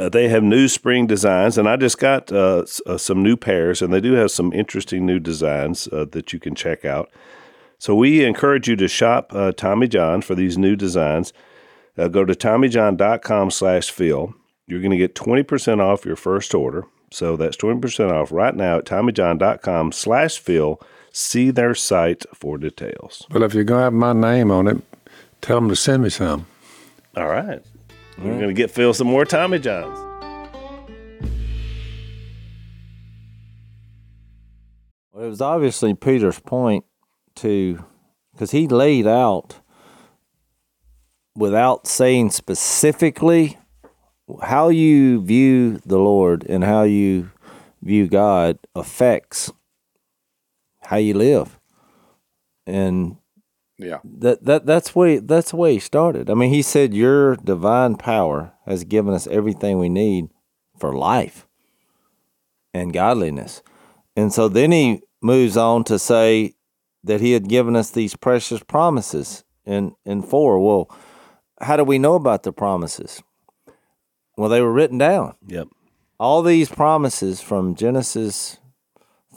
Uh, 0.00 0.08
they 0.08 0.28
have 0.28 0.42
new 0.42 0.66
spring 0.66 1.06
designs, 1.06 1.58
and 1.58 1.68
I 1.68 1.76
just 1.76 1.98
got 1.98 2.32
uh, 2.32 2.60
s- 2.60 2.80
uh, 2.86 2.96
some 2.96 3.22
new 3.22 3.36
pairs, 3.36 3.82
and 3.82 3.92
they 3.92 4.00
do 4.00 4.12
have 4.14 4.30
some 4.30 4.50
interesting 4.52 5.04
new 5.04 5.18
designs 5.18 5.88
uh, 5.88 6.06
that 6.12 6.32
you 6.32 6.40
can 6.40 6.54
check 6.54 6.84
out. 6.86 7.10
So 7.78 7.94
we 7.94 8.24
encourage 8.24 8.66
you 8.68 8.76
to 8.76 8.88
shop 8.88 9.32
uh, 9.34 9.52
Tommy 9.52 9.88
John 9.88 10.22
for 10.22 10.34
these 10.34 10.56
new 10.56 10.74
designs. 10.74 11.32
Uh, 11.98 12.08
go 12.08 12.24
to 12.24 12.32
TommyJohn.com 12.34 13.50
slash 13.50 13.90
Phil. 13.90 14.34
You're 14.66 14.80
going 14.80 14.90
to 14.90 14.96
get 14.96 15.14
20% 15.14 15.80
off 15.80 16.04
your 16.06 16.16
first 16.16 16.54
order. 16.54 16.84
So 17.10 17.36
that's 17.36 17.56
20% 17.56 18.10
off 18.12 18.30
right 18.32 18.54
now 18.54 18.78
at 18.78 18.84
TommyJohn.com 18.86 19.92
slash 19.92 20.38
Phil. 20.38 20.80
See 21.12 21.50
their 21.50 21.74
site 21.74 22.24
for 22.34 22.56
details. 22.56 23.26
Well, 23.32 23.42
if 23.42 23.52
you're 23.52 23.64
gonna 23.64 23.82
have 23.82 23.92
my 23.92 24.12
name 24.12 24.52
on 24.52 24.68
it, 24.68 24.76
tell 25.40 25.58
them 25.60 25.68
to 25.68 25.74
send 25.76 26.04
me 26.04 26.08
some. 26.08 26.46
All 27.16 27.26
right. 27.26 27.60
We're 28.22 28.36
going 28.36 28.48
to 28.48 28.52
get 28.52 28.70
Phil 28.70 28.92
some 28.92 29.06
more 29.06 29.24
Tommy 29.24 29.58
Johns. 29.58 29.98
Well, 35.10 35.24
it 35.24 35.28
was 35.28 35.40
obviously 35.40 35.94
Peter's 35.94 36.38
point 36.38 36.84
to, 37.36 37.82
because 38.32 38.50
he 38.50 38.68
laid 38.68 39.06
out 39.06 39.60
without 41.34 41.86
saying 41.86 42.30
specifically 42.30 43.58
how 44.42 44.68
you 44.68 45.22
view 45.22 45.78
the 45.86 45.98
Lord 45.98 46.44
and 46.46 46.62
how 46.62 46.82
you 46.82 47.30
view 47.80 48.06
God 48.06 48.58
affects 48.74 49.50
how 50.82 50.98
you 50.98 51.14
live. 51.14 51.58
And 52.66 53.16
Yeah. 53.80 53.98
that 54.04 54.44
that 54.44 54.66
that's 54.66 54.94
way 54.94 55.18
that's 55.18 55.50
the 55.50 55.56
way 55.56 55.74
he 55.74 55.80
started. 55.80 56.28
I 56.28 56.34
mean, 56.34 56.52
he 56.52 56.62
said 56.62 56.92
your 56.92 57.36
divine 57.36 57.96
power 57.96 58.52
has 58.66 58.84
given 58.84 59.14
us 59.14 59.26
everything 59.26 59.78
we 59.78 59.88
need 59.88 60.28
for 60.78 60.94
life 60.94 61.46
and 62.74 62.92
godliness. 62.92 63.62
And 64.16 64.32
so 64.32 64.48
then 64.48 64.70
he 64.72 65.02
moves 65.22 65.56
on 65.56 65.84
to 65.84 65.98
say 65.98 66.54
that 67.04 67.20
he 67.20 67.32
had 67.32 67.48
given 67.48 67.74
us 67.74 67.90
these 67.90 68.16
precious 68.16 68.62
promises 68.62 69.44
in 69.64 69.94
in 70.04 70.22
4. 70.22 70.58
Well, 70.60 70.90
how 71.60 71.76
do 71.76 71.84
we 71.84 71.98
know 71.98 72.14
about 72.14 72.42
the 72.42 72.52
promises? 72.52 73.22
Well, 74.36 74.48
they 74.50 74.60
were 74.60 74.72
written 74.72 74.98
down. 74.98 75.36
Yep. 75.46 75.68
All 76.18 76.42
these 76.42 76.68
promises 76.68 77.40
from 77.40 77.74
Genesis 77.74 78.58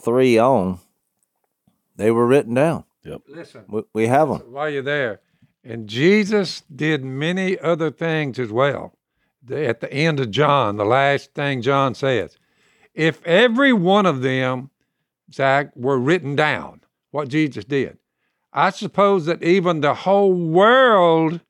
3 0.02 0.38
on, 0.38 0.80
they 1.96 2.10
were 2.10 2.26
written 2.26 2.54
down. 2.54 2.84
Listen, 3.28 3.64
We, 3.68 3.82
we 3.92 4.06
have 4.06 4.28
them. 4.28 4.40
while 4.52 4.70
you're 4.70 4.82
there, 4.82 5.20
and 5.62 5.88
Jesus 5.88 6.62
did 6.74 7.04
many 7.04 7.58
other 7.58 7.90
things 7.90 8.38
as 8.38 8.50
well. 8.50 8.96
At 9.50 9.80
the 9.80 9.92
end 9.92 10.20
of 10.20 10.30
John, 10.30 10.76
the 10.76 10.84
last 10.86 11.34
thing 11.34 11.60
John 11.60 11.94
says, 11.94 12.38
if 12.94 13.22
every 13.26 13.72
one 13.72 14.06
of 14.06 14.22
them, 14.22 14.70
Zach, 15.32 15.70
were 15.76 15.98
written 15.98 16.34
down, 16.36 16.80
what 17.10 17.28
Jesus 17.28 17.64
did, 17.64 17.98
I 18.52 18.70
suppose 18.70 19.26
that 19.26 19.42
even 19.42 19.80
the 19.80 19.94
whole 19.94 20.32
world 20.32 21.40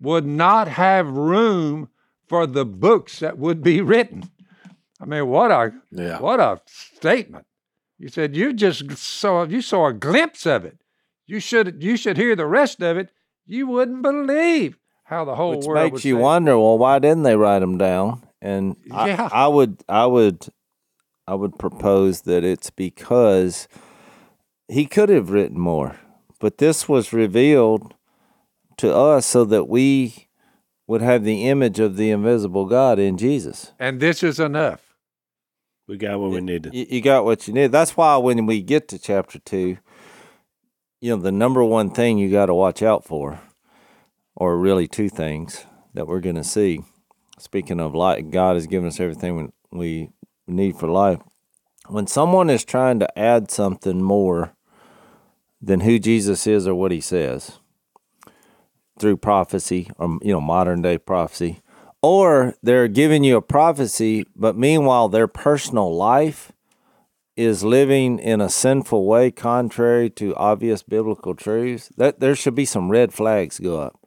would 0.00 0.26
not 0.26 0.68
have 0.68 1.08
room 1.08 1.88
for 2.28 2.46
the 2.46 2.64
books 2.64 3.18
that 3.20 3.38
would 3.38 3.62
be 3.62 3.80
written. 3.90 4.30
I 5.00 5.06
mean, 5.06 5.26
what 5.28 5.50
a 5.50 5.72
Yeah. 5.90 6.20
what 6.20 6.38
a 6.40 6.60
statement! 6.66 7.46
You 7.98 8.08
said 8.08 8.36
you 8.36 8.52
just 8.52 8.90
saw 8.98 9.44
you 9.44 9.62
saw 9.62 9.86
a 9.88 9.92
glimpse 9.92 10.46
of 10.46 10.64
it. 10.64 10.79
You 11.30 11.38
should 11.38 11.80
you 11.82 11.96
should 11.96 12.16
hear 12.16 12.34
the 12.34 12.46
rest 12.46 12.82
of 12.82 12.96
it. 12.96 13.10
You 13.46 13.68
wouldn't 13.68 14.02
believe 14.02 14.78
how 15.04 15.24
the 15.24 15.36
whole 15.36 15.56
Which 15.56 15.66
world 15.66 15.84
makes 15.84 15.92
would 15.92 16.04
you 16.04 16.16
say- 16.16 16.20
wonder, 16.20 16.58
well, 16.58 16.76
why 16.78 16.98
didn't 16.98 17.22
they 17.22 17.36
write 17.36 17.60
them 17.60 17.78
down? 17.78 18.26
And 18.42 18.74
Yeah. 18.84 19.28
I, 19.32 19.44
I 19.44 19.46
would, 19.46 19.82
I 19.88 20.06
would, 20.06 20.46
I 21.28 21.34
would 21.34 21.56
propose 21.58 22.22
that 22.22 22.42
it's 22.42 22.70
because 22.70 23.68
he 24.68 24.86
could 24.86 25.08
have 25.08 25.30
written 25.30 25.58
more, 25.58 25.96
but 26.40 26.58
this 26.58 26.88
was 26.88 27.12
revealed 27.12 27.94
to 28.78 28.92
us 28.92 29.26
so 29.26 29.44
that 29.44 29.68
we 29.68 30.28
would 30.88 31.02
have 31.02 31.22
the 31.22 31.46
image 31.48 31.78
of 31.78 31.96
the 31.96 32.10
invisible 32.10 32.66
God 32.66 32.98
in 32.98 33.16
Jesus. 33.16 33.72
And 33.78 34.00
this 34.00 34.22
is 34.24 34.40
enough. 34.40 34.96
We 35.86 35.96
got 35.96 36.18
what 36.18 36.30
we 36.30 36.40
needed. 36.40 36.74
You, 36.74 36.86
you 36.88 37.00
got 37.00 37.24
what 37.24 37.46
you 37.46 37.54
need. 37.54 37.70
That's 37.72 37.96
why 37.96 38.16
when 38.16 38.46
we 38.46 38.62
get 38.62 38.88
to 38.88 38.98
chapter 38.98 39.38
two, 39.40 39.78
you 41.00 41.16
know, 41.16 41.22
the 41.22 41.32
number 41.32 41.64
one 41.64 41.90
thing 41.90 42.18
you 42.18 42.30
got 42.30 42.46
to 42.46 42.54
watch 42.54 42.82
out 42.82 43.04
for, 43.04 43.40
or 44.36 44.58
really 44.58 44.86
two 44.86 45.08
things 45.08 45.64
that 45.94 46.06
we're 46.06 46.20
going 46.20 46.36
to 46.36 46.44
see. 46.44 46.80
Speaking 47.38 47.80
of 47.80 47.94
light, 47.94 48.30
God 48.30 48.56
has 48.56 48.66
given 48.66 48.88
us 48.88 49.00
everything 49.00 49.52
we, 49.72 50.10
need 50.46 50.76
for 50.76 50.88
life. 50.88 51.20
When 51.86 52.08
someone 52.08 52.50
is 52.50 52.64
trying 52.64 52.98
to 52.98 53.18
add 53.18 53.52
something 53.52 54.02
more 54.02 54.52
than 55.62 55.80
who 55.80 56.00
Jesus 56.00 56.44
is 56.44 56.66
or 56.66 56.74
what 56.74 56.90
he 56.90 57.00
says 57.00 57.60
through 58.98 59.18
prophecy 59.18 59.88
or, 59.96 60.18
you 60.22 60.32
know, 60.32 60.40
modern 60.40 60.82
day 60.82 60.98
prophecy, 60.98 61.60
or 62.02 62.54
they're 62.64 62.88
giving 62.88 63.22
you 63.22 63.36
a 63.36 63.42
prophecy, 63.42 64.24
but 64.34 64.56
meanwhile, 64.56 65.08
their 65.08 65.28
personal 65.28 65.94
life 65.94 66.50
is 67.40 67.64
living 67.64 68.18
in 68.18 68.40
a 68.40 68.50
sinful 68.50 69.06
way 69.06 69.30
contrary 69.30 70.10
to 70.10 70.34
obvious 70.36 70.82
biblical 70.82 71.34
truths, 71.34 71.90
that 71.96 72.20
there 72.20 72.34
should 72.34 72.54
be 72.54 72.66
some 72.66 72.90
red 72.90 73.12
flags 73.14 73.58
go 73.58 73.80
up. 73.80 73.98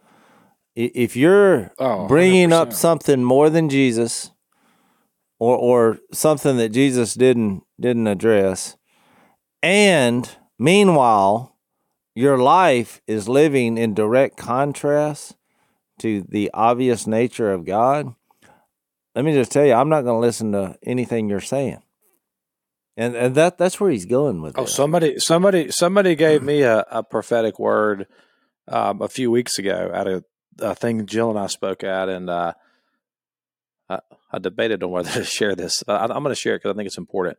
If 0.76 1.16
you're 1.16 1.72
Oh, 1.80 2.08
bringing 2.08 2.54
up 2.54 2.70
100%. 2.70 2.74
something 2.74 3.24
more 3.24 3.50
than 3.50 3.70
Jesus, 3.70 4.32
or 5.40 5.58
or 5.58 6.00
something 6.12 6.58
that 6.58 6.70
Jesus 6.70 7.16
didn't 7.16 7.64
didn't 7.80 8.08
address, 8.08 8.78
and 9.62 10.30
meanwhile, 10.60 11.58
your 12.16 12.38
life 12.38 13.02
is 13.08 13.28
living 13.28 13.78
in 13.78 13.94
direct 13.94 14.38
contrast 14.38 15.36
to 16.00 16.22
the 16.28 16.50
obvious 16.54 17.08
nature 17.08 17.52
of 17.52 17.66
God. 17.66 18.14
Let 19.16 19.26
me 19.26 19.34
just 19.34 19.52
tell 19.52 19.66
you, 19.66 19.74
I'm 19.74 19.90
not 19.90 20.04
going 20.04 20.18
to 20.22 20.28
listen 20.28 20.52
to 20.54 20.76
anything 20.84 21.30
you're 21.30 21.40
saying. 21.40 21.82
And, 22.96 23.16
and 23.16 23.36
that 23.36 23.58
that's 23.58 23.80
where 23.80 23.90
he's 23.90 24.06
going 24.06 24.42
with 24.42 24.56
it. 24.56 24.60
Oh, 24.60 24.66
this. 24.66 24.76
somebody, 24.76 25.20
somebody, 25.20 25.72
somebody 25.72 26.16
gave 26.16 26.44
me 26.44 26.62
a, 26.62 26.86
a 26.92 27.04
prophetic 27.04 27.58
word 27.58 28.08
um, 28.68 29.02
a 29.02 29.08
few 29.08 29.32
weeks 29.32 29.58
ago 29.58 29.92
at 29.94 30.08
a, 30.08 30.24
a 30.60 30.76
thing 30.76 31.06
Jill 31.06 31.32
and 31.32 31.40
I 31.40 31.48
spoke 31.48 31.84
at, 31.84 32.08
and 32.10 32.30
uh, 32.30 32.54
I, 33.90 34.00
I 34.32 34.40
debated 34.40 34.84
on 34.84 34.92
whether 34.92 35.12
to 35.14 35.24
share 35.24 35.56
this. 35.56 35.84
I, 35.88 36.06
I'm 36.06 36.24
going 36.24 36.26
to 36.26 36.36
share 36.36 36.56
it 36.56 36.60
because 36.60 36.74
I 36.74 36.78
think 36.78 36.88
it's 36.88 36.98
important. 36.98 37.38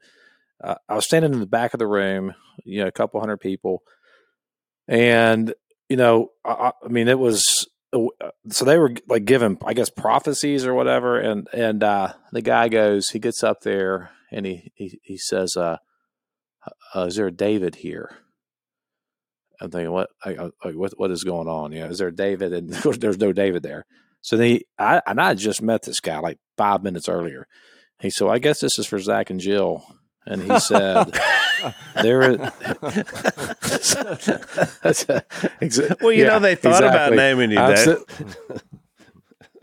Uh, 0.63 0.75
I 0.89 0.95
was 0.95 1.05
standing 1.05 1.33
in 1.33 1.41
the 1.41 1.47
back 1.47 1.75
of 1.75 1.79
the 1.79 1.87
room, 1.87 2.35
you 2.65 2.83
know, 2.83 2.89
a 2.89 2.93
couple 2.93 3.21
hundred 3.21 3.39
people, 3.39 3.83
and 4.89 5.55
you 5.89 5.97
know, 5.97 6.31
I, 6.45 6.51
I 6.53 6.73
I 6.85 6.89
mean, 6.89 7.09
it 7.09 7.19
was 7.19 7.69
so 8.51 8.65
they 8.65 8.79
were 8.79 8.95
like 9.09 9.25
given, 9.25 9.59
I 9.65 9.75
guess, 9.75 9.91
prophecies 9.91 10.67
or 10.67 10.75
whatever, 10.75 11.19
and 11.19 11.49
and 11.53 11.83
uh, 11.83 12.13
the 12.33 12.43
guy 12.43 12.69
goes, 12.69 13.11
he 13.11 13.19
gets 13.19 13.43
up 13.43 13.61
there 13.63 14.11
and 14.35 14.47
he 14.47 14.73
he, 14.75 15.01
he 15.03 15.17
says, 15.17 15.57
uh, 15.57 15.79
uh, 16.95 17.01
"Is 17.03 17.17
there 17.17 17.29
a 17.29 17.33
David 17.33 17.77
here?" 17.77 18.19
I'm 19.61 19.71
thinking, 19.71 19.93
what, 19.93 20.11
I, 20.25 20.51
I, 20.65 20.71
what, 20.71 20.93
what 20.97 21.11
is 21.11 21.25
going 21.25 21.49
on? 21.49 21.73
You 21.73 21.81
know, 21.81 21.87
is 21.87 21.99
there 21.99 22.09
a 22.09 22.15
David? 22.15 22.53
And 22.53 22.75
of 22.75 22.83
course, 22.83 22.99
there's 22.99 23.19
no 23.19 23.33
David 23.33 23.63
there. 23.63 23.87
So 24.21 24.37
then 24.37 24.49
he, 24.49 24.67
I, 24.79 25.01
and 25.07 25.21
I 25.21 25.35
just 25.35 25.63
met 25.63 25.83
this 25.83 26.01
guy 26.01 26.19
like 26.19 26.39
five 26.57 26.83
minutes 26.83 27.09
earlier. 27.09 27.47
He 28.01 28.11
said, 28.11 28.29
I 28.29 28.39
guess 28.39 28.61
this 28.61 28.79
is 28.79 28.87
for 28.87 28.99
Zach 28.99 29.31
and 29.31 29.41
Jill. 29.41 29.85
And 30.27 30.43
he 30.43 30.59
said, 30.59 31.13
there 32.03 32.33
is. 32.33 32.39
That's 34.83 35.07
Well, 36.01 36.13
you 36.13 36.25
yeah, 36.25 36.31
know 36.31 36.41
they 36.41 36.55
thought 36.55 36.85
about 36.85 37.13
naming 37.13 37.51
you 37.51 37.59
I'm 37.59 37.75
that. 37.75 38.63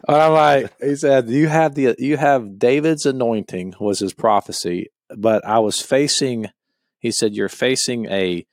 And 0.07 0.17
I'm 0.17 0.33
like, 0.33 0.73
he 0.81 0.95
said, 0.95 1.29
you 1.29 1.47
have 1.47 1.75
the, 1.75 1.95
you 1.97 2.17
have 2.17 2.57
David's 2.57 3.05
anointing 3.05 3.75
was 3.79 3.99
his 3.99 4.13
prophecy, 4.13 4.87
but 5.15 5.45
I 5.45 5.59
was 5.59 5.79
facing, 5.79 6.47
he 6.99 7.11
said, 7.11 7.35
you're 7.35 7.49
facing 7.49 8.07
a 8.07 8.45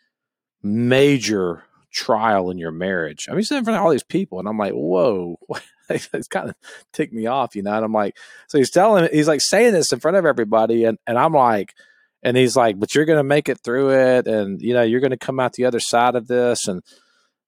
major 0.63 1.65
trial 1.93 2.51
in 2.51 2.59
your 2.59 2.71
marriage. 2.71 3.27
I 3.29 3.33
mean, 3.33 3.41
he's 3.41 3.51
in 3.51 3.65
front 3.65 3.79
of 3.79 3.85
all 3.85 3.91
these 3.91 4.03
people, 4.03 4.39
and 4.39 4.49
I'm 4.49 4.59
like, 4.59 4.73
whoa, 4.73 5.39
it's 5.89 6.29
kind 6.29 6.51
of 6.51 6.57
ticked 6.93 7.13
me 7.13 7.27
off, 7.27 7.57
you 7.57 7.63
know. 7.63 7.75
And 7.75 7.85
I'm 7.85 7.93
like, 7.93 8.17
so 8.49 8.59
he's 8.59 8.71
telling, 8.71 9.09
he's 9.13 9.29
like 9.29 9.41
saying 9.41 9.73
this 9.73 9.93
in 9.93 10.01
front 10.01 10.17
of 10.17 10.27
everybody, 10.27 10.85
and 10.85 10.99
and 11.07 11.19
I'm 11.19 11.33
like, 11.33 11.75
and 12.23 12.37
he's 12.37 12.57
like, 12.57 12.79
but 12.79 12.95
you're 12.95 13.05
gonna 13.05 13.25
make 13.25 13.49
it 13.49 13.61
through 13.63 13.91
it, 13.91 14.27
and 14.27 14.61
you 14.61 14.75
know, 14.75 14.83
you're 14.83 15.01
gonna 15.01 15.17
come 15.17 15.41
out 15.41 15.55
the 15.55 15.67
other 15.67 15.81
side 15.81 16.15
of 16.15 16.27
this, 16.27 16.69
and 16.69 16.83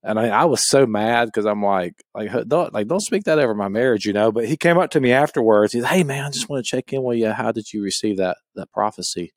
and 0.03 0.19
I, 0.19 0.29
I 0.29 0.45
was 0.47 0.69
so 0.69 0.87
mad 0.87 1.27
because 1.27 1.47
I'm 1.47 1.63
like, 1.63 1.95
like 2.15 2.31
don't 2.49 2.73
like 2.73 2.89
don't 2.89 3.01
speak 3.01 3.25
that 3.25 3.39
over 3.39 3.55
my 3.55 3.69
marriage, 3.69 4.07
you 4.07 4.13
know. 4.13 4.33
But 4.33 4.49
he 4.49 4.57
came 4.57 4.79
up 4.79 4.91
to 4.91 5.01
me 5.01 5.13
afterwards. 5.13 5.73
He's, 5.73 5.85
hey 5.85 6.05
man, 6.05 6.25
I 6.25 6.31
just 6.31 6.49
want 6.49 6.65
to 6.65 6.69
check 6.69 6.93
in 6.93 7.03
with 7.03 7.19
you. 7.19 7.31
How 7.31 7.53
did 7.53 7.73
you 7.73 7.83
receive 7.83 8.17
that 8.17 8.39
that 8.55 8.73
prophecy? 8.73 9.33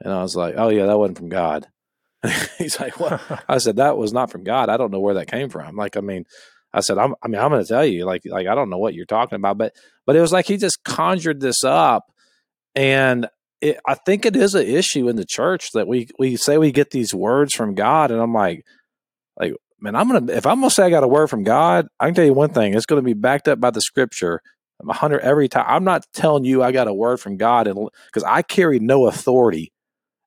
And 0.00 0.12
I 0.12 0.22
was 0.22 0.36
like, 0.36 0.54
oh 0.56 0.68
yeah, 0.68 0.86
that 0.86 0.98
wasn't 0.98 1.18
from 1.18 1.28
God. 1.30 1.66
He's 2.58 2.78
like, 2.78 2.98
what? 3.00 3.20
I 3.48 3.58
said 3.58 3.76
that 3.76 3.96
was 3.96 4.12
not 4.12 4.30
from 4.30 4.44
God. 4.44 4.68
I 4.68 4.76
don't 4.76 4.92
know 4.92 5.00
where 5.00 5.14
that 5.14 5.30
came 5.30 5.48
from. 5.48 5.76
Like, 5.76 5.96
I 5.96 6.00
mean, 6.00 6.24
I 6.72 6.80
said, 6.80 6.98
I'm, 6.98 7.14
I 7.22 7.28
mean, 7.28 7.40
I'm 7.40 7.50
going 7.50 7.62
to 7.62 7.68
tell 7.68 7.84
you, 7.84 8.04
like, 8.04 8.22
like 8.26 8.46
I 8.46 8.54
don't 8.54 8.68
know 8.68 8.78
what 8.78 8.94
you're 8.94 9.06
talking 9.06 9.36
about, 9.36 9.56
but, 9.56 9.72
but 10.04 10.16
it 10.16 10.20
was 10.20 10.32
like 10.32 10.46
he 10.46 10.58
just 10.58 10.84
conjured 10.84 11.40
this 11.40 11.64
up, 11.64 12.04
and 12.74 13.28
it, 13.62 13.78
I 13.86 13.94
think 13.94 14.26
it 14.26 14.36
is 14.36 14.54
an 14.54 14.66
issue 14.66 15.08
in 15.08 15.16
the 15.16 15.24
church 15.24 15.70
that 15.72 15.88
we 15.88 16.08
we 16.18 16.36
say 16.36 16.58
we 16.58 16.72
get 16.72 16.90
these 16.90 17.14
words 17.14 17.54
from 17.54 17.74
God, 17.74 18.10
and 18.10 18.20
I'm 18.20 18.34
like, 18.34 18.64
like, 19.38 19.54
man, 19.80 19.94
I'm 19.94 20.08
gonna 20.08 20.32
if 20.32 20.46
I'm 20.46 20.60
gonna 20.60 20.70
say 20.70 20.84
I 20.84 20.90
got 20.90 21.04
a 21.04 21.08
word 21.08 21.28
from 21.28 21.44
God, 21.44 21.88
I 22.00 22.06
can 22.06 22.14
tell 22.14 22.24
you 22.24 22.34
one 22.34 22.52
thing, 22.52 22.74
it's 22.74 22.86
going 22.86 23.02
to 23.02 23.04
be 23.06 23.14
backed 23.14 23.48
up 23.48 23.60
by 23.60 23.70
the 23.70 23.80
Scripture. 23.80 24.40
I'm 24.80 24.90
a 24.90 24.94
hundred 24.94 25.20
every 25.20 25.48
time. 25.48 25.64
I'm 25.66 25.84
not 25.84 26.04
telling 26.12 26.44
you 26.44 26.62
I 26.62 26.72
got 26.72 26.88
a 26.88 26.94
word 26.94 27.18
from 27.18 27.36
God, 27.36 27.66
and 27.66 27.88
because 28.06 28.24
I 28.24 28.42
carry 28.42 28.78
no 28.78 29.06
authority 29.06 29.72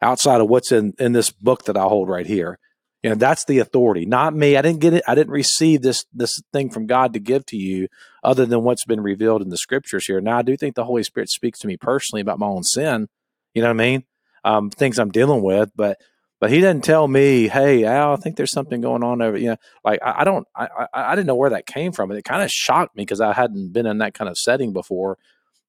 outside 0.01 0.41
of 0.41 0.49
what's 0.49 0.71
in 0.71 0.93
in 0.99 1.13
this 1.13 1.31
book 1.31 1.65
that 1.65 1.77
I 1.77 1.83
hold 1.83 2.09
right 2.09 2.25
here. 2.25 2.59
You 3.03 3.11
know, 3.11 3.15
that's 3.15 3.45
the 3.45 3.59
authority, 3.59 4.05
not 4.05 4.35
me. 4.35 4.57
I 4.57 4.61
didn't 4.61 4.81
get 4.81 4.93
it. 4.93 5.03
I 5.07 5.15
didn't 5.15 5.31
receive 5.31 5.81
this 5.81 6.05
this 6.13 6.41
thing 6.51 6.69
from 6.69 6.85
God 6.85 7.13
to 7.13 7.19
give 7.19 7.45
to 7.47 7.57
you, 7.57 7.87
other 8.23 8.45
than 8.45 8.63
what's 8.63 8.85
been 8.85 9.01
revealed 9.01 9.41
in 9.41 9.49
the 9.49 9.57
scriptures 9.57 10.05
here. 10.05 10.19
Now, 10.19 10.39
I 10.39 10.41
do 10.41 10.57
think 10.57 10.75
the 10.75 10.83
Holy 10.83 11.03
Spirit 11.03 11.29
speaks 11.29 11.59
to 11.59 11.67
me 11.67 11.77
personally 11.77 12.21
about 12.21 12.39
my 12.39 12.47
own 12.47 12.63
sin. 12.63 13.07
You 13.53 13.61
know 13.61 13.69
what 13.69 13.81
I 13.81 13.85
mean? 13.85 14.03
Um, 14.43 14.69
things 14.69 14.99
I'm 14.99 15.11
dealing 15.11 15.41
with, 15.41 15.71
but 15.75 15.97
but 16.39 16.49
he 16.49 16.61
doesn't 16.61 16.83
tell 16.83 17.07
me, 17.07 17.47
"Hey, 17.47 17.83
Al, 17.83 18.13
I 18.13 18.15
think 18.15 18.35
there's 18.37 18.51
something 18.51 18.81
going 18.81 19.03
on 19.03 19.21
over." 19.21 19.37
You 19.37 19.49
know, 19.49 19.57
like 19.83 19.99
I, 20.03 20.21
I 20.21 20.23
don't, 20.23 20.47
I, 20.55 20.67
I 20.93 21.11
I 21.11 21.15
didn't 21.15 21.27
know 21.27 21.35
where 21.35 21.49
that 21.51 21.65
came 21.65 21.91
from, 21.91 22.11
and 22.11 22.17
it 22.17 22.23
kind 22.23 22.43
of 22.43 22.51
shocked 22.51 22.95
me 22.95 23.03
because 23.03 23.21
I 23.21 23.33
hadn't 23.33 23.73
been 23.73 23.85
in 23.85 23.99
that 23.99 24.13
kind 24.13 24.29
of 24.29 24.37
setting 24.37 24.73
before, 24.73 25.17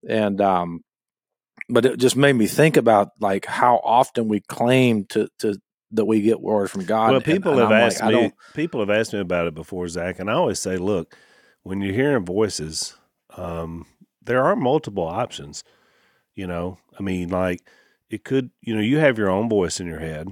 and 0.09 0.40
um, 0.40 0.85
but 1.68 1.85
it 1.85 1.98
just 1.98 2.16
made 2.16 2.35
me 2.35 2.46
think 2.46 2.76
about 2.76 3.11
like 3.20 3.46
how 3.46 3.80
often 3.83 4.28
we 4.28 4.40
claim 4.40 5.04
to 5.06 5.28
to 5.38 5.56
that 5.92 6.04
we 6.04 6.20
get 6.20 6.40
words 6.40 6.70
from 6.70 6.85
God. 6.85 7.12
Well, 7.12 7.20
people 7.20 7.52
and 7.52 7.61
have 7.62 7.72
I'm 7.72 7.83
asked 7.83 8.02
I 8.02 8.11
me. 8.12 8.33
People 8.54 8.80
have 8.80 8.90
asked 8.90 9.12
me 9.12 9.20
about 9.20 9.46
it 9.46 9.54
before, 9.54 9.88
Zach, 9.88 10.18
and 10.18 10.30
I 10.30 10.35
always 10.35 10.61
say, 10.61 10.76
look, 10.76 11.16
when 11.62 11.80
you're 11.80 11.94
hearing 11.94 12.24
voices, 12.24 12.96
um, 13.37 13.87
there 14.22 14.44
are 14.44 14.56
multiple 14.56 15.06
options. 15.06 15.64
You 16.35 16.46
know, 16.46 16.78
I 16.98 17.02
mean, 17.02 17.28
like 17.30 17.61
it 18.09 18.24
could. 18.24 18.50
You 18.61 18.74
know, 18.74 18.80
you 18.80 18.98
have 18.98 19.18
your 19.18 19.30
own 19.30 19.48
voice 19.48 19.80
in 19.80 19.87
your 19.87 19.98
head. 19.98 20.28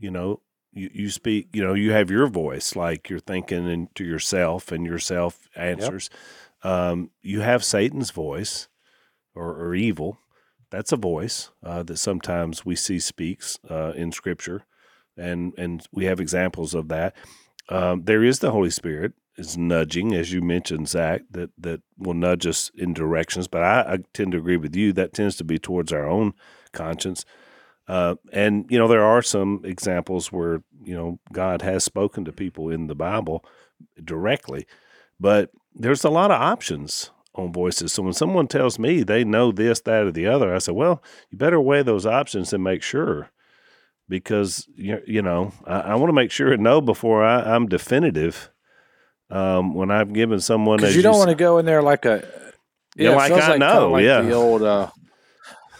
You 0.00 0.10
know, 0.10 0.40
you 0.72 0.90
you 0.92 1.10
speak. 1.10 1.48
You 1.52 1.64
know, 1.64 1.74
you 1.74 1.92
have 1.92 2.10
your 2.10 2.26
voice, 2.26 2.74
like 2.74 3.08
you're 3.08 3.20
thinking 3.20 3.68
into 3.70 4.04
yourself, 4.04 4.72
and 4.72 4.84
yourself 4.84 5.48
answers. 5.54 6.10
Um, 6.62 7.10
you 7.22 7.40
have 7.40 7.64
Satan's 7.64 8.10
voice, 8.10 8.68
or, 9.34 9.54
or 9.54 9.74
evil. 9.74 10.18
That's 10.70 10.92
a 10.92 10.96
voice 10.96 11.50
uh, 11.64 11.82
that 11.84 11.96
sometimes 11.96 12.64
we 12.64 12.76
see 12.76 12.98
speaks 12.98 13.58
uh, 13.68 13.92
in 13.96 14.12
Scripture 14.12 14.64
and 15.20 15.52
and 15.58 15.86
we 15.92 16.06
have 16.06 16.20
examples 16.20 16.74
of 16.74 16.88
that. 16.88 17.14
Um, 17.68 18.02
there 18.04 18.24
is 18.24 18.40
the 18.40 18.50
Holy 18.50 18.70
Spirit 18.70 19.12
is 19.36 19.56
nudging, 19.56 20.12
as 20.12 20.32
you 20.32 20.42
mentioned, 20.42 20.88
Zach, 20.88 21.22
that 21.30 21.50
that 21.58 21.82
will 21.96 22.14
nudge 22.14 22.46
us 22.46 22.70
in 22.74 22.94
directions. 22.94 23.46
But 23.46 23.62
I, 23.62 23.80
I 23.94 23.98
tend 24.12 24.32
to 24.32 24.38
agree 24.38 24.56
with 24.56 24.74
you. 24.74 24.92
That 24.92 25.12
tends 25.12 25.36
to 25.36 25.44
be 25.44 25.58
towards 25.58 25.92
our 25.92 26.08
own 26.08 26.32
conscience. 26.72 27.24
Uh, 27.90 28.14
and 28.32 28.64
you 28.70 28.78
know 28.78 28.86
there 28.88 29.04
are 29.04 29.22
some 29.22 29.60
examples 29.64 30.30
where 30.30 30.62
you 30.84 30.94
know 30.94 31.18
God 31.32 31.62
has 31.62 31.82
spoken 31.82 32.24
to 32.24 32.32
people 32.32 32.70
in 32.74 32.86
the 32.86 32.94
Bible 32.94 33.44
directly, 34.04 34.64
but 35.18 35.50
there's 35.74 36.04
a 36.04 36.10
lot 36.10 36.30
of 36.30 36.40
options 36.40 37.10
on 37.34 37.52
voices. 37.52 37.92
So 37.92 38.02
when 38.02 38.12
someone 38.12 38.46
tells 38.48 38.78
me 38.78 39.02
they 39.02 39.24
know 39.24 39.50
this, 39.52 39.80
that, 39.82 40.04
or 40.06 40.12
the 40.12 40.26
other, 40.26 40.54
I 40.54 40.58
say, 40.58 40.72
well, 40.72 41.02
you 41.30 41.38
better 41.38 41.60
weigh 41.60 41.82
those 41.82 42.06
options 42.06 42.52
and 42.52 42.62
make 42.62 42.82
sure 42.82 43.30
because 44.08 44.68
you 44.76 45.00
you 45.06 45.22
know 45.22 45.52
I, 45.66 45.80
I 45.80 45.94
want 45.96 46.10
to 46.10 46.14
make 46.20 46.30
sure 46.30 46.52
and 46.52 46.62
know 46.62 46.80
before 46.80 47.24
I, 47.24 47.54
I'm 47.54 47.66
definitive 47.68 48.50
Um, 49.30 49.74
when 49.74 49.90
I've 49.90 50.12
given 50.12 50.40
someone, 50.40 50.78
because 50.78 50.96
you 50.96 51.02
don't 51.02 51.18
want 51.18 51.30
to 51.30 51.36
go 51.36 51.58
in 51.58 51.66
there 51.66 51.82
like 51.82 52.04
a 52.04 52.22
Yeah, 52.96 53.12
it 53.12 53.16
like 53.16 53.28
feels 53.32 53.42
I 53.44 53.52
kinda 53.52 53.66
know, 53.66 53.90
like 53.90 54.04
yeah. 54.04 54.22
the 54.22 54.32
old 54.34 54.62
uh 54.62 54.90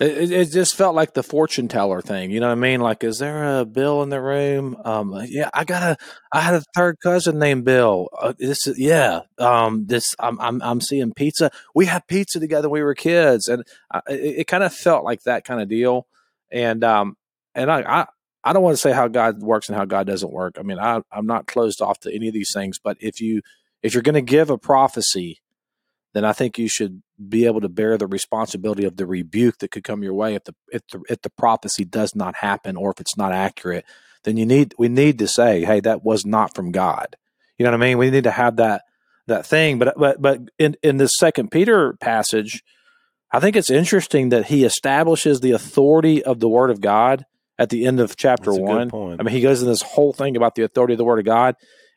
it, 0.01 0.33
it- 0.33 0.51
just 0.51 0.75
felt 0.75 0.95
like 0.95 1.15
the 1.15 1.23
fortune 1.23 1.69
teller 1.69 2.01
thing 2.01 2.31
you 2.31 2.41
know 2.41 2.47
what 2.49 2.53
i 2.53 2.57
mean? 2.57 2.81
Like 2.81 3.05
is 3.05 3.19
there 3.19 3.61
a 3.61 3.65
bill 3.65 4.03
in 4.03 4.09
the 4.09 4.21
room? 4.21 4.77
Um 4.85 5.15
yeah 5.27 5.51
i 5.55 5.65
got 5.65 5.83
a 5.83 5.97
i 6.33 6.41
had 6.41 6.55
a 6.55 6.63
third 6.75 6.97
cousin 7.03 7.39
named 7.39 7.65
bill. 7.65 8.09
Uh, 8.19 8.33
this 8.39 8.67
is 8.67 8.79
yeah 8.79 9.21
um 9.39 9.87
this 9.87 10.15
i'm 10.19 10.41
i'm, 10.41 10.63
I'm 10.63 10.81
seeing 10.81 11.13
pizza. 11.13 11.51
We 11.75 11.87
had 11.87 12.07
pizza 12.09 12.41
together 12.41 12.69
when 12.69 12.81
we 12.81 12.85
were 12.85 12.95
kids 12.95 13.49
and 13.49 13.63
I, 13.93 14.01
it, 14.09 14.41
it 14.41 14.47
kind 14.47 14.65
of 14.65 14.73
felt 14.75 15.05
like 15.05 15.23
that 15.25 15.45
kind 15.45 15.61
of 15.61 15.69
deal. 15.69 16.07
And 16.51 16.83
um 16.85 17.17
and 17.55 17.71
i 17.71 17.81
i 18.01 18.07
I 18.43 18.55
don't 18.55 18.63
want 18.63 18.73
to 18.73 18.81
say 18.81 18.93
how 18.93 19.07
God 19.07 19.43
works 19.43 19.69
and 19.69 19.77
how 19.77 19.85
God 19.85 20.07
doesn't 20.07 20.33
work. 20.33 20.57
I 20.59 20.63
mean, 20.63 20.79
I, 20.79 21.03
I'm 21.13 21.27
not 21.27 21.47
closed 21.47 21.83
off 21.83 22.01
to 22.01 22.15
any 22.15 22.27
of 22.27 22.33
these 22.33 22.53
things, 22.55 22.79
but 22.83 22.97
if 22.99 23.21
you 23.21 23.43
if 23.83 23.93
you're 23.93 24.03
going 24.03 24.15
to 24.15 24.23
give 24.23 24.49
a 24.49 24.57
prophecy, 24.57 25.41
then 26.13 26.25
I 26.25 26.33
think 26.33 26.59
you 26.59 26.69
should 26.69 27.03
be 27.29 27.47
able 27.47 27.61
to 27.61 27.69
bear 27.69 27.97
the 27.97 28.07
responsibility 28.07 28.85
of 28.85 28.97
the 28.97 29.07
rebuke 29.07 29.59
that 29.59 29.71
could 29.71 29.85
come 29.85 30.03
your 30.03 30.15
way 30.15 30.35
if 30.35 30.45
the 30.45 30.55
if 30.73 30.83
the 30.89 31.03
if 31.09 31.23
the 31.23 31.31
prophecy 31.31 31.85
does 31.85 32.15
not 32.15 32.37
happen 32.37 32.77
or 32.77 32.91
if 32.91 33.01
it's 33.01 33.17
not 33.17 33.33
accurate. 33.33 33.85
Then 34.25 34.37
you 34.37 34.45
need 34.45 34.75
we 34.79 34.89
need 34.89 35.19
to 35.21 35.29
say, 35.29 35.65
hey, 35.65 35.81
that 35.81 36.05
was 36.05 36.27
not 36.27 36.55
from 36.55 36.73
God. 36.73 37.17
You 37.59 37.65
know 37.65 37.71
what 37.71 37.81
I 37.81 37.87
mean? 37.87 37.99
We 37.99 38.11
need 38.11 38.25
to 38.25 38.31
have 38.31 38.57
that 38.57 38.83
that 39.27 39.47
thing. 39.47 39.79
But 39.79 39.95
but 39.97 40.21
but 40.21 40.41
in 40.59 40.77
in 40.83 40.97
this 40.97 41.13
Second 41.17 41.51
Peter 41.51 41.95
passage, 42.01 42.63
I 43.33 43.41
think 43.41 43.57
it's 43.57 43.71
interesting 43.71 44.31
that 44.31 44.47
he 44.47 44.65
establishes 44.65 45.41
the 45.41 45.53
authority 45.53 46.23
of 46.23 46.41
the 46.41 46.49
Word 46.49 46.71
of 46.71 46.81
God 46.81 47.25
at 47.59 47.71
the 47.71 47.87
end 47.87 48.01
of 48.01 48.17
chapter 48.17 48.51
That's 48.51 48.57
a 48.57 48.61
good 48.61 48.93
one. 48.93 49.21
I 49.21 49.23
mean, 49.23 49.35
he 49.35 49.43
goes 49.43 49.63
in 49.63 49.69
this 49.69 49.83
whole 49.83 50.13
thing 50.13 50.37
about 50.37 50.55
the 50.55 50.65
authority 50.65 50.95
of 50.95 50.99
the 50.99 51.05
Word 51.05 51.19
of 51.19 51.25
God, 51.25 51.55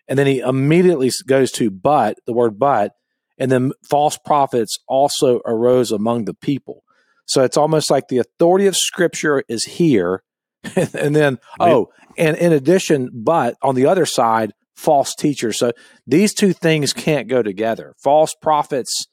and 0.08 0.20
then 0.20 0.28
he 0.28 0.40
immediately 0.40 1.10
goes 1.26 1.52
to 1.54 1.72
but 1.72 2.18
the 2.26 2.34
word 2.34 2.60
but, 2.60 2.92
and 3.38 3.52
then 3.52 3.72
false 3.90 4.18
prophets 4.18 4.78
also 4.88 5.42
arose 5.46 5.92
among 5.92 6.26
the 6.26 6.34
people. 6.34 6.84
So 7.26 7.44
it's 7.44 7.58
almost 7.58 7.90
like 7.90 8.08
the 8.08 8.18
authority 8.18 8.68
of 8.68 8.76
Scripture 8.76 9.44
is 9.48 9.64
here, 9.64 10.24
and 10.76 11.16
then 11.16 11.40
oh, 11.60 11.90
and 12.18 12.38
in 12.38 12.52
addition, 12.52 13.10
but 13.14 13.56
on 13.62 13.76
the 13.76 13.86
other 13.86 14.06
side, 14.06 14.54
false 14.76 15.16
teachers. 15.16 15.58
So 15.58 15.72
these 16.06 16.34
two 16.34 16.54
things 16.54 16.94
can't 16.94 17.28
go 17.28 17.42
together. 17.42 17.96
False 18.02 18.36
prophets 18.42 19.08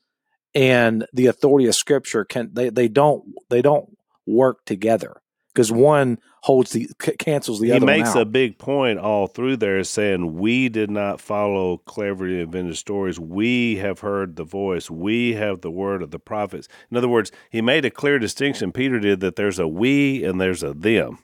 and 0.54 1.06
the 1.12 1.26
authority 1.26 1.68
of 1.68 1.74
Scripture 1.74 2.24
can 2.24 2.50
they 2.52 2.70
they 2.70 2.88
don't 2.88 3.24
they 3.48 3.62
don't 3.62 3.96
work 4.26 4.64
together 4.64 5.20
because 5.52 5.70
one 5.72 6.18
holds 6.42 6.72
the 6.72 6.88
c- 7.02 7.16
cancels 7.18 7.60
the 7.60 7.66
he 7.66 7.72
other 7.72 7.80
He 7.80 7.86
makes 7.86 8.14
a 8.14 8.24
big 8.24 8.58
point 8.58 8.98
all 8.98 9.26
through 9.26 9.58
there 9.58 9.82
saying 9.84 10.36
we 10.38 10.68
did 10.68 10.90
not 10.90 11.20
follow 11.20 11.78
cleverly 11.78 12.40
invented 12.40 12.76
stories. 12.76 13.18
We 13.20 13.76
have 13.76 14.00
heard 14.00 14.36
the 14.36 14.44
voice. 14.44 14.90
We 14.90 15.34
have 15.34 15.60
the 15.60 15.70
word 15.70 16.02
of 16.02 16.10
the 16.10 16.18
prophets. 16.18 16.68
In 16.90 16.96
other 16.96 17.08
words 17.08 17.30
he 17.50 17.60
made 17.60 17.84
a 17.84 17.90
clear 17.90 18.18
distinction 18.18 18.72
peter 18.72 18.98
did 18.98 19.20
that 19.20 19.36
there's 19.36 19.58
a 19.58 19.68
we 19.68 20.24
and 20.24 20.40
there's 20.40 20.62
a 20.62 20.72
them 20.72 21.18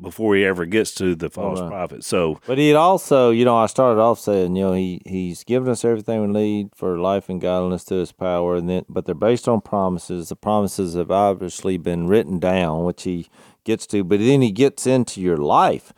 before 0.00 0.34
he 0.34 0.44
ever 0.44 0.66
gets 0.66 0.92
to 0.96 1.14
the 1.14 1.30
false 1.30 1.60
Right. 1.60 1.70
prophet 1.70 2.04
so 2.04 2.38
But 2.46 2.58
he 2.58 2.74
also, 2.74 3.30
you 3.30 3.44
know, 3.44 3.56
I 3.56 3.66
started 3.66 4.00
off 4.00 4.18
saying, 4.18 4.56
you 4.56 4.62
know, 4.64 4.72
he 4.72 5.00
he's 5.06 5.44
given 5.44 5.68
us 5.68 5.84
everything 5.84 6.20
we 6.20 6.26
need 6.26 6.70
for 6.74 6.98
life 6.98 7.28
and 7.28 7.40
godliness 7.40 7.84
to 7.84 7.94
his 7.94 8.12
power, 8.12 8.56
and 8.56 8.68
then 8.68 8.84
but 8.88 9.04
they're 9.04 9.14
based 9.14 9.46
on 9.48 9.60
promises. 9.60 10.28
The 10.28 10.36
promises 10.36 10.94
have 10.94 11.10
obviously 11.10 11.78
been 11.78 12.08
written 12.08 12.38
down, 12.40 12.84
which 12.84 13.04
he 13.04 13.28
gets 13.64 13.86
to, 13.88 14.02
but 14.04 14.18
then 14.18 14.42
he 14.42 14.50
gets 14.50 14.86
into 14.86 15.20
your 15.20 15.38
life, 15.38 15.92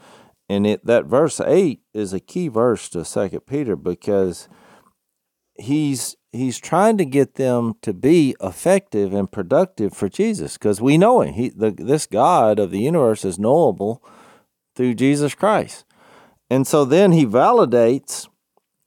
and 0.48 0.66
it 0.66 0.84
that 0.84 1.06
verse 1.06 1.40
eight 1.40 1.80
is 1.94 2.12
a 2.12 2.20
key 2.20 2.48
verse 2.48 2.88
to 2.90 3.04
Second 3.04 3.40
Peter 3.46 3.76
because 3.76 4.48
he's 5.58 6.16
he's 6.36 6.58
trying 6.58 6.98
to 6.98 7.04
get 7.04 7.34
them 7.34 7.74
to 7.82 7.92
be 7.92 8.36
effective 8.40 9.12
and 9.12 9.30
productive 9.30 9.92
for 9.92 10.08
Jesus 10.08 10.54
because 10.54 10.80
we 10.80 10.98
know 10.98 11.20
him. 11.20 11.34
He 11.34 11.48
the 11.48 11.70
this 11.70 12.06
God 12.06 12.58
of 12.58 12.70
the 12.70 12.80
universe 12.80 13.24
is 13.24 13.38
knowable 13.38 14.02
through 14.74 14.94
Jesus 14.94 15.34
Christ. 15.34 15.84
And 16.48 16.66
so 16.66 16.84
then 16.84 17.12
he 17.12 17.26
validates 17.26 18.28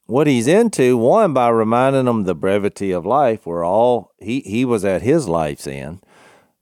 what 0.06 0.28
he's 0.28 0.48
into, 0.48 0.98
one 0.98 1.34
by 1.34 1.50
reminding 1.50 2.06
them 2.06 2.24
the 2.24 2.34
brevity 2.34 2.92
of 2.92 3.06
life. 3.06 3.46
We're 3.46 3.66
all 3.66 4.12
he 4.18 4.40
he 4.42 4.66
was 4.66 4.86
at 4.86 5.02
his 5.02 5.28
life's 5.28 5.68
end, 5.68 6.04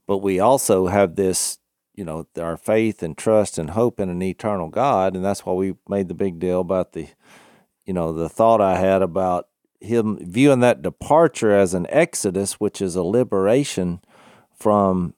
but 0.06 0.18
we 0.18 0.38
also 0.40 0.88
have 0.88 1.16
this, 1.16 1.58
you 1.94 2.04
know, 2.04 2.26
our 2.38 2.56
faith 2.56 3.02
and 3.02 3.16
trust 3.16 3.58
and 3.58 3.70
hope 3.70 4.00
in 4.00 4.08
an 4.08 4.22
eternal 4.22 4.68
God, 4.68 5.16
and 5.16 5.24
that's 5.24 5.46
why 5.46 5.54
we 5.54 5.74
made 5.88 6.08
the 6.08 6.14
big 6.14 6.38
deal 6.38 6.60
about 6.60 6.92
the, 6.92 7.08
you 7.86 7.94
know, 7.94 8.12
the 8.12 8.28
thought 8.28 8.60
I 8.60 8.76
had 8.78 9.02
about 9.02 9.48
him 9.80 10.18
viewing 10.20 10.60
that 10.60 10.82
departure 10.82 11.52
as 11.54 11.74
an 11.74 11.86
exodus, 11.90 12.54
which 12.54 12.80
is 12.80 12.96
a 12.96 13.02
liberation 13.02 14.00
from 14.54 15.14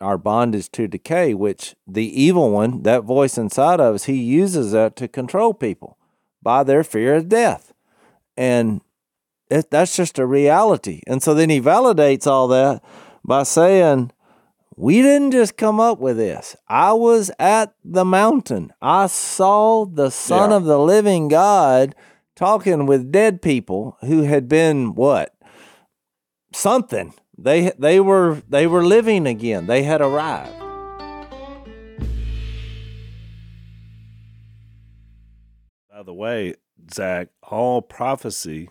our 0.00 0.18
bondage 0.18 0.70
to 0.72 0.86
decay, 0.86 1.34
which 1.34 1.74
the 1.86 2.04
evil 2.20 2.50
one, 2.50 2.82
that 2.82 3.04
voice 3.04 3.38
inside 3.38 3.80
of 3.80 3.94
us, 3.94 4.04
he 4.04 4.14
uses 4.22 4.72
that 4.72 4.96
to 4.96 5.08
control 5.08 5.54
people 5.54 5.96
by 6.42 6.62
their 6.62 6.84
fear 6.84 7.14
of 7.16 7.28
death. 7.28 7.72
And 8.36 8.82
it, 9.50 9.70
that's 9.70 9.96
just 9.96 10.18
a 10.18 10.26
reality. 10.26 11.00
And 11.06 11.22
so 11.22 11.32
then 11.34 11.50
he 11.50 11.60
validates 11.60 12.26
all 12.26 12.48
that 12.48 12.82
by 13.24 13.44
saying, 13.44 14.10
We 14.76 15.00
didn't 15.02 15.30
just 15.30 15.56
come 15.56 15.80
up 15.80 15.98
with 16.00 16.16
this. 16.16 16.56
I 16.68 16.92
was 16.92 17.30
at 17.38 17.74
the 17.84 18.04
mountain. 18.04 18.72
I 18.82 19.06
saw 19.06 19.86
the 19.86 20.10
Son 20.10 20.50
Yeah. 20.50 20.56
of 20.56 20.64
the 20.64 20.78
living 20.78 21.28
God 21.28 21.94
talking 22.36 22.86
with 22.86 23.12
dead 23.12 23.42
people 23.42 23.96
who 24.00 24.22
had 24.22 24.48
been 24.48 24.94
what? 24.94 25.34
Something. 26.52 27.14
They 27.36 27.72
they 27.78 28.00
were 28.00 28.42
they 28.48 28.66
were 28.66 28.84
living 28.84 29.26
again. 29.26 29.66
They 29.66 29.82
had 29.82 30.00
arrived. 30.00 30.58
By 35.90 36.02
the 36.04 36.14
way, 36.14 36.54
Zach, 36.92 37.28
all 37.42 37.82
prophecy, 37.82 38.68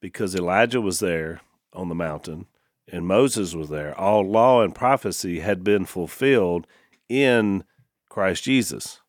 because 0.00 0.34
Elijah 0.34 0.80
was 0.80 1.00
there 1.00 1.40
on 1.72 1.88
the 1.88 1.94
mountain 1.94 2.46
and 2.88 3.06
Moses 3.06 3.54
was 3.54 3.68
there, 3.68 3.98
all 3.98 4.22
law 4.22 4.62
and 4.62 4.74
prophecy 4.74 5.40
had 5.40 5.62
been 5.62 5.84
fulfilled 5.84 6.66
in 7.08 7.64
Christ 8.08 8.44
Jesus. 8.44 9.01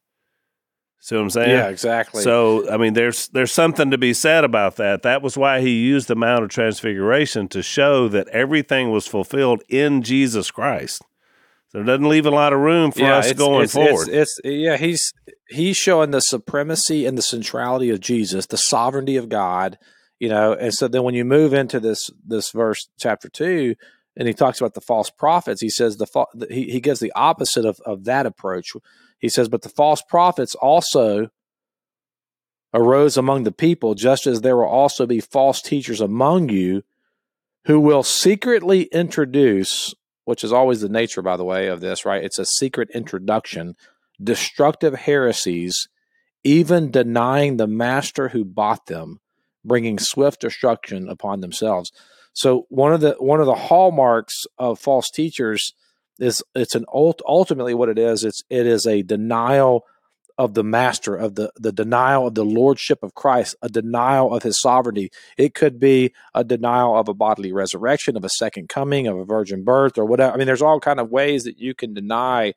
See 1.04 1.16
what 1.16 1.24
I'm 1.24 1.30
saying? 1.32 1.50
yeah, 1.50 1.68
exactly. 1.68 2.24
So 2.24 2.72
I 2.72 2.78
mean, 2.78 2.94
there's 2.94 3.28
there's 3.28 3.52
something 3.52 3.92
to 3.92 3.98
be 3.98 4.14
said 4.14 4.46
about 4.46 4.78
that. 4.78 5.02
That 5.02 5.22
was 5.22 5.36
why 5.38 5.60
he 5.60 5.72
used 5.82 6.08
the 6.08 6.16
Mount 6.16 6.46
of 6.46 6.50
Transfiguration 6.50 7.50
to 7.50 7.62
show 7.62 8.08
that 8.08 8.30
everything 8.30 8.90
was 8.90 9.06
fulfilled 9.06 9.64
in 9.68 10.02
Jesus 10.02 10.50
Christ. 10.50 11.02
So 11.74 11.82
it 11.82 11.84
doesn't 11.84 12.08
leave 12.08 12.26
a 12.26 12.32
lot 12.32 12.54
of 12.54 12.60
room 12.60 12.94
for 12.94 13.04
us 13.04 13.26
it's- 13.26 13.38
going 13.38 13.64
it's- 13.64 13.76
it's- 13.76 13.90
forward. 13.90 14.08
It's, 14.08 14.40
yeah, 14.46 14.78
he's 14.78 15.12
he's 15.50 15.76
showing 15.76 16.12
the 16.12 16.22
supremacy 16.22 17.06
and 17.06 17.18
the 17.18 17.22
centrality 17.22 17.90
of 17.90 18.00
Jesus, 18.00 18.46
the 18.46 18.56
sovereignty 18.58 19.18
of 19.18 19.28
God, 19.28 19.78
you 20.20 20.30
know. 20.30 20.54
And 20.54 20.74
so 20.74 20.88
then 20.88 21.04
when 21.04 21.16
you 21.16 21.26
move 21.26 21.54
into 21.54 21.82
this 21.82 22.10
this 22.26 22.50
verse, 22.52 22.88
chapter 22.98 23.28
two, 23.28 23.76
and 24.16 24.26
he 24.26 24.34
talks 24.34 24.62
about 24.62 24.74
the 24.74 24.80
false 24.80 25.10
prophets, 25.10 25.60
he 25.60 25.70
says 25.70 25.98
the 25.98 26.08
he 26.50 26.72
he 26.72 26.80
gives 26.80 27.02
the 27.02 27.12
opposite 27.14 27.66
of 27.66 27.82
of 27.86 28.06
that 28.06 28.26
approach. 28.26 28.72
He 29.24 29.30
says, 29.30 29.48
but 29.48 29.62
the 29.62 29.70
false 29.70 30.02
prophets 30.02 30.54
also 30.54 31.30
arose 32.74 33.16
among 33.16 33.44
the 33.44 33.54
people, 33.54 33.96
just 33.96 34.28
as 34.28 34.42
there 34.42 34.58
will 34.58 34.68
also 34.68 35.06
be 35.06 35.22
false 35.22 35.62
teachers 35.62 36.02
among 36.02 36.50
you 36.50 36.84
who 37.64 37.80
will 37.80 38.04
secretly 38.04 38.84
introduce, 38.92 39.96
which 40.26 40.44
is 40.44 40.52
always 40.52 40.82
the 40.82 40.90
nature, 40.90 41.22
by 41.22 41.38
the 41.38 41.46
way, 41.46 41.68
of 41.68 41.80
this, 41.80 42.04
right? 42.04 42.22
It's 42.22 42.38
a 42.38 42.46
secret 42.46 42.90
introduction, 42.94 43.78
destructive 44.22 44.94
heresies, 44.94 45.88
even 46.44 46.92
denying 46.92 47.56
the 47.56 47.66
master 47.66 48.28
who 48.28 48.44
bought 48.44 48.88
them, 48.88 49.22
bringing 49.64 50.00
swift 50.00 50.42
destruction 50.42 51.08
upon 51.08 51.40
themselves. 51.40 51.94
So 52.34 52.66
one 52.68 52.92
of 52.92 53.00
the 53.00 53.14
one 53.20 53.40
of 53.40 53.46
the 53.46 53.56
hallmarks 53.56 54.44
of 54.58 54.80
false 54.80 55.10
teachers 55.10 55.74
is 56.20 56.44
it's 56.56 56.76
an 56.76 56.86
ult- 56.94 57.22
ultimately 57.26 57.74
what 57.74 57.90
it 57.90 57.98
is. 57.98 58.24
It's 58.24 58.42
it 58.50 58.66
is 58.66 58.86
a 58.86 59.02
denial 59.02 59.86
of 60.38 60.56
the 60.56 60.64
master 60.64 61.16
of 61.16 61.36
the 61.36 61.52
the 61.56 61.72
denial 61.72 62.28
of 62.28 62.36
the 62.36 62.46
lordship 62.46 63.04
of 63.04 63.14
Christ, 63.14 63.56
a 63.62 63.70
denial 63.70 64.34
of 64.34 64.44
his 64.44 64.60
sovereignty. 64.60 65.12
It 65.38 65.54
could 65.54 65.80
be 65.80 66.14
a 66.34 66.44
denial 66.44 66.98
of 66.98 67.08
a 67.08 67.14
bodily 67.14 67.52
resurrection, 67.52 68.18
of 68.18 68.24
a 68.24 68.30
second 68.30 68.70
coming, 68.70 69.08
of 69.08 69.18
a 69.18 69.26
virgin 69.26 69.64
birth, 69.64 69.98
or 69.98 70.06
whatever. 70.06 70.34
I 70.34 70.38
mean, 70.38 70.48
there's 70.48 70.62
all 70.62 70.80
kind 70.80 71.00
of 71.00 71.12
ways 71.12 71.44
that 71.44 71.60
you 71.60 71.76
can 71.76 71.94
deny 71.94 72.54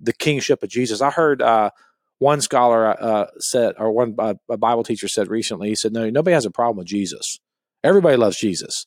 the 0.00 0.12
kingship 0.12 0.62
of 0.62 0.68
Jesus. 0.68 1.00
I 1.00 1.10
heard 1.10 1.40
uh, 1.40 1.70
one 2.18 2.40
scholar 2.40 2.88
uh, 3.02 3.26
said, 3.38 3.74
or 3.78 3.90
one 3.90 4.14
uh, 4.18 4.34
a 4.50 4.56
Bible 4.58 4.82
teacher 4.82 5.08
said 5.08 5.28
recently, 5.28 5.68
he 5.68 5.76
said, 5.76 5.92
"No, 5.92 6.08
nobody 6.10 6.34
has 6.34 6.46
a 6.46 6.50
problem 6.50 6.78
with 6.78 6.86
Jesus. 6.86 7.38
Everybody 7.82 8.16
loves 8.16 8.38
Jesus. 8.38 8.86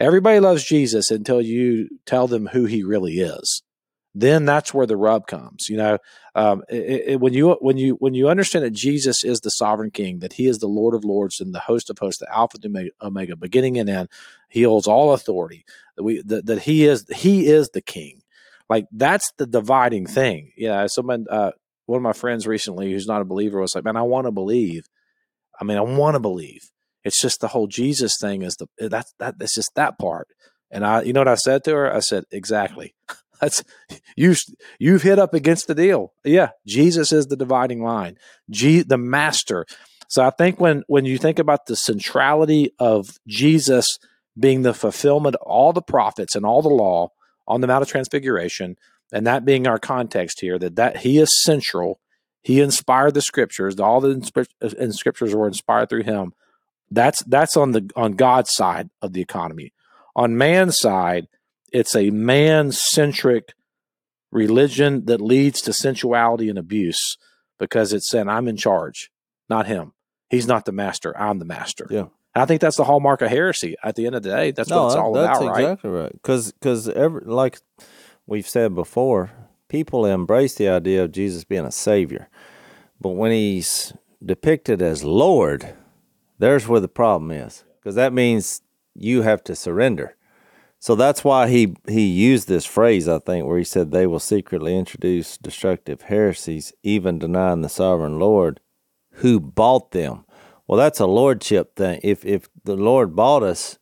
Everybody 0.00 0.40
loves 0.40 0.64
Jesus 0.64 1.10
until 1.10 1.40
you 1.40 1.88
tell 2.06 2.28
them 2.28 2.46
who 2.46 2.66
he 2.66 2.82
really 2.82 3.14
is." 3.14 3.62
then 4.20 4.44
that's 4.44 4.74
where 4.74 4.86
the 4.86 4.96
rub 4.96 5.26
comes. 5.26 5.68
You 5.68 5.76
know, 5.76 5.98
um, 6.34 6.62
it, 6.68 7.04
it, 7.06 7.20
when 7.20 7.34
you 7.34 7.52
when 7.60 7.76
you 7.76 7.94
when 7.94 8.14
you 8.14 8.28
understand 8.28 8.64
that 8.64 8.72
Jesus 8.72 9.22
is 9.22 9.40
the 9.40 9.50
sovereign 9.50 9.90
King, 9.90 10.18
that 10.20 10.32
He 10.32 10.46
is 10.46 10.58
the 10.58 10.66
Lord 10.66 10.94
of 10.94 11.04
Lords 11.04 11.40
and 11.40 11.54
the 11.54 11.60
Host 11.60 11.90
of 11.90 11.98
Hosts, 11.98 12.20
the 12.20 12.34
Alpha 12.34 12.58
and 12.62 12.90
Omega, 13.00 13.36
beginning 13.36 13.78
and 13.78 13.88
end, 13.88 14.08
He 14.48 14.62
holds 14.62 14.86
all 14.86 15.12
authority. 15.12 15.64
That 15.96 16.02
we 16.02 16.22
that, 16.22 16.46
that 16.46 16.62
He 16.62 16.86
is 16.86 17.06
He 17.14 17.46
is 17.46 17.68
the 17.70 17.80
King. 17.80 18.22
Like 18.68 18.86
that's 18.92 19.32
the 19.36 19.46
dividing 19.46 20.06
thing. 20.06 20.52
Yeah, 20.56 20.86
someone 20.86 21.26
uh, 21.30 21.52
one 21.86 21.98
of 21.98 22.02
my 22.02 22.12
friends 22.12 22.46
recently 22.46 22.90
who's 22.90 23.06
not 23.06 23.22
a 23.22 23.26
believer 23.26 23.60
was 23.60 23.74
like, 23.74 23.84
"Man, 23.84 23.96
I 23.96 24.02
want 24.02 24.26
to 24.26 24.32
believe. 24.32 24.86
I 25.60 25.64
mean, 25.64 25.78
I 25.78 25.82
want 25.82 26.14
to 26.14 26.20
believe. 26.20 26.70
It's 27.08 27.20
just 27.20 27.40
the 27.40 27.48
whole 27.48 27.66
Jesus 27.66 28.16
thing 28.20 28.42
is 28.42 28.56
the 28.56 28.88
that's 28.88 29.12
that 29.18 29.38
that's 29.38 29.54
just 29.54 29.74
that 29.74 29.98
part." 29.98 30.28
And 30.70 30.84
I, 30.84 31.02
you 31.02 31.12
know 31.12 31.20
what 31.20 31.28
I 31.28 31.34
said 31.34 31.64
to 31.64 31.74
her? 31.74 31.92
I 31.92 32.00
said, 32.00 32.24
"Exactly." 32.30 32.94
That's 33.40 33.62
you. 34.16 34.34
You've 34.80 35.02
hit 35.02 35.20
up 35.20 35.32
against 35.32 35.68
the 35.68 35.74
deal. 35.74 36.12
Yeah, 36.24 36.50
Jesus 36.66 37.12
is 37.12 37.28
the 37.28 37.36
dividing 37.36 37.84
line. 37.84 38.16
G, 38.50 38.82
the 38.82 38.98
master. 38.98 39.64
So 40.08 40.24
I 40.24 40.30
think 40.30 40.58
when 40.58 40.82
when 40.88 41.04
you 41.04 41.18
think 41.18 41.38
about 41.38 41.66
the 41.66 41.76
centrality 41.76 42.72
of 42.78 43.18
Jesus 43.28 43.86
being 44.38 44.62
the 44.62 44.74
fulfillment 44.74 45.36
of 45.36 45.42
all 45.42 45.72
the 45.72 45.82
prophets 45.82 46.34
and 46.34 46.44
all 46.44 46.62
the 46.62 46.68
law 46.68 47.10
on 47.46 47.60
the 47.60 47.66
Mount 47.66 47.82
of 47.82 47.88
Transfiguration, 47.88 48.76
and 49.12 49.26
that 49.26 49.44
being 49.44 49.66
our 49.66 49.78
context 49.78 50.40
here, 50.40 50.58
that 50.58 50.76
that 50.76 50.98
he 50.98 51.18
is 51.18 51.42
central. 51.42 52.00
He 52.42 52.60
inspired 52.60 53.14
the 53.14 53.20
scriptures. 53.20 53.78
All 53.78 54.00
the 54.00 54.10
in 54.62 54.88
uh, 54.88 54.92
scriptures 54.92 55.34
were 55.34 55.46
inspired 55.46 55.88
through 55.88 56.04
him. 56.04 56.32
That's 56.90 57.22
that's 57.24 57.56
on 57.56 57.72
the 57.72 57.90
on 57.96 58.12
God's 58.12 58.50
side 58.52 58.90
of 59.02 59.12
the 59.12 59.20
economy. 59.20 59.72
On 60.16 60.36
man's 60.36 60.78
side, 60.78 61.28
it's 61.72 61.94
a 61.94 62.10
man 62.10 62.72
centric 62.72 63.54
religion 64.30 65.06
that 65.06 65.20
leads 65.20 65.60
to 65.62 65.72
sensuality 65.72 66.48
and 66.48 66.58
abuse 66.58 67.16
because 67.58 67.92
it's 67.92 68.08
saying 68.10 68.28
I'm 68.28 68.48
in 68.48 68.56
charge, 68.56 69.10
not 69.48 69.66
him. 69.66 69.92
He's 70.30 70.46
not 70.46 70.64
the 70.64 70.72
master. 70.72 71.16
I'm 71.18 71.38
the 71.38 71.44
master. 71.44 71.86
Yeah. 71.90 72.06
I 72.34 72.44
think 72.44 72.60
that's 72.60 72.76
the 72.76 72.84
hallmark 72.84 73.22
of 73.22 73.30
heresy. 73.30 73.74
At 73.82 73.96
the 73.96 74.06
end 74.06 74.14
of 74.14 74.22
the 74.22 74.30
day, 74.30 74.50
that's 74.52 74.68
no, 74.68 74.84
what 74.84 74.86
it's 74.88 74.96
all 74.96 75.12
that's 75.12 75.40
about, 75.40 75.58
exactly 75.58 75.90
right? 75.90 76.12
Because 76.12 76.52
because 76.52 76.88
every 76.88 77.22
like 77.24 77.58
we've 78.26 78.48
said 78.48 78.74
before, 78.74 79.30
people 79.68 80.06
embrace 80.06 80.54
the 80.54 80.68
idea 80.68 81.04
of 81.04 81.12
Jesus 81.12 81.44
being 81.44 81.64
a 81.64 81.72
savior, 81.72 82.28
but 83.00 83.10
when 83.10 83.32
he's 83.32 83.92
depicted 84.24 84.82
as 84.82 85.02
Lord, 85.02 85.74
there's 86.38 86.68
where 86.68 86.80
the 86.80 86.88
problem 86.88 87.30
is. 87.30 87.64
Because 87.78 87.94
that 87.94 88.12
means 88.12 88.62
you 88.94 89.22
have 89.22 89.42
to 89.44 89.54
surrender. 89.54 90.16
So 90.80 90.94
that's 90.94 91.24
why 91.24 91.48
he 91.48 91.74
he 91.88 92.06
used 92.06 92.46
this 92.46 92.64
phrase, 92.64 93.08
I 93.08 93.18
think, 93.18 93.46
where 93.46 93.58
he 93.58 93.64
said 93.64 93.90
they 93.90 94.06
will 94.06 94.20
secretly 94.20 94.76
introduce 94.76 95.36
destructive 95.36 96.02
heresies, 96.02 96.72
even 96.82 97.18
denying 97.18 97.62
the 97.62 97.68
sovereign 97.68 98.18
Lord 98.18 98.60
who 99.14 99.40
bought 99.40 99.90
them. 99.90 100.24
Well, 100.66 100.78
that's 100.78 101.00
a 101.00 101.06
lordship 101.06 101.74
thing. 101.74 102.00
If 102.04 102.24
if 102.24 102.48
the 102.64 102.76
Lord 102.76 103.16
bought 103.16 103.42
us, 103.42 103.78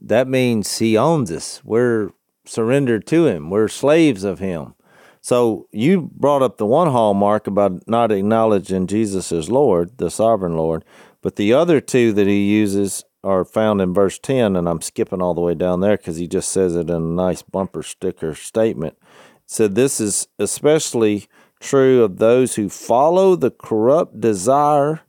that 0.00 0.26
means 0.26 0.78
he 0.78 0.96
owns 0.96 1.30
us. 1.30 1.60
We're 1.64 2.10
surrendered 2.44 3.06
to 3.08 3.26
him. 3.26 3.50
We're 3.50 3.68
slaves 3.68 4.24
of 4.24 4.40
him. 4.40 4.74
So 5.20 5.68
you 5.70 6.10
brought 6.16 6.42
up 6.42 6.56
the 6.56 6.66
one 6.66 6.90
hallmark 6.90 7.46
about 7.46 7.86
not 7.86 8.10
acknowledging 8.10 8.88
Jesus 8.88 9.30
as 9.30 9.48
Lord, 9.48 9.98
the 9.98 10.10
sovereign 10.10 10.56
Lord, 10.56 10.84
but 11.22 11.36
the 11.36 11.52
other 11.52 11.80
two 11.80 12.12
that 12.12 12.26
he 12.26 12.50
uses 12.50 13.04
are 13.24 13.44
found 13.44 13.80
in 13.80 13.94
verse 13.94 14.18
10, 14.18 14.56
and 14.56 14.68
I'm 14.68 14.80
skipping 14.80 15.22
all 15.22 15.34
the 15.34 15.40
way 15.40 15.54
down 15.54 15.80
there 15.80 15.96
because 15.96 16.16
he 16.16 16.26
just 16.26 16.50
says 16.50 16.74
it 16.74 16.90
in 16.90 16.96
a 16.96 16.98
nice 16.98 17.42
bumper 17.42 17.82
sticker 17.82 18.34
statement. 18.34 18.96
It 19.00 19.40
said, 19.46 19.74
This 19.74 20.00
is 20.00 20.26
especially 20.38 21.28
true 21.60 22.02
of 22.02 22.18
those 22.18 22.56
who 22.56 22.68
follow 22.68 23.36
the 23.36 23.52
corrupt 23.52 24.20
desire 24.20 25.02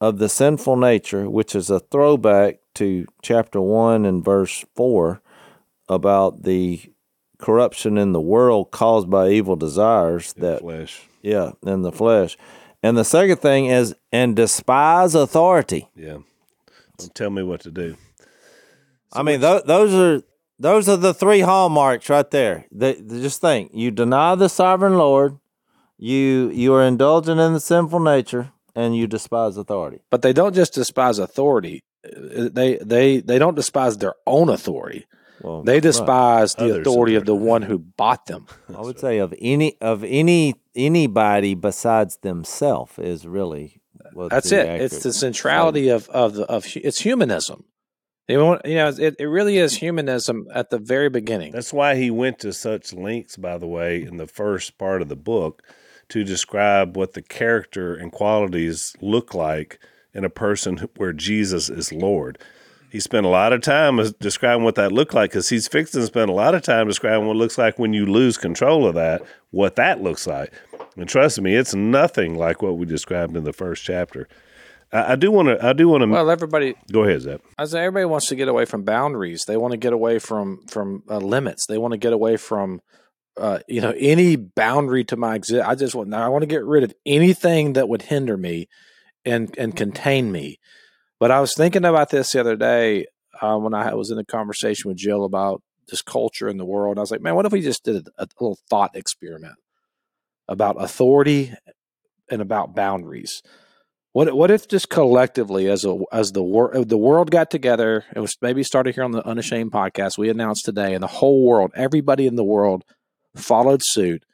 of 0.00 0.18
the 0.18 0.28
sinful 0.28 0.76
nature, 0.76 1.30
which 1.30 1.54
is 1.54 1.70
a 1.70 1.78
throwback 1.78 2.58
to 2.74 3.06
chapter 3.22 3.60
1 3.60 4.04
and 4.04 4.24
verse 4.24 4.64
4 4.74 5.22
about 5.88 6.42
the 6.42 6.82
corruption 7.38 7.96
in 7.96 8.12
the 8.12 8.20
world 8.20 8.70
caused 8.70 9.08
by 9.08 9.28
evil 9.28 9.54
desires 9.54 10.32
in 10.36 10.42
that 10.42 10.60
flesh. 10.60 11.08
Yeah, 11.22 11.52
in 11.64 11.82
the 11.82 11.92
flesh. 11.92 12.36
And 12.84 12.98
the 12.98 13.04
second 13.04 13.38
thing 13.38 13.64
is 13.64 13.94
and 14.12 14.36
despise 14.36 15.14
authority. 15.14 15.88
Yeah. 15.96 16.18
Don't 16.98 17.14
tell 17.14 17.30
me 17.30 17.42
what 17.42 17.60
to 17.62 17.70
do. 17.70 17.96
So 18.18 18.26
I 19.20 19.22
mean, 19.22 19.40
th- 19.40 19.64
those 19.64 19.94
are 19.94 20.22
those 20.58 20.86
are 20.86 20.98
the 20.98 21.14
three 21.14 21.40
hallmarks 21.40 22.10
right 22.10 22.30
there. 22.30 22.66
They, 22.70 22.92
they 22.92 23.22
just 23.22 23.40
think 23.40 23.70
you 23.72 23.90
deny 23.90 24.34
the 24.34 24.50
sovereign 24.50 24.98
Lord, 24.98 25.38
you 25.96 26.50
you 26.52 26.74
are 26.74 26.84
indulging 26.84 27.38
in 27.38 27.54
the 27.54 27.60
sinful 27.60 28.00
nature, 28.00 28.52
and 28.74 28.94
you 28.94 29.06
despise 29.06 29.56
authority. 29.56 30.02
But 30.10 30.20
they 30.20 30.34
don't 30.34 30.54
just 30.54 30.74
despise 30.74 31.18
authority; 31.18 31.82
uh, 32.04 32.50
they 32.52 32.76
they 32.82 33.20
they 33.20 33.38
don't 33.38 33.56
despise 33.56 33.96
their 33.96 34.14
own 34.26 34.50
authority. 34.50 35.06
Well, 35.40 35.62
they 35.62 35.80
despise 35.80 36.54
the 36.54 36.80
authority 36.80 37.16
of 37.16 37.26
the 37.26 37.34
one 37.34 37.62
who 37.62 37.78
bought 37.78 38.26
them. 38.26 38.46
I 38.74 38.80
would 38.80 38.98
say 38.98 39.18
of 39.18 39.34
any 39.38 39.76
of 39.80 40.04
any 40.04 40.54
anybody 40.74 41.54
besides 41.54 42.18
themselves 42.18 42.98
is 42.98 43.26
really 43.26 43.82
that's 44.28 44.52
it. 44.52 44.66
It's 44.80 45.02
the 45.02 45.12
centrality 45.12 45.88
of 45.88 46.08
of 46.08 46.38
of 46.38 46.66
it's 46.76 47.00
humanism. 47.00 47.64
You 48.26 48.38
know, 48.38 48.58
it, 48.64 49.16
it 49.18 49.26
really 49.26 49.58
is 49.58 49.74
humanism 49.74 50.46
at 50.54 50.70
the 50.70 50.78
very 50.78 51.10
beginning. 51.10 51.52
That's 51.52 51.74
why 51.74 51.96
he 51.96 52.10
went 52.10 52.38
to 52.38 52.54
such 52.54 52.94
lengths, 52.94 53.36
by 53.36 53.58
the 53.58 53.66
way, 53.66 54.02
in 54.02 54.16
the 54.16 54.26
first 54.26 54.78
part 54.78 55.02
of 55.02 55.10
the 55.10 55.16
book 55.16 55.62
to 56.08 56.24
describe 56.24 56.96
what 56.96 57.12
the 57.12 57.20
character 57.20 57.94
and 57.94 58.10
qualities 58.10 58.94
look 59.02 59.34
like 59.34 59.78
in 60.14 60.24
a 60.24 60.30
person 60.30 60.88
where 60.96 61.12
Jesus 61.12 61.68
is 61.68 61.92
Lord. 61.92 62.38
He 62.94 63.00
spent 63.00 63.26
a 63.26 63.28
lot 63.28 63.52
of 63.52 63.60
time 63.60 64.00
describing 64.20 64.62
what 64.62 64.76
that 64.76 64.92
looked 64.92 65.14
like 65.14 65.32
because 65.32 65.48
he's 65.48 65.66
fixing 65.66 66.00
to 66.00 66.06
spend 66.06 66.30
a 66.30 66.32
lot 66.32 66.54
of 66.54 66.62
time 66.62 66.86
describing 66.86 67.26
what 67.26 67.34
it 67.34 67.40
looks 67.40 67.58
like 67.58 67.76
when 67.76 67.92
you 67.92 68.06
lose 68.06 68.38
control 68.38 68.86
of 68.86 68.94
that, 68.94 69.20
what 69.50 69.74
that 69.74 70.00
looks 70.00 70.28
like. 70.28 70.52
And 70.96 71.08
trust 71.08 71.40
me, 71.40 71.56
it's 71.56 71.74
nothing 71.74 72.38
like 72.38 72.62
what 72.62 72.78
we 72.78 72.86
described 72.86 73.36
in 73.36 73.42
the 73.42 73.52
first 73.52 73.82
chapter. 73.82 74.28
I, 74.92 75.16
do 75.16 75.32
want 75.32 75.48
to. 75.48 75.66
I 75.66 75.72
do 75.72 75.88
want 75.88 76.02
to. 76.02 76.06
Well, 76.06 76.30
everybody. 76.30 76.76
Go 76.92 77.02
ahead, 77.02 77.22
Zeb. 77.22 77.40
I 77.58 77.64
say 77.64 77.80
everybody 77.80 78.04
wants 78.04 78.28
to 78.28 78.36
get 78.36 78.46
away 78.46 78.64
from 78.64 78.84
boundaries. 78.84 79.42
They 79.44 79.56
want 79.56 79.72
to 79.72 79.76
get 79.76 79.92
away 79.92 80.20
from 80.20 80.64
from 80.68 81.02
uh, 81.10 81.18
limits. 81.18 81.66
They 81.66 81.78
want 81.78 81.94
to 81.94 81.98
get 81.98 82.12
away 82.12 82.36
from. 82.36 82.80
Uh, 83.36 83.58
you 83.66 83.80
know, 83.80 83.92
any 83.98 84.36
boundary 84.36 85.02
to 85.06 85.16
my 85.16 85.34
exist. 85.34 85.66
I 85.66 85.74
just 85.74 85.96
want. 85.96 86.14
I 86.14 86.28
want 86.28 86.42
to 86.42 86.46
get 86.46 86.64
rid 86.64 86.84
of 86.84 86.94
anything 87.04 87.72
that 87.72 87.88
would 87.88 88.02
hinder 88.02 88.36
me, 88.36 88.68
and 89.24 89.52
and 89.58 89.74
contain 89.74 90.30
me. 90.30 90.60
But 91.20 91.30
I 91.30 91.40
was 91.40 91.54
thinking 91.54 91.84
about 91.84 92.10
this 92.10 92.32
the 92.32 92.40
other 92.40 92.56
day 92.56 93.06
uh, 93.40 93.56
when 93.56 93.74
I 93.74 93.94
was 93.94 94.10
in 94.10 94.18
a 94.18 94.24
conversation 94.24 94.88
with 94.88 94.98
Jill 94.98 95.24
about 95.24 95.62
this 95.88 96.02
culture 96.02 96.48
in 96.48 96.56
the 96.56 96.64
world. 96.64 96.98
I 96.98 97.00
was 97.02 97.10
like, 97.10 97.20
man, 97.20 97.34
what 97.34 97.46
if 97.46 97.52
we 97.52 97.60
just 97.60 97.84
did 97.84 98.08
a, 98.18 98.22
a 98.22 98.28
little 98.40 98.58
thought 98.68 98.96
experiment? 98.96 99.56
about 100.48 100.82
authority 100.82 101.52
and 102.30 102.42
about 102.42 102.74
boundaries. 102.74 103.42
What 104.12 104.34
what 104.34 104.50
if 104.50 104.68
just 104.68 104.88
collectively, 104.88 105.68
as 105.68 105.84
a 105.84 105.98
as 106.12 106.32
the 106.32 106.42
wor- 106.42 106.84
the 106.84 106.98
world 106.98 107.30
got 107.32 107.50
together, 107.50 108.04
it 108.14 108.20
was 108.20 108.36
maybe 108.40 108.62
started 108.62 108.94
here 108.94 109.02
on 109.02 109.10
the 109.10 109.26
Unashamed 109.26 109.72
podcast. 109.72 110.18
We 110.18 110.28
announced 110.28 110.64
today, 110.64 110.94
and 110.94 111.02
the 111.02 111.08
whole 111.08 111.44
world, 111.44 111.72
everybody 111.74 112.26
in 112.26 112.36
the 112.36 112.44
world, 112.44 112.84
followed 113.34 113.80
suit, 113.82 114.24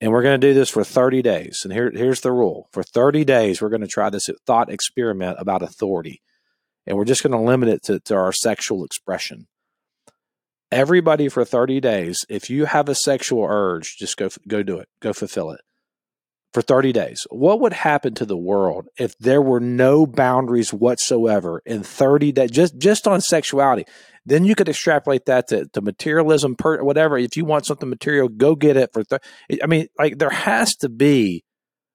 and 0.00 0.12
we're 0.12 0.22
going 0.22 0.40
to 0.40 0.46
do 0.46 0.54
this 0.54 0.70
for 0.70 0.84
thirty 0.84 1.22
days. 1.22 1.60
And 1.64 1.72
here 1.72 1.90
here's 1.90 2.20
the 2.20 2.32
rule: 2.32 2.68
for 2.72 2.82
thirty 2.82 3.24
days, 3.24 3.60
we're 3.60 3.68
going 3.68 3.80
to 3.80 3.86
try 3.86 4.10
this 4.10 4.28
thought 4.46 4.70
experiment 4.70 5.36
about 5.40 5.62
authority, 5.62 6.22
and 6.86 6.96
we're 6.96 7.04
just 7.04 7.22
going 7.22 7.32
to 7.32 7.38
limit 7.38 7.68
it 7.68 7.82
to, 7.84 8.00
to 8.00 8.14
our 8.14 8.32
sexual 8.32 8.84
expression. 8.84 9.46
Everybody 10.72 11.28
for 11.28 11.44
30 11.44 11.80
days 11.80 12.24
if 12.28 12.50
you 12.50 12.64
have 12.64 12.88
a 12.88 12.94
sexual 12.96 13.44
urge 13.48 13.96
just 13.98 14.16
go 14.16 14.28
go 14.48 14.64
do 14.64 14.78
it. 14.78 14.88
Go 15.00 15.12
fulfill 15.12 15.52
it 15.52 15.60
for 16.56 16.62
30 16.62 16.92
days. 16.92 17.26
What 17.28 17.60
would 17.60 17.74
happen 17.74 18.14
to 18.14 18.24
the 18.24 18.34
world 18.34 18.88
if 18.96 19.14
there 19.18 19.42
were 19.42 19.60
no 19.60 20.06
boundaries 20.06 20.72
whatsoever 20.72 21.60
in 21.66 21.82
30 21.82 22.32
days 22.32 22.50
just 22.50 22.78
just 22.78 23.06
on 23.06 23.20
sexuality? 23.20 23.84
Then 24.24 24.46
you 24.46 24.54
could 24.54 24.70
extrapolate 24.70 25.26
that 25.26 25.48
to, 25.48 25.66
to 25.74 25.82
materialism 25.82 26.56
per 26.56 26.82
whatever. 26.82 27.18
If 27.18 27.36
you 27.36 27.44
want 27.44 27.66
something 27.66 27.90
material 27.90 28.30
go 28.30 28.54
get 28.54 28.78
it 28.78 28.90
for 28.94 29.04
th- 29.04 29.20
i 29.62 29.66
mean 29.66 29.88
like 29.98 30.16
there 30.16 30.30
has 30.30 30.74
to 30.76 30.88
be 30.88 31.44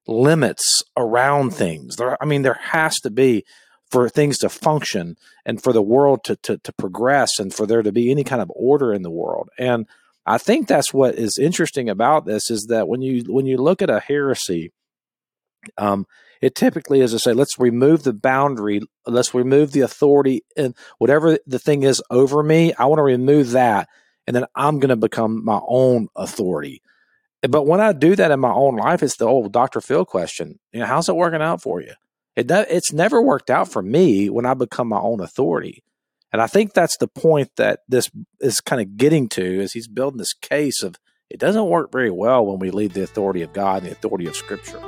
limits 0.05 0.83
around 0.95 1.55
things. 1.55 1.95
There 1.95 2.15
i 2.21 2.25
mean 2.27 2.43
there 2.43 2.59
has 2.61 2.99
to 2.99 3.09
be 3.09 3.43
for 3.89 4.09
things 4.09 4.37
to 4.37 4.49
function 4.49 5.15
and 5.43 5.59
for 5.59 5.73
the 5.73 5.81
world 5.81 6.23
to, 6.25 6.35
to, 6.35 6.59
to 6.59 6.71
progress 6.73 7.39
and 7.39 7.51
for 7.51 7.65
there 7.65 7.81
to 7.81 7.91
be 7.91 8.11
any 8.11 8.23
kind 8.23 8.43
of 8.43 8.51
order 8.55 8.93
in 8.93 9.01
the 9.01 9.09
world. 9.09 9.49
And 9.57 9.87
I 10.25 10.37
think 10.37 10.67
that's 10.67 10.93
what 10.93 11.15
is 11.15 11.37
interesting 11.37 11.89
about 11.89 12.25
this 12.25 12.51
is 12.51 12.67
that 12.69 12.87
when 12.87 13.01
you 13.01 13.23
when 13.27 13.45
you 13.45 13.57
look 13.57 13.81
at 13.81 13.89
a 13.89 13.99
heresy, 13.99 14.71
um, 15.77 16.05
it 16.41 16.55
typically 16.55 17.01
is 17.01 17.11
to 17.11 17.19
say, 17.19 17.33
let's 17.33 17.59
remove 17.59 18.03
the 18.03 18.13
boundary, 18.13 18.81
let's 19.05 19.33
remove 19.33 19.71
the 19.71 19.81
authority 19.81 20.43
and 20.57 20.75
whatever 20.97 21.37
the 21.45 21.59
thing 21.59 21.83
is 21.83 22.01
over 22.09 22.41
me, 22.43 22.73
I 22.73 22.85
want 22.85 22.99
to 22.99 23.03
remove 23.03 23.51
that. 23.51 23.87
and 24.27 24.35
then 24.35 24.45
I'm 24.55 24.79
going 24.79 24.89
to 24.89 24.95
become 24.95 25.43
my 25.43 25.59
own 25.67 26.07
authority. 26.15 26.81
But 27.41 27.63
when 27.65 27.81
I 27.81 27.91
do 27.91 28.15
that 28.15 28.31
in 28.31 28.39
my 28.39 28.53
own 28.53 28.75
life, 28.75 29.01
it's 29.01 29.17
the 29.17 29.25
old 29.25 29.51
Dr. 29.51 29.81
Phil 29.81 30.05
question. 30.05 30.59
You 30.71 30.81
know, 30.81 30.85
how's 30.85 31.09
it 31.09 31.15
working 31.15 31.41
out 31.41 31.61
for 31.61 31.81
you? 31.81 31.93
It 32.35 32.49
it's 32.49 32.93
never 32.93 33.21
worked 33.21 33.49
out 33.49 33.67
for 33.67 33.81
me 33.81 34.29
when 34.29 34.45
I 34.45 34.53
become 34.53 34.87
my 34.87 34.99
own 34.99 35.19
authority. 35.19 35.83
And 36.31 36.41
I 36.41 36.47
think 36.47 36.73
that's 36.73 36.97
the 36.97 37.07
point 37.07 37.51
that 37.57 37.81
this 37.89 38.09
is 38.39 38.61
kind 38.61 38.81
of 38.81 38.95
getting 38.95 39.27
to 39.29 39.61
is 39.61 39.73
he's 39.73 39.87
building 39.87 40.17
this 40.17 40.33
case 40.33 40.81
of 40.81 40.95
it 41.29 41.39
doesn't 41.39 41.67
work 41.67 41.91
very 41.91 42.11
well 42.11 42.45
when 42.45 42.59
we 42.59 42.71
leave 42.71 42.93
the 42.93 43.03
authority 43.03 43.41
of 43.41 43.53
God 43.53 43.83
and 43.83 43.87
the 43.87 43.91
authority 43.91 44.27
of 44.27 44.35
Scripture. 44.35 44.79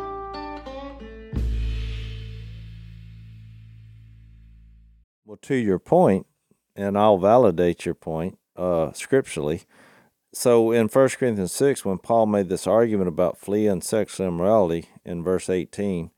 Well, 5.26 5.38
to 5.44 5.56
your 5.56 5.80
point, 5.80 6.28
and 6.76 6.98
I'll 6.98 7.18
validate 7.18 7.86
your 7.86 7.96
point 7.96 8.38
uh, 8.58 8.91
scripturally. 8.91 9.64
So 10.34 10.72
in 10.72 10.88
1 10.88 11.10
Corinthians 11.10 11.54
6, 11.54 11.86
when 11.86 11.98
Paul 11.98 12.26
made 12.26 12.50
this 12.50 12.68
argument 12.68 13.08
about 13.08 13.38
fleeing 13.38 13.82
sexual 13.82 14.28
immorality 14.28 14.89
in 15.06 15.24
verse 15.24 15.50
18, 15.50 16.12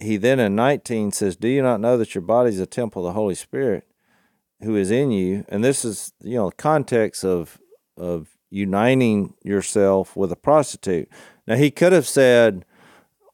he 0.00 0.16
then 0.16 0.40
in 0.40 0.54
19 0.54 1.12
says, 1.12 1.36
Do 1.36 1.48
you 1.48 1.62
not 1.62 1.80
know 1.80 1.98
that 1.98 2.14
your 2.14 2.22
body 2.22 2.50
is 2.50 2.60
a 2.60 2.66
temple 2.66 3.06
of 3.06 3.10
the 3.10 3.18
Holy 3.18 3.34
Spirit 3.34 3.86
who 4.62 4.76
is 4.76 4.90
in 4.90 5.10
you? 5.10 5.44
And 5.48 5.64
this 5.64 5.84
is, 5.84 6.12
you 6.20 6.36
know, 6.36 6.50
context 6.50 7.24
of, 7.24 7.58
of 7.96 8.28
uniting 8.50 9.34
yourself 9.42 10.16
with 10.16 10.32
a 10.32 10.36
prostitute. 10.36 11.08
Now, 11.46 11.56
he 11.56 11.70
could 11.70 11.92
have 11.92 12.06
said, 12.06 12.64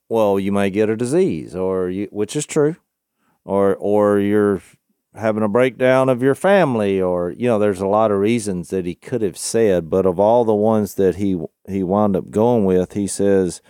well, 0.08 0.38
you 0.38 0.52
may 0.52 0.70
get 0.70 0.90
a 0.90 0.96
disease, 0.96 1.54
or 1.54 1.90
you, 1.90 2.08
which 2.12 2.36
is 2.36 2.46
true, 2.46 2.76
or 3.44 3.74
or 3.74 4.20
you're 4.20 4.62
having 5.16 5.42
a 5.42 5.48
breakdown 5.48 6.08
of 6.08 6.22
your 6.22 6.34
family 6.34 7.00
or 7.00 7.30
you 7.30 7.46
know 7.46 7.58
there's 7.58 7.80
a 7.80 7.86
lot 7.86 8.10
of 8.10 8.18
reasons 8.18 8.68
that 8.68 8.84
he 8.84 8.94
could 8.94 9.22
have 9.22 9.38
said 9.38 9.88
but 9.88 10.04
of 10.04 10.20
all 10.20 10.44
the 10.44 10.54
ones 10.54 10.94
that 10.94 11.16
he 11.16 11.40
he 11.66 11.82
wound 11.82 12.14
up 12.14 12.30
going 12.30 12.64
with 12.64 12.92
he 12.92 13.06
says 13.06 13.62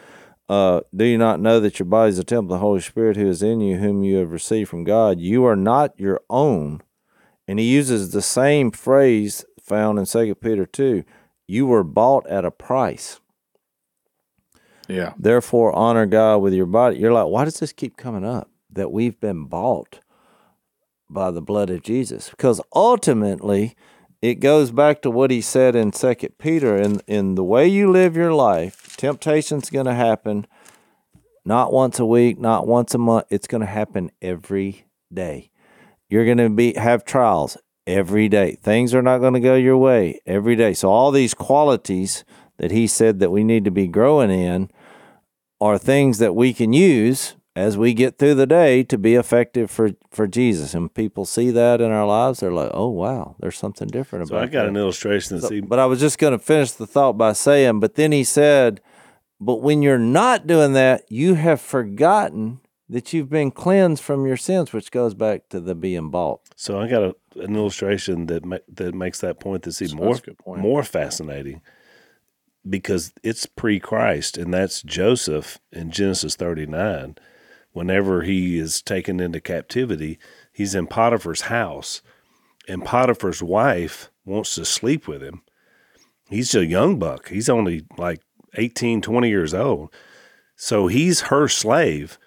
uh, 0.49 0.81
do 0.95 1.05
you 1.05 1.19
not 1.19 1.41
know 1.41 1.59
that 1.61 1.79
your 1.79 1.87
body 1.87 2.09
is 2.09 2.19
a 2.19 2.25
temple 2.25 2.55
of 2.55 2.59
the 2.59 2.65
holy 2.65 2.81
spirit 2.81 3.17
who 3.17 3.29
is 3.29 3.43
in 3.43 3.61
you 3.61 3.77
whom 3.77 4.03
you 4.03 4.17
have 4.17 4.33
received 4.33 4.69
from 4.69 4.83
god 4.83 5.21
you 5.21 5.45
are 5.45 5.57
not 5.57 5.99
your 5.99 6.21
own 6.29 6.83
and 7.49 7.59
he 7.59 7.66
uses 7.66 8.11
the 8.11 8.22
same 8.22 8.70
phrase 8.70 9.44
found 9.61 9.99
in 9.99 10.05
2 10.05 10.34
peter 10.36 10.66
2 10.66 11.05
you 11.47 11.66
were 11.66 11.84
bought 11.84 12.26
at 12.28 12.44
a 12.44 12.51
price 12.51 13.20
yeah 14.88 15.12
therefore 15.18 15.74
honor 15.74 16.07
god 16.07 16.38
with 16.38 16.55
your 16.55 16.66
body 16.66 16.99
you're 16.99 17.12
like 17.12 17.26
why 17.26 17.44
does 17.44 17.59
this 17.59 17.72
keep 17.72 17.97
coming 17.97 18.24
up 18.24 18.51
that 18.70 18.92
we've 18.92 19.18
been 19.20 19.44
bought 19.44 20.01
by 21.09 21.30
the 21.30 21.42
blood 21.42 21.70
of 21.70 21.82
Jesus. 21.82 22.30
Because 22.30 22.61
ultimately, 22.74 23.74
it 24.22 24.36
goes 24.36 24.70
back 24.70 25.03
to 25.03 25.11
what 25.11 25.30
he 25.30 25.40
said 25.40 25.76
in 25.76 25.92
Second 25.92 26.38
Peter. 26.38 26.76
In 26.76 27.01
in 27.07 27.34
the 27.34 27.44
way 27.44 27.66
you 27.66 27.90
live 27.90 28.16
your 28.16 28.32
life, 28.32 28.97
temptation's 28.97 29.70
going 29.70 29.86
to 29.86 29.94
happen. 29.94 30.47
Not 31.44 31.72
once 31.72 31.99
a 31.99 32.07
week, 32.07 32.38
not 32.38 32.66
once 32.66 32.94
a 32.94 32.99
month. 32.99 33.26
It's 33.30 33.47
going 33.47 33.61
to 33.61 33.66
happen 33.66 34.11
every 34.20 34.86
day. 35.12 35.51
You're 36.09 36.25
going 36.25 36.39
to 36.39 36.49
be 36.49 36.75
have 36.75 37.05
trials 37.05 37.57
every 37.87 38.29
day. 38.29 38.57
Things 38.63 38.95
are 38.95 39.03
not 39.03 39.19
going 39.19 39.35
to 39.35 39.41
go 39.41 39.55
your 39.55 39.79
way 39.79 40.21
every 40.27 40.57
day. 40.57 40.75
So 40.75 40.91
all 40.91 41.11
these 41.11 41.35
qualities 41.35 42.25
that 42.59 42.71
he 42.71 42.87
said 42.87 43.21
that 43.21 43.31
we 43.31 43.45
need 43.45 43.65
to 43.65 43.71
be 43.71 43.87
growing 43.87 44.31
in 44.31 44.71
are 45.61 45.79
things 45.79 46.19
that 46.19 46.35
we 46.35 46.53
can 46.53 46.73
use 46.73 47.37
as 47.55 47.79
we 47.79 47.95
get 47.95 48.19
through 48.19 48.35
the 48.35 48.47
day 48.47 48.83
to 48.83 48.99
be 48.99 49.15
effective 49.15 49.71
for, 49.71 49.93
for 50.11 50.27
Jesus. 50.27 50.75
And 50.75 50.93
people 50.93 51.25
see 51.25 51.51
that 51.51 51.81
in 51.81 51.91
our 51.91 52.07
lives, 52.07 52.41
they're 52.41 52.53
like, 52.53 52.71
oh, 52.75 52.89
wow, 52.89 53.35
there's 53.41 53.57
something 53.57 53.89
different 53.89 54.29
so 54.29 54.35
about 54.35 54.45
I 54.45 54.53
got 54.53 54.63
that. 54.65 54.69
an 54.69 54.77
illustration. 54.77 55.41
So, 55.41 55.49
see, 55.49 55.61
but 55.61 55.79
I 55.79 55.87
was 55.87 55.99
just 55.99 56.19
going 56.19 56.33
to 56.33 56.39
finish 56.39 56.73
the 56.73 56.87
thought 56.87 57.15
by 57.15 57.33
saying, 57.33 57.81
but 57.81 57.95
then 57.95 58.13
he 58.13 58.25
said, 58.25 58.83
but 59.41 59.63
when 59.63 59.81
you're 59.81 59.99
not 59.99 60.47
doing 60.47 60.75
that, 60.75 61.05
you 61.11 61.35
have 61.35 61.61
forgotten 61.61 62.61
that 62.89 63.12
you've 63.12 63.30
been 63.30 63.51
cleansed 63.51 64.03
from 64.03 64.26
your 64.26 64.37
sins, 64.37 64.72
which 64.72 64.91
goes 64.91 65.14
back 65.14 65.49
to 65.49 65.61
the 65.61 65.74
being 65.74 66.11
bought. 66.11 66.41
So 66.55 66.80
I 66.80 66.89
got 66.89 67.03
a, 67.03 67.14
an 67.41 67.57
illustration 67.57 68.26
that 68.26 68.45
ma- 68.45 68.59
that 68.68 68.95
makes 68.95 69.20
that 69.20 69.41
point 69.41 69.62
that's 69.62 69.82
even 69.82 69.97
more 69.97 70.18
point. 70.18 70.61
more 70.61 70.82
fascinating 70.82 71.62
because 72.68 73.12
it's 73.22 73.47
pre-Christ, 73.47 74.37
and 74.37 74.53
that's 74.53 74.82
Joseph 74.82 75.59
in 75.72 75.91
Genesis 75.91 76.34
39 76.34 77.16
whenever 77.76 78.22
he 78.22 78.59
is 78.59 78.80
taken 78.80 79.20
into 79.20 79.39
captivity, 79.39 80.18
he's 80.51 80.74
in 80.74 80.87
Potiphar's 80.87 81.43
house, 81.43 82.01
and 82.66 82.82
Potiphar's 82.82 83.43
wife 83.43 84.11
wants 84.24 84.55
to 84.55 84.64
sleep 84.64 85.07
with 85.07 85.22
him. 85.22 85.43
He's 86.30 86.55
a 86.55 86.64
young 86.64 86.99
buck. 86.99 87.28
He's 87.28 87.51
only 87.51 87.84
like 87.99 88.22
18, 88.55 89.03
20 89.03 89.28
years 89.28 89.53
old. 89.53 89.93
So 90.57 90.87
he's 90.87 91.20
her 91.22 91.49
slave. 91.49 92.18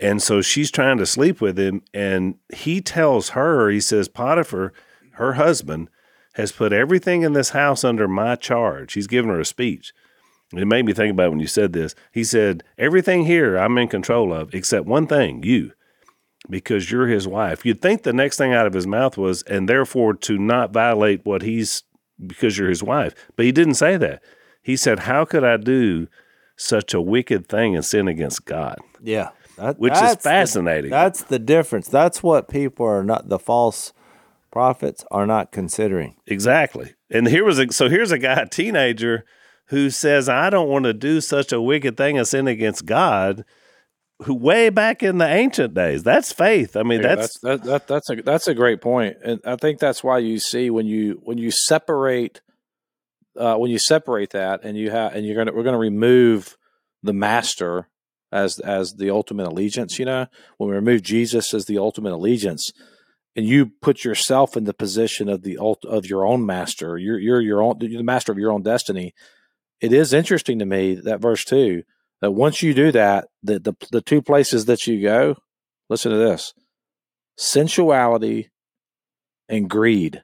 And 0.00 0.22
so 0.22 0.42
she's 0.42 0.70
trying 0.70 0.98
to 0.98 1.06
sleep 1.06 1.40
with 1.40 1.58
him. 1.58 1.82
And 1.94 2.36
he 2.54 2.80
tells 2.80 3.30
her, 3.30 3.70
he 3.70 3.80
says, 3.80 4.08
Potiphar, 4.08 4.72
her 5.12 5.34
husband, 5.34 5.88
has 6.34 6.52
put 6.52 6.72
everything 6.72 7.22
in 7.22 7.32
this 7.32 7.50
house 7.50 7.82
under 7.82 8.06
my 8.06 8.36
charge. 8.36 8.92
He's 8.92 9.06
given 9.06 9.30
her 9.30 9.40
a 9.40 9.44
speech. 9.44 9.92
It 10.52 10.66
made 10.66 10.84
me 10.84 10.92
think 10.92 11.12
about 11.12 11.30
when 11.30 11.40
you 11.40 11.46
said 11.46 11.72
this. 11.72 11.94
He 12.12 12.22
said, 12.22 12.62
Everything 12.78 13.24
here 13.24 13.56
I'm 13.56 13.78
in 13.78 13.88
control 13.88 14.32
of, 14.32 14.54
except 14.54 14.86
one 14.86 15.06
thing, 15.06 15.42
you, 15.42 15.72
because 16.48 16.90
you're 16.90 17.08
his 17.08 17.26
wife. 17.26 17.64
You'd 17.64 17.80
think 17.80 18.02
the 18.02 18.12
next 18.12 18.36
thing 18.36 18.52
out 18.52 18.66
of 18.66 18.74
his 18.74 18.86
mouth 18.86 19.16
was, 19.16 19.42
and 19.44 19.68
therefore 19.68 20.14
to 20.14 20.38
not 20.38 20.72
violate 20.72 21.24
what 21.24 21.42
he's, 21.42 21.82
because 22.24 22.58
you're 22.58 22.68
his 22.68 22.82
wife. 22.82 23.14
But 23.34 23.46
he 23.46 23.52
didn't 23.52 23.74
say 23.74 23.96
that. 23.96 24.22
He 24.62 24.76
said, 24.76 25.00
How 25.00 25.24
could 25.24 25.42
I 25.42 25.56
do 25.56 26.06
such 26.56 26.94
a 26.94 27.00
wicked 27.00 27.48
thing 27.48 27.74
and 27.74 27.84
sin 27.84 28.06
against 28.06 28.44
God? 28.44 28.78
Yeah. 29.02 29.30
That, 29.56 29.78
Which 29.78 29.94
is 29.94 30.16
fascinating. 30.16 30.90
The, 30.90 30.96
that's 30.96 31.22
the 31.22 31.38
difference. 31.38 31.88
That's 31.88 32.22
what 32.22 32.48
people 32.48 32.86
are 32.86 33.04
not, 33.04 33.28
the 33.28 33.38
false 33.38 33.92
prophets 34.50 35.04
are 35.10 35.26
not 35.26 35.52
considering. 35.52 36.16
Exactly. 36.26 36.94
And 37.10 37.28
here 37.28 37.44
was 37.44 37.58
a, 37.58 37.72
so 37.72 37.88
here's 37.88 38.12
a 38.12 38.18
guy, 38.18 38.34
a 38.34 38.46
teenager, 38.46 39.24
who 39.68 39.90
says, 39.90 40.28
I 40.28 40.50
don't 40.50 40.68
want 40.68 40.84
to 40.84 40.92
do 40.92 41.20
such 41.20 41.52
a 41.52 41.60
wicked 41.60 41.96
thing 41.96 42.18
and 42.18 42.26
sin 42.26 42.46
against 42.46 42.86
God, 42.86 43.44
who 44.22 44.34
way 44.34 44.70
back 44.70 45.02
in 45.02 45.18
the 45.18 45.26
ancient 45.26 45.74
days. 45.74 46.02
That's 46.02 46.32
faith. 46.32 46.76
I 46.76 46.82
mean, 46.82 47.00
yeah, 47.00 47.16
that's 47.16 47.38
that's, 47.40 47.62
that, 47.62 47.64
that, 47.64 47.86
that's 47.86 48.10
a 48.10 48.22
that's 48.22 48.48
a 48.48 48.54
great 48.54 48.80
point, 48.80 49.16
and 49.24 49.40
I 49.44 49.56
think 49.56 49.78
that's 49.78 50.02
why 50.02 50.18
you 50.18 50.38
see 50.38 50.70
when 50.70 50.86
you 50.86 51.20
when 51.24 51.36
you 51.36 51.50
separate 51.50 52.40
uh, 53.36 53.56
when 53.56 53.70
you 53.70 53.78
separate 53.78 54.30
that, 54.30 54.64
and 54.64 54.76
you 54.76 54.90
have 54.90 55.14
and 55.14 55.26
you're 55.26 55.36
gonna 55.36 55.52
we're 55.54 55.64
gonna 55.64 55.78
remove 55.78 56.56
the 57.02 57.12
master 57.12 57.88
as 58.32 58.58
as 58.60 58.94
the 58.94 59.10
ultimate 59.10 59.46
allegiance. 59.46 59.98
You 59.98 60.06
know, 60.06 60.26
when 60.58 60.70
we 60.70 60.76
remove 60.76 61.02
Jesus 61.02 61.52
as 61.54 61.66
the 61.66 61.78
ultimate 61.78 62.12
allegiance, 62.12 62.70
and 63.34 63.46
you 63.46 63.72
put 63.80 64.04
yourself 64.04 64.56
in 64.56 64.64
the 64.64 64.74
position 64.74 65.28
of 65.28 65.42
the 65.42 65.58
ult 65.58 65.84
of 65.84 66.06
your 66.06 66.26
own 66.26 66.44
master, 66.46 66.98
you're 66.98 67.18
you're 67.18 67.40
your 67.40 67.62
own 67.62 67.76
you're 67.80 67.98
the 67.98 68.04
master 68.04 68.32
of 68.32 68.38
your 68.38 68.52
own 68.52 68.62
destiny 68.62 69.14
it 69.80 69.92
is 69.92 70.12
interesting 70.12 70.58
to 70.58 70.66
me 70.66 70.94
that 70.94 71.20
verse 71.20 71.44
two 71.44 71.82
that 72.22 72.30
once 72.30 72.62
you 72.62 72.72
do 72.72 72.92
that, 72.92 73.26
the 73.42 73.58
the, 73.58 73.74
the 73.90 74.00
two 74.00 74.22
places 74.22 74.64
that 74.66 74.86
you 74.86 75.02
go, 75.02 75.36
listen 75.88 76.12
to 76.12 76.18
this: 76.18 76.54
sensuality 77.36 78.50
and 79.48 79.68
greed. 79.68 80.22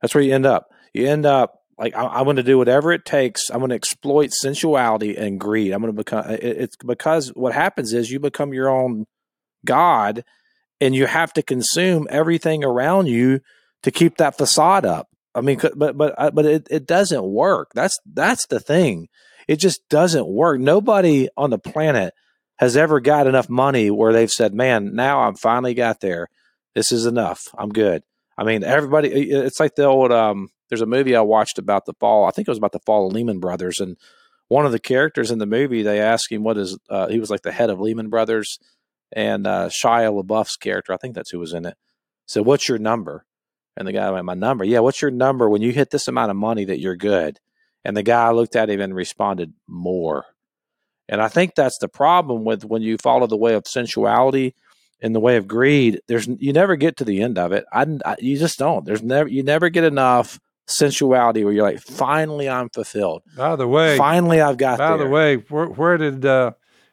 That's 0.00 0.14
where 0.14 0.24
you 0.24 0.34
end 0.34 0.46
up. 0.46 0.68
You 0.94 1.08
end 1.08 1.26
up 1.26 1.61
like 1.78 1.94
I, 1.94 2.18
am 2.20 2.24
going 2.24 2.36
to 2.36 2.42
do 2.42 2.58
whatever 2.58 2.92
it 2.92 3.04
takes. 3.04 3.50
I'm 3.50 3.58
going 3.58 3.70
to 3.70 3.76
exploit 3.76 4.32
sensuality 4.32 5.16
and 5.16 5.40
greed. 5.40 5.72
I'm 5.72 5.80
going 5.80 5.92
to 5.92 5.96
become. 5.96 6.30
It, 6.30 6.42
it's 6.42 6.76
because 6.76 7.28
what 7.28 7.52
happens 7.52 7.92
is 7.92 8.10
you 8.10 8.20
become 8.20 8.52
your 8.52 8.68
own 8.68 9.06
god, 9.64 10.24
and 10.80 10.94
you 10.94 11.06
have 11.06 11.32
to 11.34 11.42
consume 11.42 12.06
everything 12.10 12.64
around 12.64 13.06
you 13.06 13.40
to 13.82 13.90
keep 13.90 14.18
that 14.18 14.36
facade 14.36 14.84
up. 14.84 15.08
I 15.34 15.40
mean, 15.40 15.60
but 15.74 15.96
but 15.96 16.14
uh, 16.18 16.30
but 16.30 16.44
it, 16.44 16.68
it 16.70 16.86
doesn't 16.86 17.24
work. 17.24 17.70
That's 17.74 17.98
that's 18.06 18.46
the 18.46 18.60
thing. 18.60 19.08
It 19.48 19.56
just 19.56 19.88
doesn't 19.88 20.28
work. 20.28 20.60
Nobody 20.60 21.28
on 21.36 21.50
the 21.50 21.58
planet 21.58 22.14
has 22.58 22.76
ever 22.76 23.00
got 23.00 23.26
enough 23.26 23.48
money 23.48 23.90
where 23.90 24.12
they've 24.12 24.30
said, 24.30 24.54
"Man, 24.54 24.94
now 24.94 25.22
I'm 25.22 25.34
finally 25.34 25.74
got 25.74 26.00
there. 26.00 26.28
This 26.74 26.92
is 26.92 27.06
enough. 27.06 27.40
I'm 27.56 27.70
good." 27.70 28.02
I 28.36 28.44
mean, 28.44 28.62
everybody. 28.62 29.08
It's 29.08 29.58
like 29.58 29.74
the 29.74 29.84
old. 29.84 30.12
Um, 30.12 30.50
there's 30.72 30.80
a 30.80 30.86
movie 30.86 31.14
I 31.14 31.20
watched 31.20 31.58
about 31.58 31.84
the 31.84 31.92
fall. 32.00 32.24
I 32.24 32.30
think 32.30 32.48
it 32.48 32.50
was 32.50 32.56
about 32.56 32.72
the 32.72 32.80
fall 32.86 33.06
of 33.06 33.12
Lehman 33.12 33.40
Brothers, 33.40 33.78
and 33.78 33.98
one 34.48 34.64
of 34.64 34.72
the 34.72 34.78
characters 34.78 35.30
in 35.30 35.38
the 35.38 35.44
movie, 35.44 35.82
they 35.82 36.00
asked 36.00 36.32
him 36.32 36.44
what 36.44 36.56
is. 36.56 36.78
Uh, 36.88 37.08
he 37.08 37.20
was 37.20 37.28
like 37.28 37.42
the 37.42 37.52
head 37.52 37.68
of 37.68 37.78
Lehman 37.78 38.08
Brothers, 38.08 38.58
and 39.12 39.46
uh, 39.46 39.68
Shia 39.68 40.10
LaBeouf's 40.10 40.56
character, 40.56 40.94
I 40.94 40.96
think 40.96 41.14
that's 41.14 41.30
who 41.30 41.38
was 41.38 41.52
in 41.52 41.66
it. 41.66 41.76
Said, 42.26 42.46
"What's 42.46 42.70
your 42.70 42.78
number?" 42.78 43.26
And 43.76 43.86
the 43.86 43.92
guy 43.92 44.10
went, 44.10 44.24
My 44.24 44.34
number. 44.34 44.64
Yeah, 44.64 44.80
what's 44.80 45.02
your 45.02 45.10
number 45.10 45.48
when 45.48 45.62
you 45.62 45.72
hit 45.72 45.90
this 45.90 46.08
amount 46.08 46.30
of 46.30 46.36
money 46.36 46.64
that 46.64 46.80
you're 46.80 46.96
good? 46.96 47.38
And 47.84 47.96
the 47.96 48.02
guy 48.02 48.30
looked 48.30 48.56
at 48.56 48.70
him 48.70 48.80
and 48.80 48.94
responded, 48.94 49.52
More. 49.66 50.24
And 51.08 51.20
I 51.20 51.28
think 51.28 51.54
that's 51.54 51.78
the 51.78 51.88
problem 51.88 52.44
with 52.44 52.64
when 52.64 52.82
you 52.82 52.96
follow 52.96 53.26
the 53.26 53.36
way 53.36 53.54
of 53.54 53.66
sensuality 53.66 54.54
and 55.02 55.14
the 55.14 55.20
way 55.20 55.36
of 55.36 55.48
greed. 55.48 56.00
There's 56.06 56.28
you 56.38 56.52
never 56.52 56.76
get 56.76 56.96
to 56.98 57.04
the 57.04 57.22
end 57.22 57.38
of 57.38 57.52
it. 57.52 57.64
I, 57.72 57.86
I 58.04 58.16
you 58.20 58.38
just 58.38 58.58
don't. 58.58 58.84
There's 58.84 59.02
never 59.02 59.28
you 59.28 59.42
never 59.42 59.68
get 59.68 59.84
enough 59.84 60.38
sensuality 60.72 61.44
where 61.44 61.52
you're 61.52 61.64
like, 61.64 61.80
finally 61.80 62.48
I'm 62.48 62.68
fulfilled. 62.70 63.22
By 63.36 63.56
the 63.56 63.68
way, 63.68 63.96
finally 63.96 64.40
I've 64.40 64.56
got 64.56 64.78
by 64.78 64.96
there. 64.96 65.06
the 65.06 65.10
way, 65.10 65.36
where, 65.36 65.66
where 65.66 65.96
did 65.96 66.24
uh, 66.24 66.52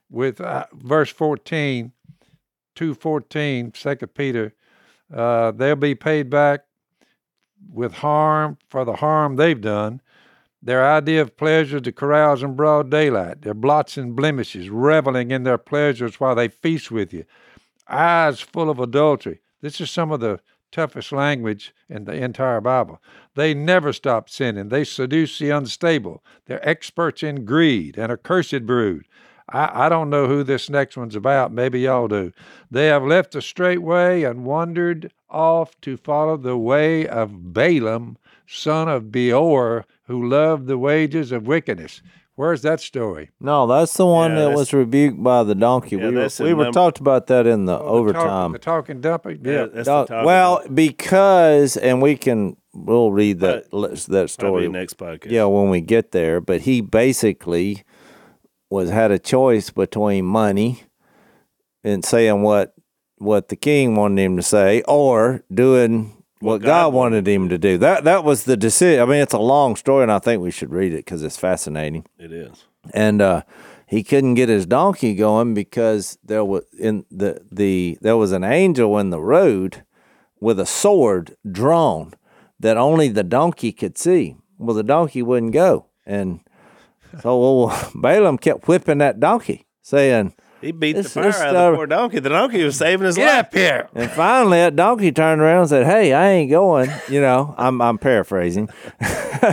with 0.09 0.41
uh, 0.41 0.65
verse 0.73 1.09
14, 1.11 1.91
214, 2.75 3.71
2 3.71 3.95
Peter, 4.07 4.53
uh, 5.13 5.51
they'll 5.51 5.75
be 5.75 5.95
paid 5.95 6.29
back 6.29 6.61
with 7.71 7.95
harm 7.95 8.57
for 8.69 8.85
the 8.85 8.97
harm 8.97 9.35
they've 9.35 9.61
done. 9.61 10.01
Their 10.61 10.85
idea 10.85 11.21
of 11.21 11.37
pleasure 11.37 11.79
to 11.79 11.91
carouse 11.91 12.43
in 12.43 12.55
broad 12.55 12.91
daylight, 12.91 13.43
their 13.43 13.53
blots 13.53 13.97
and 13.97 14.15
blemishes, 14.15 14.69
reveling 14.69 15.31
in 15.31 15.43
their 15.43 15.57
pleasures 15.57 16.19
while 16.19 16.35
they 16.35 16.49
feast 16.49 16.91
with 16.91 17.13
you, 17.13 17.23
eyes 17.87 18.41
full 18.41 18.69
of 18.69 18.79
adultery. 18.79 19.39
This 19.61 19.79
is 19.79 19.89
some 19.89 20.11
of 20.11 20.19
the 20.19 20.41
toughest 20.71 21.11
language 21.11 21.73
in 21.87 22.03
the 22.03 22.13
entire 22.13 22.61
Bible. 22.61 23.01
They 23.35 23.53
never 23.53 23.93
stop 23.93 24.29
sinning. 24.29 24.69
They 24.69 24.83
seduce 24.83 25.39
the 25.39 25.51
unstable. 25.51 26.23
They're 26.45 26.67
experts 26.67 27.23
in 27.23 27.45
greed 27.45 27.97
and 27.97 28.11
a 28.11 28.17
cursed 28.17 28.65
brood. 28.65 29.05
I, 29.47 29.85
I 29.85 29.89
don't 29.89 30.09
know 30.09 30.27
who 30.27 30.43
this 30.43 30.69
next 30.69 30.97
one's 30.97 31.15
about. 31.15 31.51
Maybe 31.51 31.81
y'all 31.81 32.07
do. 32.07 32.31
They 32.69 32.87
have 32.87 33.03
left 33.03 33.31
the 33.31 33.41
straight 33.41 33.81
way 33.81 34.23
and 34.23 34.45
wandered 34.45 35.11
off 35.29 35.79
to 35.81 35.97
follow 35.97 36.37
the 36.37 36.57
way 36.57 37.07
of 37.07 37.53
Balaam, 37.53 38.17
son 38.47 38.87
of 38.87 39.11
Beor, 39.11 39.85
who 40.05 40.27
loved 40.27 40.67
the 40.67 40.77
wages 40.77 41.31
of 41.31 41.47
wickedness. 41.47 42.01
Where's 42.39 42.61
that 42.61 42.79
story? 42.79 43.31
No, 43.41 43.67
that's 43.67 43.93
the 43.97 44.05
one 44.05 44.31
Yeah, 44.31 44.43
that 44.45 44.55
was 44.55 44.71
rebuked 44.71 45.21
by 45.21 45.43
the 45.43 45.55
donkey. 45.55 45.97
Yeah, 45.97 46.07
we 46.07 46.15
were, 46.15 46.21
that's 46.21 46.39
in 46.39 46.45
we 46.45 46.53
were 46.53 46.71
talked 46.71 47.01
about 47.01 47.27
that 47.27 47.45
in 47.45 47.65
the 47.65 47.73
Oh, 47.77 48.05
the 48.05 48.13
talk- 48.13 48.21
overtime. 48.23 48.51
the 48.53 48.59
talking 48.59 49.01
dumpy. 49.01 49.37
Yeah, 49.43 49.51
Yeah. 49.51 49.65
that's 49.65 49.85
Dog- 49.87 50.07
the 50.07 50.13
talk 50.13 50.25
well, 50.25 50.57
about- 50.59 50.73
because 50.73 51.75
and 51.75 52.01
we 52.01 52.15
can 52.15 52.55
we'll 52.73 53.11
read 53.11 53.41
that 53.41 53.69
that 54.07 54.29
story. 54.29 54.69
next 54.69 54.97
podcast. 54.97 55.31
Yeah, 55.31 55.45
when 55.47 55.69
we 55.69 55.81
get 55.81 56.11
there. 56.11 56.39
But 56.39 56.61
he 56.61 56.79
basically 56.79 57.83
was 58.69 58.89
had 58.89 59.11
a 59.11 59.19
choice 59.19 59.69
between 59.69 60.23
money 60.23 60.83
and 61.83 62.05
saying 62.05 62.41
what 62.43 62.73
what 63.17 63.49
the 63.49 63.57
king 63.57 63.97
wanted 63.97 64.21
him 64.23 64.37
to 64.37 64.43
say, 64.43 64.81
or 64.87 65.43
doing 65.53 66.18
what, 66.39 66.61
God, 66.61 66.67
God 66.67 66.93
wanted 66.93 67.27
him 67.27 67.49
to 67.49 67.57
do. 67.57 67.77
That 67.77 68.03
that 68.05 68.23
was 68.23 68.43
the 68.43 68.57
decision. 68.57 69.01
I 69.01 69.05
mean, 69.05 69.21
it's 69.21 69.33
a 69.33 69.39
long 69.39 69.75
story, 69.75 70.03
and 70.03 70.11
I 70.11 70.19
think 70.19 70.41
we 70.41 70.51
should 70.51 70.71
read 70.71 70.93
it 70.93 71.05
because 71.05 71.23
it's 71.23 71.37
fascinating. 71.37 72.05
it 72.17 72.31
is. 72.31 72.65
And 72.93 73.21
uh, 73.21 73.43
he 73.87 74.03
couldn't 74.03 74.35
get 74.35 74.49
his 74.49 74.65
donkey 74.65 75.15
going 75.15 75.53
because 75.53 76.17
there 76.23 76.45
was 76.45 76.63
in 76.79 77.05
the 77.11 77.41
the 77.51 77.97
there 78.01 78.17
was 78.17 78.31
an 78.31 78.43
angel 78.43 78.97
in 78.97 79.09
the 79.09 79.19
road 79.19 79.83
with 80.39 80.59
a 80.59 80.65
sword 80.65 81.35
drawn 81.49 82.13
that 82.59 82.77
only 82.77 83.09
the 83.09 83.23
donkey 83.23 83.71
could 83.71 83.97
see. 83.97 84.35
Well, 84.57 84.75
the 84.75 84.83
donkey 84.83 85.21
wouldn't 85.21 85.53
go, 85.53 85.87
and 86.05 86.41
so 87.21 87.65
well, 87.65 87.91
Balaam 87.95 88.37
kept 88.37 88.67
whipping 88.67 88.99
that 88.99 89.19
donkey, 89.19 89.65
saying, 89.81 90.33
He 90.61 90.71
beat 90.71 90.93
This- 90.97 91.13
the 91.13 91.21
fire 91.21 91.31
this, 91.31 91.39
out 91.41 91.49
of 91.49 91.55
uh, 91.55 91.71
the 91.71 91.77
poor 91.77 91.87
donkey. 91.87 92.19
The 92.19 92.29
donkey 92.29 92.63
was 92.63 92.75
saving 92.77 93.05
his 93.05 93.15
Get 93.15 93.25
life. 93.27 93.45
up 93.45 93.53
here. 93.53 93.89
and 93.95 94.11
finally 94.11 94.57
that 94.57 94.75
donkey 94.75 95.11
turned 95.11 95.41
around 95.41 95.61
and 95.61 95.69
said, 95.69 95.85
"Hey, 95.85 96.13
I 96.13 96.29
ain't 96.31 96.51
going." 96.51 96.89
You 97.09 97.21
know, 97.21 97.55
I'm 97.57 97.81
I'm 97.81 97.97
paraphrasing. 97.97 98.69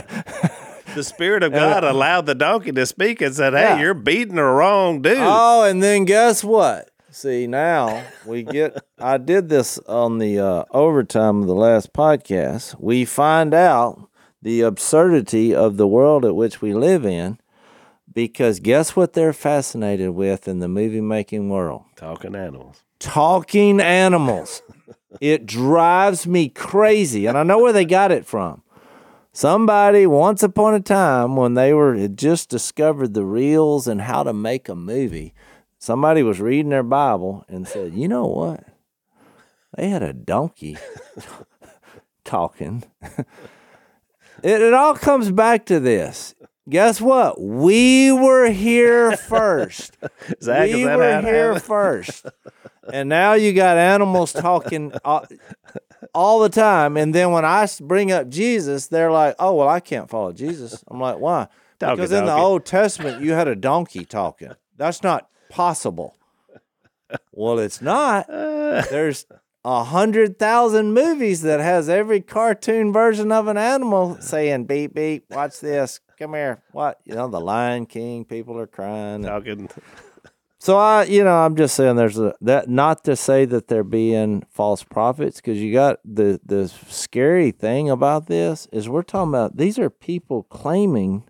The 0.94 1.04
spirit 1.04 1.42
of 1.42 1.52
God 1.52 1.84
allowed 1.84 2.24
the 2.24 2.34
donkey 2.34 2.72
to 2.72 2.86
speak 2.86 3.20
and 3.20 3.34
said, 3.34 3.52
"Hey, 3.52 3.60
Yeah. 3.60 3.80
you're 3.80 3.92
beating 3.92 4.36
the 4.36 4.44
wrong 4.44 5.02
dude." 5.02 5.18
Oh, 5.20 5.62
and 5.62 5.82
then 5.82 6.06
guess 6.06 6.42
what? 6.42 6.88
See, 7.10 7.46
now 7.46 8.02
we 8.24 8.42
get. 8.42 8.82
I 8.98 9.18
did 9.18 9.50
this 9.50 9.78
on 9.80 10.16
the 10.18 10.38
uh, 10.38 10.64
overtime 10.70 11.42
of 11.42 11.48
the 11.48 11.54
last 11.54 11.92
podcast. 11.92 12.76
We 12.80 13.04
find 13.04 13.52
out 13.52 14.08
the 14.40 14.62
absurdity 14.62 15.54
of 15.54 15.76
the 15.76 15.86
world 15.86 16.24
at 16.24 16.34
which 16.34 16.62
we 16.62 16.72
live 16.72 17.04
in 17.04 17.38
because 18.16 18.60
guess 18.60 18.96
what 18.96 19.12
they're 19.12 19.34
fascinated 19.34 20.08
with 20.08 20.48
in 20.48 20.60
the 20.60 20.68
movie 20.68 21.02
making 21.02 21.50
world? 21.50 21.84
Talking 21.96 22.34
animals. 22.34 22.82
Talking 22.98 23.78
animals. 23.78 24.62
it 25.20 25.44
drives 25.44 26.26
me 26.26 26.48
crazy. 26.48 27.26
And 27.26 27.36
I 27.36 27.42
know 27.42 27.58
where 27.58 27.74
they 27.74 27.84
got 27.84 28.10
it 28.10 28.24
from. 28.24 28.62
Somebody 29.34 30.06
once 30.06 30.42
upon 30.42 30.72
a 30.72 30.80
time 30.80 31.36
when 31.36 31.52
they 31.52 31.74
were 31.74 31.94
had 31.94 32.16
just 32.16 32.48
discovered 32.48 33.12
the 33.12 33.26
reels 33.26 33.86
and 33.86 34.00
how 34.00 34.22
to 34.22 34.32
make 34.32 34.70
a 34.70 34.74
movie, 34.74 35.34
somebody 35.78 36.22
was 36.22 36.40
reading 36.40 36.70
their 36.70 36.82
Bible 36.82 37.44
and 37.48 37.68
said, 37.68 37.92
"You 37.92 38.08
know 38.08 38.24
what? 38.24 38.64
They 39.76 39.90
had 39.90 40.02
a 40.02 40.14
donkey 40.14 40.78
talking." 42.24 42.84
it, 43.02 44.62
it 44.62 44.72
all 44.72 44.94
comes 44.94 45.30
back 45.30 45.66
to 45.66 45.78
this. 45.78 46.34
Guess 46.68 47.00
what? 47.00 47.40
We 47.40 48.10
were 48.10 48.50
here 48.50 49.16
first. 49.28 49.96
Zach, 50.42 50.68
we 50.72 50.84
that 50.84 50.98
were 50.98 51.20
here 51.22 51.46
happened? 51.54 51.62
first, 51.62 52.26
and 52.92 53.08
now 53.08 53.34
you 53.34 53.52
got 53.52 53.76
animals 53.76 54.32
talking 54.32 54.92
all, 55.04 55.24
all 56.12 56.40
the 56.40 56.48
time. 56.48 56.96
And 56.96 57.14
then 57.14 57.30
when 57.30 57.44
I 57.44 57.68
bring 57.80 58.10
up 58.10 58.28
Jesus, 58.28 58.88
they're 58.88 59.12
like, 59.12 59.36
"Oh, 59.38 59.54
well, 59.54 59.68
I 59.68 59.78
can't 59.80 60.10
follow 60.10 60.32
Jesus." 60.32 60.82
I'm 60.88 61.00
like, 61.00 61.18
"Why?" 61.18 61.46
Donkey, 61.78 61.96
because 61.96 62.12
in 62.12 62.24
the. 62.24 62.34
Old 62.34 62.64
Testament, 62.64 63.22
you 63.22 63.32
had 63.32 63.48
a 63.48 63.54
donkey 63.54 64.04
talking. 64.04 64.52
That's 64.76 65.02
not 65.02 65.28
possible. 65.50 66.16
Well, 67.32 67.58
it's 67.58 67.80
not. 67.82 68.26
There's 68.28 69.26
a 69.66 69.82
hundred 69.82 70.38
thousand 70.38 70.94
movies 70.94 71.42
that 71.42 71.58
has 71.58 71.88
every 71.88 72.20
cartoon 72.20 72.92
version 72.92 73.32
of 73.32 73.48
an 73.48 73.56
animal 73.58 74.16
saying 74.20 74.64
beep 74.66 74.94
beep. 74.94 75.24
Watch 75.30 75.58
this. 75.60 75.98
Come 76.18 76.34
here. 76.34 76.62
What? 76.70 77.00
You 77.04 77.16
know, 77.16 77.26
the 77.28 77.40
Lion 77.40 77.84
King. 77.86 78.24
People 78.24 78.56
are 78.60 78.68
crying. 78.68 79.24
Talking. 79.24 79.68
so 80.58 80.76
I, 80.78 81.02
you 81.04 81.24
know, 81.24 81.34
I'm 81.34 81.56
just 81.56 81.74
saying 81.74 81.96
there's 81.96 82.16
a 82.18 82.32
that 82.42 82.68
not 82.68 83.02
to 83.04 83.16
say 83.16 83.44
that 83.44 83.66
they're 83.66 83.82
being 83.82 84.44
false 84.50 84.84
prophets 84.84 85.36
because 85.40 85.58
you 85.60 85.72
got 85.72 85.98
the 86.04 86.40
the 86.46 86.68
scary 86.88 87.50
thing 87.50 87.90
about 87.90 88.28
this 88.28 88.68
is 88.72 88.88
we're 88.88 89.02
talking 89.02 89.30
about 89.30 89.56
these 89.56 89.78
are 89.80 89.90
people 89.90 90.44
claiming 90.44 91.24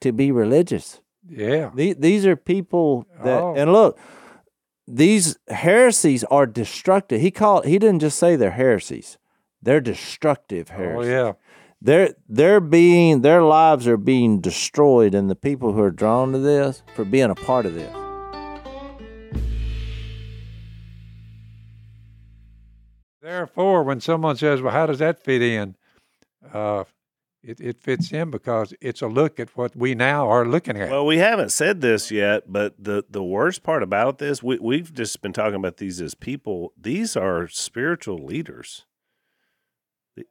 to 0.00 0.10
be 0.12 0.32
religious. 0.32 1.00
Yeah. 1.28 1.70
The- 1.74 1.94
These 1.94 2.26
are 2.26 2.36
people 2.36 3.06
that 3.22 3.40
Oh. 3.42 3.54
and 3.56 3.72
look, 3.72 3.96
these 4.86 5.36
heresies 5.48 6.24
are 6.24 6.46
destructive. 6.46 7.20
He 7.20 7.30
called 7.30 7.66
he 7.66 7.78
didn't 7.78 8.00
just 8.00 8.18
say 8.18 8.36
they're 8.36 8.52
heresies. 8.52 9.18
They're 9.60 9.80
destructive 9.80 10.68
heresies. 10.68 11.08
Oh 11.08 11.26
yeah. 11.26 11.32
They're 11.80 12.14
they're 12.28 12.60
being 12.60 13.22
their 13.22 13.42
lives 13.42 13.86
are 13.86 13.96
being 13.96 14.40
destroyed 14.40 15.14
and 15.14 15.28
the 15.28 15.36
people 15.36 15.72
who 15.72 15.80
are 15.82 15.90
drawn 15.90 16.32
to 16.32 16.38
this 16.38 16.82
for 16.94 17.04
being 17.04 17.30
a 17.30 17.34
part 17.34 17.66
of 17.66 17.74
this. 17.74 17.94
Therefore, 23.20 23.82
when 23.82 24.00
someone 24.00 24.36
says, 24.36 24.62
"Well, 24.62 24.72
how 24.72 24.86
does 24.86 25.00
that 25.00 25.18
fit 25.18 25.42
in?" 25.42 25.74
Uh, 26.52 26.84
it, 27.46 27.60
it 27.60 27.80
fits 27.80 28.12
in 28.12 28.30
because 28.30 28.74
it's 28.80 29.02
a 29.02 29.06
look 29.06 29.38
at 29.38 29.56
what 29.56 29.76
we 29.76 29.94
now 29.94 30.28
are 30.28 30.46
looking 30.46 30.76
at. 30.76 30.90
Well, 30.90 31.06
we 31.06 31.18
haven't 31.18 31.52
said 31.52 31.80
this 31.80 32.10
yet, 32.10 32.44
but 32.52 32.74
the 32.78 33.04
the 33.08 33.22
worst 33.22 33.62
part 33.62 33.82
about 33.82 34.18
this, 34.18 34.42
we 34.42 34.58
we've 34.58 34.92
just 34.92 35.22
been 35.22 35.32
talking 35.32 35.54
about 35.56 35.76
these 35.76 36.00
as 36.00 36.14
people. 36.14 36.72
These 36.80 37.16
are 37.16 37.48
spiritual 37.48 38.18
leaders. 38.18 38.84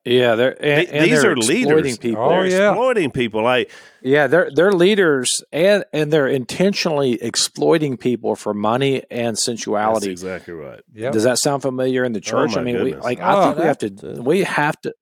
Yeah, 0.03 0.33
they're 0.33 0.57
and, 0.63 0.87
and 0.89 1.05
these 1.05 1.21
they're 1.21 1.31
are 1.31 1.37
exploiting 1.37 1.67
leaders. 1.75 1.97
people. 1.99 2.23
Oh, 2.23 2.29
They're 2.29 2.47
yeah. 2.47 2.69
exploiting 2.71 3.11
people. 3.11 3.43
Like 3.43 3.71
Yeah, 4.01 4.25
they're 4.25 4.49
they're 4.53 4.71
leaders 4.71 5.43
and 5.51 5.85
and 5.93 6.11
they're 6.11 6.27
intentionally 6.27 7.21
exploiting 7.21 7.95
people 7.95 8.35
for 8.35 8.53
money 8.55 9.03
and 9.11 9.35
that's 9.35 9.43
sensuality. 9.45 10.09
exactly 10.09 10.55
right. 10.55 10.81
Yep. 10.95 11.13
Does 11.13 11.23
that 11.25 11.37
sound 11.37 11.61
familiar 11.61 12.03
in 12.03 12.13
the 12.13 12.19
oh, 12.19 12.21
church? 12.21 12.55
my 12.55 12.61
I 12.61 12.63
mean, 12.63 12.83
we 12.83 12.95
like 12.95 13.19
Oh, 13.21 13.25
I 13.25 13.45
think 13.45 13.57
we 13.59 13.65
have 13.65 13.77
to 13.77 14.21
we 14.23 14.43
have 14.43 14.81
to. 14.81 14.95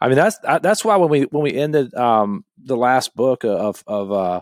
I 0.00 0.08
mean, 0.08 0.16
that's 0.16 0.38
that's 0.38 0.84
why 0.84 0.96
when 0.96 1.10
we 1.10 1.22
when 1.22 1.42
we 1.42 1.54
ended 1.54 1.94
um, 1.94 2.44
the 2.58 2.76
last 2.76 3.14
book 3.14 3.44
of 3.44 3.84
of 3.86 4.10
uh, 4.10 4.40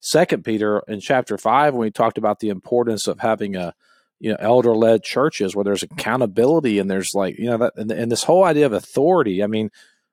Second 0.00 0.44
Peter 0.44 0.82
in 0.88 1.00
chapter 1.00 1.38
five, 1.38 1.72
when 1.74 1.82
we 1.82 1.90
talked 1.90 2.18
about 2.18 2.40
the 2.40 2.50
importance 2.50 3.06
of 3.06 3.20
having 3.20 3.56
a 3.56 3.74
you 4.18 4.30
know 4.30 4.36
elder 4.38 4.74
led 4.74 5.02
churches 5.02 5.56
where 5.56 5.64
there's 5.64 5.82
accountability 5.82 6.78
and 6.78 6.90
there's 6.90 7.14
like 7.14 7.38
you 7.38 7.46
know 7.46 7.56
that 7.56 7.72
and, 7.76 7.90
and 7.90 8.12
this 8.12 8.24
whole 8.24 8.44
idea 8.44 8.66
of 8.66 8.74
authority. 8.74 9.42
I 9.42 9.46
mean, 9.46 9.70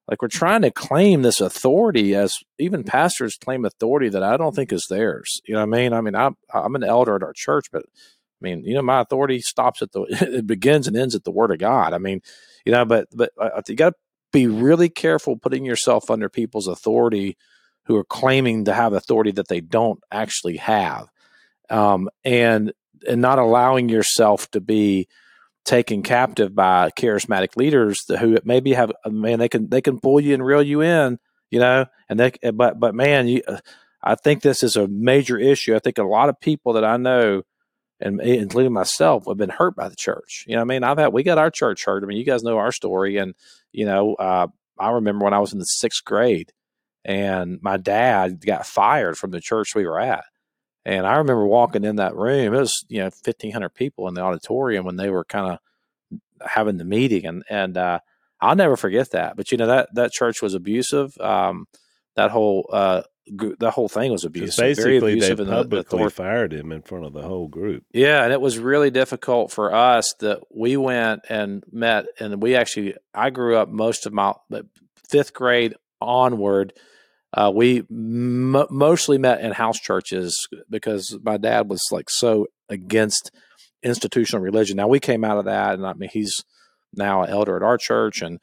like 0.07 0.21
we're 0.21 0.29
trying 0.29 0.61
to 0.61 0.71
claim 0.71 1.21
this 1.21 1.41
authority 1.41 2.15
as 2.15 2.37
even 2.57 2.85
pastors 2.85 3.35
claim 3.35 3.65
authority 3.65 4.07
that 4.09 4.23
I 4.23 4.37
don't 4.37 4.55
think 4.55 4.71
is 4.71 4.87
theirs. 4.89 5.41
You 5.45 5.55
know 5.55 5.65
what 5.65 5.77
I 5.77 5.81
mean? 5.81 5.93
I 5.93 5.99
mean, 5.99 6.15
I'm 6.15 6.37
I'm 6.53 6.75
an 6.75 6.85
elder 6.85 7.15
at 7.15 7.23
our 7.23 7.33
church, 7.33 7.67
but 7.73 7.83
I 7.83 8.39
mean, 8.39 8.63
you 8.63 8.73
know, 8.73 8.81
my 8.81 9.01
authority 9.01 9.41
stops 9.41 9.81
at 9.81 9.91
the 9.91 10.03
it 10.37 10.47
begins 10.47 10.87
and 10.87 10.95
ends 10.95 11.13
at 11.13 11.25
the 11.25 11.31
word 11.31 11.51
of 11.51 11.59
God. 11.59 11.93
I 11.93 11.97
mean, 11.97 12.21
you 12.65 12.71
know, 12.71 12.85
but 12.85 13.09
but 13.13 13.31
uh, 13.37 13.61
you 13.67 13.75
got 13.75 13.89
to 13.89 13.95
be 14.31 14.47
really 14.47 14.89
careful 14.89 15.37
putting 15.37 15.65
yourself 15.65 16.09
under 16.09 16.29
people's 16.29 16.67
authority 16.67 17.37
who 17.85 17.95
are 17.95 18.03
claiming 18.03 18.65
to 18.65 18.73
have 18.73 18.93
authority 18.93 19.31
that 19.31 19.47
they 19.47 19.61
don't 19.61 19.99
actually 20.11 20.57
have, 20.57 21.07
um, 21.69 22.09
and 22.23 22.73
and 23.07 23.21
not 23.21 23.39
allowing 23.39 23.89
yourself 23.89 24.49
to 24.51 24.59
be 24.59 25.07
taken 25.63 26.01
captive 26.01 26.55
by 26.55 26.89
charismatic 26.97 27.55
leaders 27.55 28.03
who 28.19 28.37
maybe 28.43 28.73
have 28.73 28.91
man 29.05 29.39
they 29.39 29.49
can 29.49 29.69
they 29.69 29.81
can 29.81 29.99
pull 29.99 30.19
you 30.19 30.33
and 30.33 30.45
reel 30.45 30.63
you 30.63 30.81
in 30.81 31.19
you 31.49 31.59
know. 31.59 31.85
And 32.09 32.19
they, 32.19 32.31
but 32.53 32.79
but 32.79 32.95
man, 32.95 33.27
you, 33.27 33.41
I 34.01 34.15
think 34.15 34.41
this 34.41 34.63
is 34.63 34.75
a 34.75 34.87
major 34.87 35.37
issue. 35.37 35.75
I 35.75 35.79
think 35.79 35.97
a 35.97 36.03
lot 36.03 36.29
of 36.29 36.39
people 36.39 36.73
that 36.73 36.85
I 36.85 36.97
know, 36.97 37.43
and 37.99 38.21
including 38.21 38.73
myself, 38.73 39.25
have 39.27 39.37
been 39.37 39.49
hurt 39.49 39.75
by 39.75 39.89
the 39.89 39.95
church. 39.95 40.45
You 40.47 40.55
know, 40.55 40.61
I 40.61 40.65
mean, 40.65 40.83
I've 40.83 40.97
had 40.97 41.13
we 41.13 41.23
got 41.23 41.37
our 41.37 41.51
church 41.51 41.85
hurt. 41.85 42.03
I 42.03 42.07
mean, 42.07 42.17
you 42.17 42.25
guys 42.25 42.43
know 42.43 42.57
our 42.57 42.71
story, 42.71 43.17
and 43.17 43.33
you 43.71 43.85
know, 43.85 44.15
uh, 44.15 44.47
I 44.79 44.91
remember 44.91 45.25
when 45.25 45.33
I 45.33 45.39
was 45.39 45.53
in 45.53 45.59
the 45.59 45.65
sixth 45.65 46.03
grade, 46.05 46.51
and 47.03 47.59
my 47.61 47.77
dad 47.77 48.45
got 48.45 48.65
fired 48.65 49.17
from 49.17 49.31
the 49.31 49.41
church 49.41 49.75
we 49.75 49.85
were 49.85 49.99
at. 49.99 50.25
And 50.85 51.05
I 51.05 51.17
remember 51.17 51.45
walking 51.45 51.83
in 51.83 51.97
that 51.97 52.15
room. 52.15 52.53
It 52.53 52.59
was 52.59 52.85
you 52.87 52.99
know 52.99 53.09
fifteen 53.09 53.51
hundred 53.51 53.73
people 53.73 54.07
in 54.07 54.13
the 54.13 54.21
auditorium 54.21 54.85
when 54.85 54.97
they 54.97 55.09
were 55.09 55.25
kind 55.25 55.53
of 55.53 55.59
having 56.47 56.77
the 56.77 56.85
meeting, 56.85 57.25
and 57.25 57.43
and 57.49 57.77
uh, 57.77 57.99
I'll 58.39 58.55
never 58.55 58.77
forget 58.77 59.11
that. 59.11 59.35
But 59.35 59.51
you 59.51 59.57
know 59.57 59.67
that 59.67 59.89
that 59.95 60.11
church 60.11 60.41
was 60.41 60.53
abusive. 60.53 61.17
Um, 61.19 61.65
that 62.15 62.31
whole 62.31 62.69
uh, 62.71 63.03
the 63.29 63.71
whole 63.71 63.89
thing 63.89 64.11
was 64.11 64.23
abusive. 64.23 64.63
Basically, 64.63 64.99
very 64.99 65.13
abusive 65.13 65.37
they 65.37 65.43
the, 65.43 65.51
publicly 65.51 66.03
the 66.03 66.09
fired 66.09 66.53
him 66.53 66.71
in 66.71 66.81
front 66.81 67.05
of 67.05 67.13
the 67.13 67.21
whole 67.21 67.47
group. 67.47 67.83
Yeah, 67.93 68.23
and 68.23 68.33
it 68.33 68.41
was 68.41 68.57
really 68.57 68.91
difficult 68.91 69.51
for 69.51 69.73
us 69.73 70.13
that 70.19 70.41
we 70.53 70.77
went 70.77 71.21
and 71.29 71.63
met, 71.71 72.05
and 72.19 72.41
we 72.41 72.55
actually 72.55 72.95
I 73.13 73.29
grew 73.29 73.57
up 73.57 73.69
most 73.69 74.05
of 74.05 74.13
my 74.13 74.33
fifth 75.09 75.33
grade 75.33 75.75
onward. 76.01 76.73
Uh, 77.33 77.51
we 77.53 77.79
m- 77.91 78.65
mostly 78.69 79.17
met 79.17 79.41
in 79.41 79.51
house 79.51 79.79
churches 79.79 80.47
because 80.69 81.17
my 81.21 81.37
dad 81.37 81.69
was 81.69 81.81
like 81.91 82.09
so 82.09 82.47
against 82.69 83.31
institutional 83.83 84.41
religion. 84.41 84.77
Now 84.77 84.87
we 84.87 84.99
came 84.99 85.23
out 85.23 85.37
of 85.37 85.45
that, 85.45 85.73
and 85.73 85.85
I 85.85 85.93
mean 85.93 86.09
he's 86.11 86.33
now 86.93 87.23
an 87.23 87.29
elder 87.29 87.55
at 87.57 87.63
our 87.63 87.77
church, 87.77 88.21
and 88.21 88.39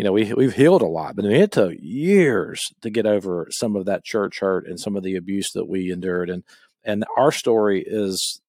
you 0.00 0.04
know 0.04 0.12
we 0.12 0.32
we've 0.32 0.54
healed 0.54 0.80
a 0.80 0.86
lot, 0.86 1.14
but 1.14 1.26
it 1.26 1.52
took 1.52 1.74
years 1.78 2.62
to 2.80 2.88
get 2.88 3.04
over 3.04 3.48
some 3.50 3.76
of 3.76 3.84
that 3.84 4.02
church 4.02 4.40
hurt 4.40 4.66
and 4.66 4.80
some 4.80 4.96
of 4.96 5.02
the 5.02 5.14
abuse 5.14 5.50
that 5.52 5.68
we 5.68 5.92
endured, 5.92 6.30
and 6.30 6.42
and 6.82 7.04
our 7.18 7.30
story 7.30 7.84
is 7.86 8.40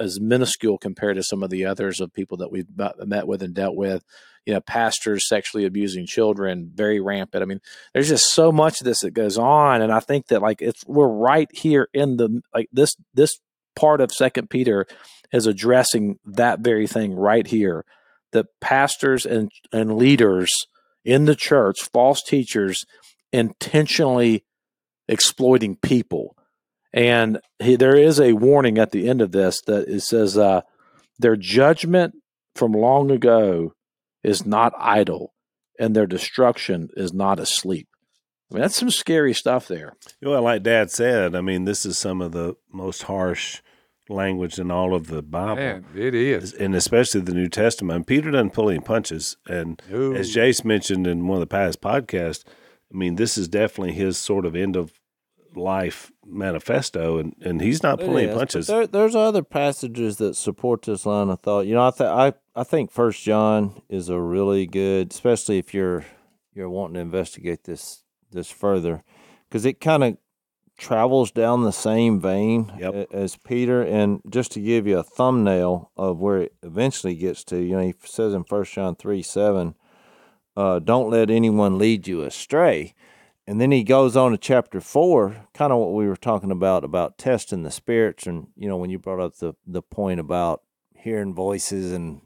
as 0.00 0.18
minuscule 0.20 0.78
compared 0.78 1.14
to 1.14 1.22
some 1.22 1.44
of 1.44 1.50
the 1.50 1.64
others 1.64 2.00
of 2.00 2.12
people 2.12 2.38
that 2.38 2.50
we've 2.50 2.66
met 3.06 3.28
with 3.28 3.40
and 3.40 3.54
dealt 3.54 3.76
with. 3.76 4.02
You 4.46 4.54
know, 4.54 4.60
pastors 4.60 5.28
sexually 5.28 5.64
abusing 5.64 6.06
children, 6.08 6.72
very 6.74 6.98
rampant. 6.98 7.40
I 7.40 7.46
mean, 7.46 7.60
there's 7.94 8.08
just 8.08 8.32
so 8.32 8.50
much 8.50 8.80
of 8.80 8.84
this 8.84 9.02
that 9.02 9.12
goes 9.12 9.38
on, 9.38 9.82
and 9.82 9.92
I 9.92 10.00
think 10.00 10.26
that 10.26 10.42
like 10.42 10.60
it's 10.60 10.84
we're 10.88 11.06
right 11.06 11.48
here 11.52 11.86
in 11.94 12.16
the 12.16 12.42
like 12.52 12.68
this 12.72 12.96
this 13.14 13.38
part 13.76 14.00
of 14.00 14.10
Second 14.10 14.50
Peter 14.50 14.88
is 15.32 15.46
addressing 15.46 16.18
that 16.24 16.58
very 16.58 16.88
thing 16.88 17.14
right 17.14 17.46
here. 17.46 17.84
That 18.32 18.46
pastors 18.60 19.24
and 19.24 19.52
and 19.72 19.96
leaders 19.96 20.50
in 21.06 21.24
the 21.24 21.36
church, 21.36 21.76
false 21.92 22.22
teachers, 22.22 22.84
intentionally 23.32 24.44
exploiting 25.08 25.76
people. 25.76 26.36
And 26.92 27.40
he, 27.62 27.76
there 27.76 27.96
is 27.96 28.20
a 28.20 28.32
warning 28.32 28.78
at 28.78 28.90
the 28.90 29.08
end 29.08 29.22
of 29.22 29.32
this 29.32 29.60
that 29.66 29.88
it 29.88 30.00
says, 30.02 30.36
uh, 30.36 30.62
their 31.18 31.36
judgment 31.36 32.14
from 32.54 32.72
long 32.72 33.10
ago 33.10 33.72
is 34.24 34.44
not 34.44 34.72
idle, 34.78 35.32
and 35.78 35.94
their 35.94 36.06
destruction 36.06 36.88
is 36.96 37.12
not 37.12 37.38
asleep. 37.38 37.88
I 38.50 38.54
mean, 38.54 38.62
that's 38.62 38.76
some 38.76 38.90
scary 38.90 39.34
stuff 39.34 39.68
there. 39.68 39.94
Well, 40.22 40.42
like 40.42 40.62
Dad 40.62 40.90
said, 40.90 41.34
I 41.34 41.40
mean, 41.40 41.64
this 41.64 41.86
is 41.86 41.98
some 41.98 42.20
of 42.20 42.32
the 42.32 42.56
most 42.72 43.04
harsh 43.04 43.60
language 44.08 44.58
in 44.58 44.70
all 44.70 44.94
of 44.94 45.08
the 45.08 45.22
Bible. 45.22 45.56
Man, 45.56 45.84
it 45.94 46.14
is. 46.14 46.52
And 46.52 46.74
especially 46.74 47.20
the 47.22 47.34
New 47.34 47.48
Testament. 47.48 47.96
And 47.96 48.06
Peter 48.06 48.30
doesn't 48.30 48.52
pull 48.52 48.70
any 48.70 48.80
punches. 48.80 49.36
And 49.48 49.82
No. 49.90 50.12
as 50.14 50.32
Jase 50.32 50.64
mentioned 50.64 51.06
in 51.06 51.26
one 51.26 51.36
of 51.36 51.40
the 51.40 51.46
past 51.46 51.80
podcasts, 51.80 52.44
I 52.92 52.96
mean, 52.96 53.16
this 53.16 53.36
is 53.36 53.48
definitely 53.48 53.94
his 53.94 54.16
sort 54.16 54.46
of 54.46 54.54
end 54.54 54.76
of 54.76 54.92
life 55.54 56.12
manifesto, 56.24 57.18
and, 57.18 57.34
and 57.40 57.60
he's 57.60 57.82
not 57.82 57.98
pulling 57.98 58.24
is, 58.24 58.30
any 58.30 58.38
punches. 58.38 58.66
There, 58.66 58.86
there's 58.86 59.14
other 59.16 59.42
passages 59.42 60.18
that 60.18 60.36
support 60.36 60.82
this 60.82 61.06
line 61.06 61.30
of 61.30 61.40
thought. 61.40 61.66
You 61.66 61.74
know, 61.74 61.86
I 61.86 61.90
th- 61.90 62.08
I 62.10 62.32
I 62.54 62.62
think 62.64 62.90
First 62.90 63.22
John 63.22 63.80
is 63.88 64.08
a 64.08 64.20
really 64.20 64.66
good, 64.66 65.12
especially 65.12 65.58
if 65.58 65.72
you're 65.74 66.04
you're 66.54 66.68
wanting 66.68 66.94
to 66.94 67.00
investigate 67.00 67.64
this 67.64 68.02
this 68.30 68.50
further, 68.50 69.02
because 69.48 69.64
it 69.64 69.80
kind 69.80 70.04
of 70.04 70.18
travels 70.76 71.30
down 71.30 71.62
the 71.62 71.72
same 71.72 72.20
vein 72.20 72.72
Yep. 72.78 73.08
as 73.12 73.36
Peter. 73.36 73.82
And 73.82 74.20
just 74.28 74.52
to 74.52 74.60
give 74.60 74.86
you 74.86 74.98
a 74.98 75.02
thumbnail 75.02 75.90
of 75.96 76.18
where 76.18 76.42
it 76.42 76.54
eventually 76.62 77.14
gets 77.14 77.44
to, 77.44 77.58
you 77.58 77.76
know, 77.76 77.82
he 77.82 77.94
says 78.04 78.34
in 78.34 78.44
First 78.44 78.72
John 78.74 78.94
three 78.96 79.22
seven, 79.22 79.74
uh, 80.56 80.78
"Don't 80.78 81.10
let 81.10 81.30
anyone 81.30 81.78
lead 81.78 82.06
you 82.06 82.22
astray." 82.22 82.94
And 83.48 83.60
then 83.60 83.70
he 83.70 83.84
goes 83.84 84.16
on 84.16 84.32
to 84.32 84.38
chapter 84.38 84.80
four, 84.80 85.46
kind 85.54 85.72
of 85.72 85.78
what 85.78 85.92
we 85.92 86.08
were 86.08 86.16
talking 86.16 86.50
about 86.50 86.82
about 86.82 87.16
testing 87.16 87.62
the 87.62 87.70
spirits, 87.70 88.26
and 88.26 88.48
you 88.56 88.68
know 88.68 88.76
when 88.76 88.90
you 88.90 88.98
brought 88.98 89.20
up 89.20 89.36
the 89.36 89.54
the 89.66 89.82
point 89.82 90.20
about 90.20 90.62
hearing 90.94 91.32
voices 91.34 91.92
and 91.92 92.20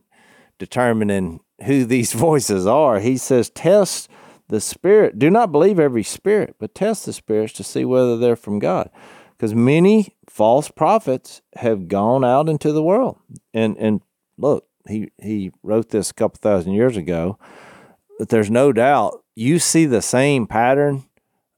determining 0.58 1.40
who 1.66 1.84
these 1.84 2.12
voices 2.28 2.66
are. 2.66 3.00
He 3.00 3.16
says, 3.16 3.50
test 3.50 4.08
the 4.50 4.60
spirit. 4.60 5.18
Do 5.18 5.30
not 5.30 5.52
believe 5.52 5.78
every 5.78 6.02
spirit, 6.02 6.56
but 6.58 6.74
test 6.74 7.06
the 7.06 7.12
spirits 7.12 7.52
to 7.54 7.64
see 7.64 7.84
whether 7.84 8.18
they're 8.18 8.36
from 8.36 8.58
God. 8.58 8.90
Because 9.36 9.54
many 9.54 10.16
false 10.28 10.70
prophets 10.70 11.40
have 11.56 11.88
gone 11.88 12.24
out 12.24 12.48
into 12.48 12.72
the 12.72 12.82
world. 12.82 13.18
And 13.54 13.76
and 13.78 14.02
look, 14.36 14.66
he, 14.86 15.10
he 15.18 15.52
wrote 15.62 15.90
this 15.90 16.10
a 16.10 16.14
couple 16.14 16.38
thousand 16.38 16.72
years 16.72 16.96
ago. 16.96 17.38
But 18.18 18.28
there's 18.28 18.50
no 18.50 18.72
doubt 18.72 19.24
you 19.34 19.58
see 19.58 19.86
the 19.86 20.02
same 20.02 20.46
pattern 20.46 21.04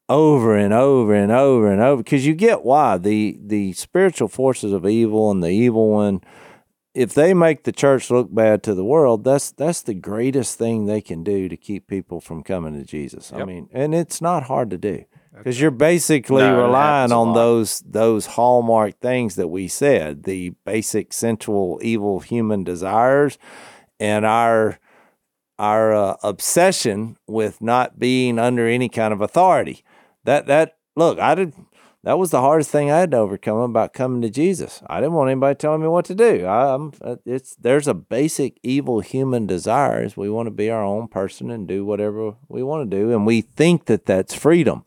over 0.08 0.56
and 0.56 0.72
over 0.72 1.14
and 1.14 1.32
over 1.32 1.72
and 1.72 1.80
over 1.80 2.02
because 2.02 2.26
you 2.26 2.34
get 2.34 2.62
why 2.62 2.98
the 2.98 3.38
the 3.42 3.72
spiritual 3.72 4.28
forces 4.28 4.72
of 4.72 4.86
evil 4.86 5.30
and 5.30 5.42
the 5.42 5.48
evil 5.48 5.90
one 5.90 6.20
if 6.94 7.14
they 7.14 7.32
make 7.32 7.64
the 7.64 7.72
church 7.72 8.10
look 8.10 8.32
bad 8.34 8.62
to 8.64 8.74
the 8.74 8.84
world, 8.84 9.24
that's 9.24 9.50
that's 9.50 9.82
the 9.82 9.94
greatest 9.94 10.58
thing 10.58 10.86
they 10.86 11.00
can 11.00 11.24
do 11.24 11.48
to 11.48 11.56
keep 11.56 11.86
people 11.86 12.20
from 12.20 12.42
coming 12.42 12.78
to 12.78 12.84
Jesus. 12.84 13.32
I 13.32 13.44
mean, 13.44 13.68
and 13.72 13.94
it's 13.94 14.20
not 14.20 14.44
hard 14.44 14.70
to 14.70 14.78
do 14.78 15.04
because 15.36 15.60
you're 15.60 15.70
basically 15.70 16.42
No, 16.42 16.62
relying 16.66 17.12
on 17.12 17.34
those 17.34 17.80
those 17.80 18.26
hallmark 18.26 19.00
things 19.00 19.36
that 19.36 19.48
we 19.48 19.68
said, 19.68 20.24
the 20.24 20.50
basic 20.66 21.12
sensual 21.12 21.78
evil 21.82 22.20
human 22.20 22.62
desires, 22.64 23.38
and 23.98 24.26
our 24.26 24.78
our 25.58 25.94
uh, 25.94 26.16
obsession 26.22 27.16
with 27.26 27.62
not 27.62 27.98
being 27.98 28.38
under 28.38 28.66
any 28.66 28.88
kind 28.88 29.14
of 29.14 29.20
authority. 29.20 29.82
That 30.24 30.46
that 30.46 30.76
look, 30.96 31.18
I 31.18 31.34
did. 31.34 31.54
That 32.04 32.18
was 32.18 32.30
the 32.32 32.40
hardest 32.40 32.70
thing 32.70 32.90
I 32.90 32.98
had 32.98 33.12
to 33.12 33.18
overcome 33.18 33.58
about 33.58 33.92
coming 33.92 34.22
to 34.22 34.30
Jesus. 34.30 34.82
I 34.88 34.96
didn't 35.00 35.12
want 35.12 35.30
anybody 35.30 35.56
telling 35.56 35.82
me 35.82 35.86
what 35.86 36.04
to 36.06 36.16
do. 36.16 36.44
I, 36.44 36.74
I'm. 36.74 36.92
uh, 37.00 37.16
It's 37.24 37.54
there's 37.54 37.86
a 37.86 37.94
basic 37.94 38.58
evil 38.64 39.00
human 39.00 39.46
desire 39.46 40.02
is 40.02 40.16
we 40.16 40.28
want 40.28 40.48
to 40.48 40.50
be 40.50 40.68
our 40.68 40.82
own 40.82 41.06
person 41.06 41.48
and 41.50 41.68
do 41.68 41.84
whatever 41.84 42.34
we 42.48 42.64
want 42.64 42.90
to 42.90 42.96
do, 42.96 43.12
and 43.12 43.24
we 43.24 43.40
think 43.40 43.84
that 43.86 44.04
that's 44.06 44.34
freedom. 44.34 44.84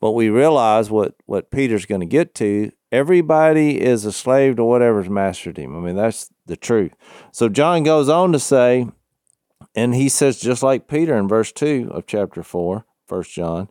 But 0.00 0.12
we 0.12 0.28
realize 0.28 0.90
what 0.90 1.16
what 1.26 1.50
Peter's 1.50 1.86
going 1.86 2.02
to 2.02 2.06
get 2.06 2.36
to. 2.36 2.70
Everybody 2.92 3.80
is 3.80 4.04
a 4.04 4.12
slave 4.12 4.54
to 4.56 4.64
whatever's 4.64 5.08
mastered 5.08 5.56
him. 5.58 5.76
I 5.76 5.80
mean 5.84 5.96
that's 5.96 6.30
the 6.46 6.56
truth. 6.56 6.94
So 7.32 7.48
John 7.48 7.82
goes 7.82 8.08
on 8.08 8.30
to 8.30 8.38
say, 8.38 8.86
and 9.74 9.92
he 9.92 10.08
says 10.08 10.38
just 10.40 10.62
like 10.62 10.86
Peter 10.86 11.16
in 11.16 11.26
verse 11.26 11.50
two 11.50 11.90
of 11.90 12.06
chapter 12.06 12.44
four, 12.44 12.86
First 13.08 13.32
John. 13.32 13.70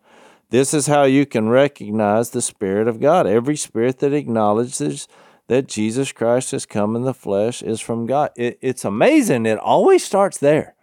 This 0.53 0.71
is 0.71 0.85
how 0.85 1.05
you 1.05 1.25
can 1.25 1.49
recognize 1.49 2.29
the 2.29 2.39
Spirit 2.39 2.87
of 2.87 2.99
God. 2.99 3.25
Every 3.25 3.55
spirit 3.55 3.97
that 4.01 4.13
acknowledges 4.13 5.07
that 5.47 5.67
Jesus 5.67 6.11
Christ 6.11 6.51
has 6.51 6.67
come 6.67 6.95
in 6.95 7.01
the 7.01 7.13
flesh 7.15 7.63
is 7.63 7.81
from 7.81 8.05
God. 8.05 8.29
It, 8.35 8.59
it's 8.61 8.85
amazing. 8.85 9.47
It 9.47 9.57
always 9.57 10.05
starts 10.05 10.37
there. 10.37 10.75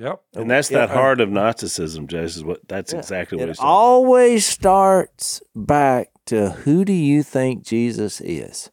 Yep. 0.00 0.22
and 0.34 0.50
that's 0.50 0.70
that 0.70 0.90
uh, 0.90 0.94
heart 0.94 1.20
of 1.20 1.30
Gnosticism, 1.30 2.08
Jase, 2.08 2.34
is 2.34 2.42
what 2.42 2.66
that's 2.66 2.92
exactly 2.92 3.38
what 3.38 3.44
It 3.44 3.48
he's 3.50 3.58
talking 3.58 3.70
always 3.70 4.44
starts 4.44 5.40
back 5.54 6.08
to 6.26 6.50
who 6.50 6.84
do 6.84 6.92
you 6.92 7.22
think 7.22 7.62
Jesus 7.62 8.20
is? 8.20 8.72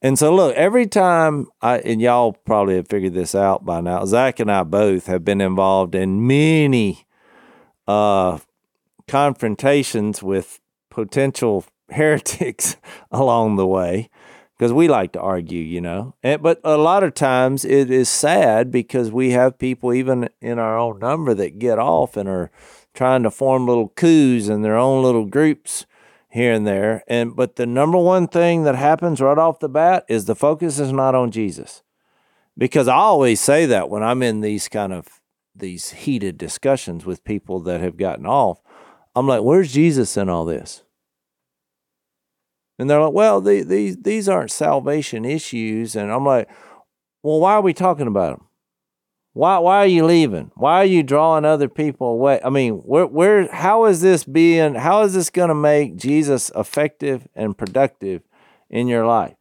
And 0.00 0.18
so, 0.18 0.34
look, 0.34 0.56
every 0.56 0.86
time 0.86 1.48
I, 1.60 1.80
and 1.80 2.00
y'all 2.00 2.32
probably 2.32 2.76
have 2.76 2.88
figured 2.88 3.12
this 3.12 3.34
out 3.34 3.66
by 3.66 3.82
now, 3.82 4.06
Zach 4.06 4.40
and 4.40 4.50
I 4.50 4.62
both 4.62 5.06
have 5.06 5.22
been 5.22 5.42
involved 5.42 5.94
in 5.94 6.26
many 6.26 7.06
uh, 7.86 8.38
confrontations 9.08 10.22
with 10.22 10.60
potential 10.90 11.64
heretics 11.90 12.76
along 13.10 13.56
the 13.56 13.66
way 13.66 14.10
because 14.56 14.72
we 14.72 14.88
like 14.88 15.12
to 15.12 15.20
argue, 15.20 15.62
you 15.62 15.80
know. 15.80 16.14
And, 16.22 16.42
but 16.42 16.60
a 16.64 16.76
lot 16.76 17.02
of 17.02 17.14
times 17.14 17.64
it 17.64 17.90
is 17.90 18.08
sad 18.08 18.70
because 18.70 19.10
we 19.10 19.30
have 19.30 19.58
people, 19.58 19.92
even 19.92 20.30
in 20.40 20.58
our 20.58 20.78
own 20.78 20.98
number, 20.98 21.34
that 21.34 21.58
get 21.58 21.78
off 21.78 22.16
and 22.16 22.28
are 22.28 22.50
trying 22.94 23.22
to 23.24 23.30
form 23.30 23.66
little 23.66 23.88
coups 23.90 24.48
in 24.48 24.62
their 24.62 24.76
own 24.76 25.02
little 25.02 25.26
groups 25.26 25.84
here 26.30 26.52
and 26.52 26.66
there. 26.66 27.04
And 27.06 27.36
but 27.36 27.56
the 27.56 27.66
number 27.66 27.98
one 27.98 28.28
thing 28.28 28.64
that 28.64 28.74
happens 28.74 29.20
right 29.20 29.38
off 29.38 29.60
the 29.60 29.68
bat 29.68 30.04
is 30.08 30.24
the 30.24 30.34
focus 30.34 30.78
is 30.78 30.92
not 30.92 31.14
on 31.14 31.30
Jesus. 31.30 31.82
Because 32.58 32.88
I 32.88 32.94
always 32.94 33.40
say 33.40 33.66
that 33.66 33.90
when 33.90 34.02
I'm 34.02 34.22
in 34.22 34.40
these 34.40 34.68
kind 34.68 34.92
of 34.92 35.20
these 35.54 35.90
heated 35.90 36.38
discussions 36.38 37.04
with 37.04 37.24
people 37.24 37.60
that 37.60 37.80
have 37.80 37.96
gotten 37.98 38.26
off, 38.26 38.60
I'm 39.16 39.26
like, 39.26 39.42
where's 39.42 39.72
Jesus 39.72 40.16
in 40.18 40.28
all 40.28 40.44
this? 40.44 40.82
And 42.78 42.90
they're 42.90 43.00
like, 43.00 43.14
well, 43.14 43.40
the, 43.40 43.62
these 43.62 43.96
these 43.96 44.28
aren't 44.28 44.50
salvation 44.50 45.24
issues. 45.24 45.96
And 45.96 46.12
I'm 46.12 46.26
like, 46.26 46.48
well, 47.22 47.40
why 47.40 47.54
are 47.54 47.62
we 47.62 47.72
talking 47.72 48.06
about 48.06 48.36
them? 48.36 48.46
Why 49.32 49.58
why 49.58 49.78
are 49.78 49.86
you 49.86 50.04
leaving? 50.04 50.50
Why 50.54 50.74
are 50.74 50.84
you 50.84 51.02
drawing 51.02 51.46
other 51.46 51.68
people 51.68 52.08
away? 52.08 52.40
I 52.44 52.50
mean, 52.50 52.74
where 52.74 53.06
where 53.06 53.48
how 53.48 53.86
is 53.86 54.02
this 54.02 54.24
being? 54.24 54.74
How 54.74 55.02
is 55.02 55.14
this 55.14 55.30
going 55.30 55.48
to 55.48 55.54
make 55.54 55.96
Jesus 55.96 56.50
effective 56.54 57.26
and 57.34 57.56
productive 57.56 58.22
in 58.68 58.86
your 58.86 59.06
life? 59.06 59.34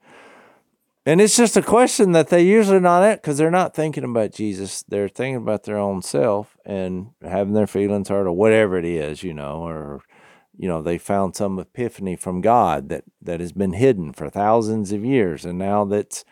And 1.07 1.21
it's 1.21 1.37
just 1.37 1.55
a 1.55 1.61
question 1.61 2.13
that 2.13 2.29
they 2.29 2.41
usually 2.41 2.79
not 2.79 3.03
at 3.03 3.21
because 3.21 3.37
they're 3.37 3.51
not 3.51 3.75
thinking 3.75 4.03
about 4.03 4.31
Jesus. 4.31 4.81
They're 4.83 5.07
thinking 5.07 5.35
about 5.35 5.63
their 5.63 5.77
own 5.77 6.01
self 6.01 6.57
and 6.65 7.11
having 7.21 7.53
their 7.53 7.67
feelings 7.67 8.09
hurt 8.09 8.25
or 8.25 8.31
whatever 8.31 8.77
it 8.77 8.85
is, 8.85 9.21
you 9.23 9.33
know, 9.33 9.61
or 9.67 10.01
you 10.57 10.67
know, 10.67 10.81
they 10.81 10.97
found 10.97 11.35
some 11.35 11.59
epiphany 11.59 12.15
from 12.15 12.41
God 12.41 12.89
that 12.89 13.03
that 13.21 13.39
has 13.39 13.51
been 13.51 13.73
hidden 13.73 14.13
for 14.13 14.29
thousands 14.29 14.91
of 14.91 15.05
years 15.05 15.45
and 15.45 15.59
now 15.59 15.85
that's 15.85 16.25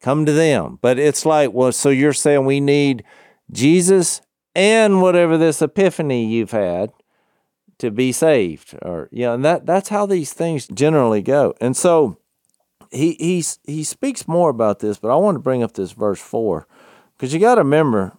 come 0.00 0.24
to 0.24 0.32
them. 0.32 0.78
But 0.80 0.98
it's 0.98 1.26
like, 1.26 1.52
well, 1.52 1.72
so 1.72 1.90
you're 1.90 2.14
saying 2.14 2.46
we 2.46 2.60
need 2.60 3.04
Jesus 3.52 4.22
and 4.54 5.02
whatever 5.02 5.36
this 5.36 5.60
epiphany 5.60 6.24
you've 6.26 6.52
had 6.52 6.92
to 7.76 7.90
be 7.90 8.10
saved 8.10 8.74
or 8.80 9.10
you 9.12 9.24
know, 9.26 9.34
and 9.34 9.44
that 9.44 9.66
that's 9.66 9.90
how 9.90 10.06
these 10.06 10.32
things 10.32 10.66
generally 10.68 11.20
go. 11.20 11.52
And 11.60 11.76
so 11.76 12.16
he 12.94 13.16
he 13.18 13.44
he 13.64 13.84
speaks 13.84 14.28
more 14.28 14.50
about 14.50 14.78
this, 14.78 14.98
but 14.98 15.10
I 15.10 15.16
want 15.16 15.36
to 15.36 15.40
bring 15.40 15.62
up 15.62 15.72
this 15.72 15.92
verse 15.92 16.20
four 16.20 16.66
because 17.16 17.34
you 17.34 17.40
got 17.40 17.56
to 17.56 17.62
remember, 17.62 18.16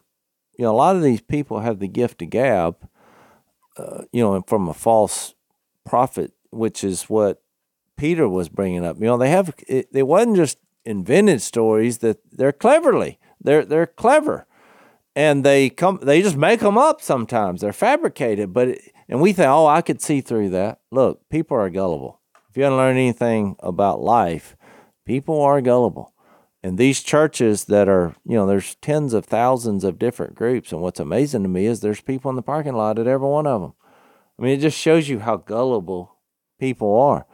you 0.57 0.65
know, 0.65 0.71
a 0.71 0.77
lot 0.77 0.95
of 0.95 1.01
these 1.01 1.21
people 1.21 1.59
have 1.59 1.79
the 1.79 1.87
gift 1.87 2.21
of 2.21 2.29
gab, 2.29 2.75
uh, 3.77 4.03
you 4.11 4.21
know, 4.21 4.43
from 4.47 4.67
a 4.67 4.73
false 4.73 5.33
prophet, 5.85 6.33
which 6.51 6.83
is 6.83 7.03
what 7.03 7.41
Peter 7.97 8.27
was 8.27 8.49
bringing 8.49 8.85
up. 8.85 8.97
You 8.97 9.05
know, 9.05 9.17
they 9.17 9.29
have 9.29 9.53
it, 9.67 9.87
it 9.91 10.07
wasn't 10.07 10.35
just 10.35 10.57
invented 10.83 11.41
stories 11.41 11.99
that 11.99 12.19
they're 12.31 12.51
cleverly 12.51 13.19
they're 13.41 13.63
they're 13.63 13.87
clever, 13.87 14.45
and 15.15 15.43
they 15.43 15.69
come 15.69 15.99
they 16.01 16.21
just 16.21 16.37
make 16.37 16.59
them 16.59 16.77
up 16.77 17.01
sometimes. 17.01 17.61
They're 17.61 17.73
fabricated, 17.73 18.53
but 18.53 18.69
it, 18.69 18.81
and 19.07 19.21
we 19.21 19.33
think, 19.33 19.47
oh, 19.47 19.67
I 19.67 19.81
could 19.81 20.01
see 20.01 20.21
through 20.21 20.49
that. 20.49 20.79
Look, 20.91 21.29
people 21.29 21.57
are 21.57 21.69
gullible. 21.69 22.19
If 22.49 22.57
you 22.57 22.63
haven't 22.63 22.77
learned 22.77 22.97
anything 22.97 23.55
about 23.59 24.01
life, 24.01 24.55
people 25.05 25.41
are 25.41 25.61
gullible. 25.61 26.13
And 26.63 26.77
these 26.77 27.03
churches 27.03 27.65
that 27.65 27.87
are, 27.87 28.15
you 28.25 28.35
know, 28.35 28.47
there's 28.47 28.75
tens 28.75 29.13
of 29.13 29.25
thousands 29.25 29.83
of 29.83 29.99
different 29.99 30.33
groups. 30.33 30.71
And 30.71 30.81
what's 30.81 30.99
amazing 30.99 31.43
to 31.43 31.49
me 31.49 31.67
is 31.67 31.79
there's 31.79 32.01
people 32.01 32.29
in 32.29 32.35
the 32.35 32.41
parking 32.41 32.73
lot 32.73 32.97
at 32.97 33.05
every 33.05 33.27
one 33.27 33.45
of 33.45 33.61
them. 33.61 33.73
I 34.37 34.41
mean, 34.41 34.57
it 34.57 34.61
just 34.61 34.77
shows 34.77 35.07
you 35.07 35.19
how 35.19 35.37
gullible 35.37 36.17
people 36.59 36.97
are. 36.99 37.27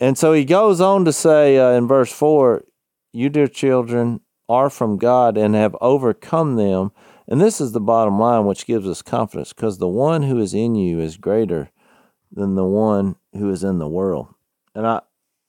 And 0.00 0.16
so 0.16 0.32
he 0.32 0.44
goes 0.44 0.80
on 0.80 1.04
to 1.04 1.12
say 1.12 1.58
uh, 1.58 1.70
in 1.72 1.86
verse 1.86 2.12
4 2.12 2.64
You, 3.12 3.28
dear 3.28 3.46
children, 3.46 4.20
are 4.48 4.70
from 4.70 4.96
God 4.96 5.36
and 5.36 5.54
have 5.54 5.76
overcome 5.80 6.56
them. 6.56 6.92
And 7.28 7.40
this 7.40 7.60
is 7.60 7.72
the 7.72 7.80
bottom 7.80 8.18
line, 8.18 8.46
which 8.46 8.66
gives 8.66 8.86
us 8.86 9.02
confidence 9.02 9.52
because 9.52 9.78
the 9.78 9.88
one 9.88 10.22
who 10.22 10.38
is 10.38 10.54
in 10.54 10.74
you 10.74 11.00
is 11.00 11.16
greater 11.16 11.70
than 12.30 12.54
the 12.54 12.64
one 12.64 13.16
who 13.32 13.50
is 13.50 13.64
in 13.64 13.78
the 13.78 13.88
world. 13.88 14.28
And 14.74 14.86
I, 14.86 15.00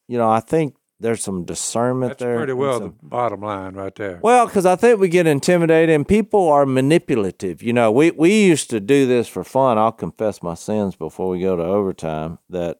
you 0.07 0.17
know, 0.17 0.29
I 0.29 0.39
think 0.39 0.75
there's 0.99 1.21
some 1.21 1.45
discernment 1.45 2.11
That's 2.11 2.19
there. 2.23 2.33
That's 2.33 2.39
pretty 2.39 2.53
well 2.53 2.79
some- 2.79 2.95
the 3.01 3.07
bottom 3.07 3.41
line 3.41 3.75
right 3.75 3.93
there. 3.95 4.19
well, 4.21 4.45
because 4.47 4.65
I 4.65 4.75
think 4.75 4.99
we 4.99 5.09
get 5.09 5.27
intimidated 5.27 5.93
and 5.93 6.07
people 6.07 6.47
are 6.49 6.65
manipulative. 6.65 7.61
You 7.61 7.73
know, 7.73 7.91
we, 7.91 8.11
we 8.11 8.43
used 8.45 8.69
to 8.71 8.79
do 8.79 9.05
this 9.05 9.27
for 9.27 9.43
fun. 9.43 9.77
I'll 9.77 9.91
confess 9.91 10.41
my 10.41 10.55
sins 10.55 10.95
before 10.95 11.29
we 11.29 11.41
go 11.41 11.55
to 11.55 11.63
overtime 11.63 12.39
that 12.49 12.79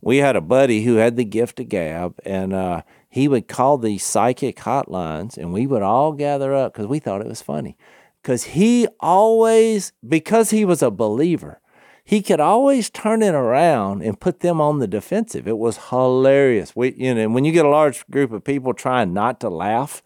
we 0.00 0.18
had 0.18 0.36
a 0.36 0.40
buddy 0.40 0.84
who 0.84 0.96
had 0.96 1.16
the 1.16 1.24
gift 1.24 1.58
of 1.58 1.68
gab 1.68 2.14
and 2.24 2.52
uh, 2.52 2.82
he 3.08 3.26
would 3.26 3.48
call 3.48 3.78
these 3.78 4.04
psychic 4.04 4.58
hotlines 4.58 5.36
and 5.36 5.52
we 5.52 5.66
would 5.66 5.82
all 5.82 6.12
gather 6.12 6.54
up 6.54 6.72
because 6.72 6.86
we 6.86 6.98
thought 7.00 7.20
it 7.20 7.26
was 7.26 7.42
funny. 7.42 7.76
Because 8.22 8.44
he 8.44 8.86
always, 9.00 9.92
because 10.06 10.50
he 10.50 10.64
was 10.64 10.82
a 10.82 10.90
believer, 10.90 11.60
he 12.08 12.22
could 12.22 12.38
always 12.38 12.88
turn 12.88 13.20
it 13.20 13.34
around 13.34 14.00
and 14.00 14.20
put 14.20 14.38
them 14.38 14.60
on 14.60 14.78
the 14.78 14.86
defensive. 14.86 15.48
It 15.48 15.58
was 15.58 15.88
hilarious. 15.90 16.76
We, 16.76 16.94
you 16.94 17.12
know, 17.12 17.28
when 17.28 17.44
you 17.44 17.50
get 17.50 17.64
a 17.66 17.68
large 17.68 18.06
group 18.06 18.30
of 18.30 18.44
people 18.44 18.74
trying 18.74 19.12
not 19.12 19.40
to 19.40 19.50
laugh, 19.50 20.04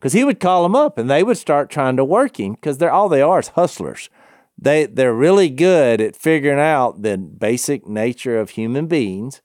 because 0.00 0.12
he 0.12 0.24
would 0.24 0.40
call 0.40 0.64
them 0.64 0.74
up 0.74 0.98
and 0.98 1.08
they 1.08 1.22
would 1.22 1.38
start 1.38 1.70
trying 1.70 1.96
to 1.98 2.04
work 2.04 2.40
him 2.40 2.54
because 2.54 2.78
they're 2.78 2.90
all 2.90 3.08
they 3.08 3.22
are 3.22 3.38
is 3.38 3.48
hustlers. 3.48 4.10
They 4.58 4.86
they're 4.86 5.14
really 5.14 5.48
good 5.48 6.00
at 6.00 6.16
figuring 6.16 6.58
out 6.58 7.02
the 7.02 7.16
basic 7.16 7.86
nature 7.86 8.40
of 8.40 8.50
human 8.50 8.88
beings, 8.88 9.40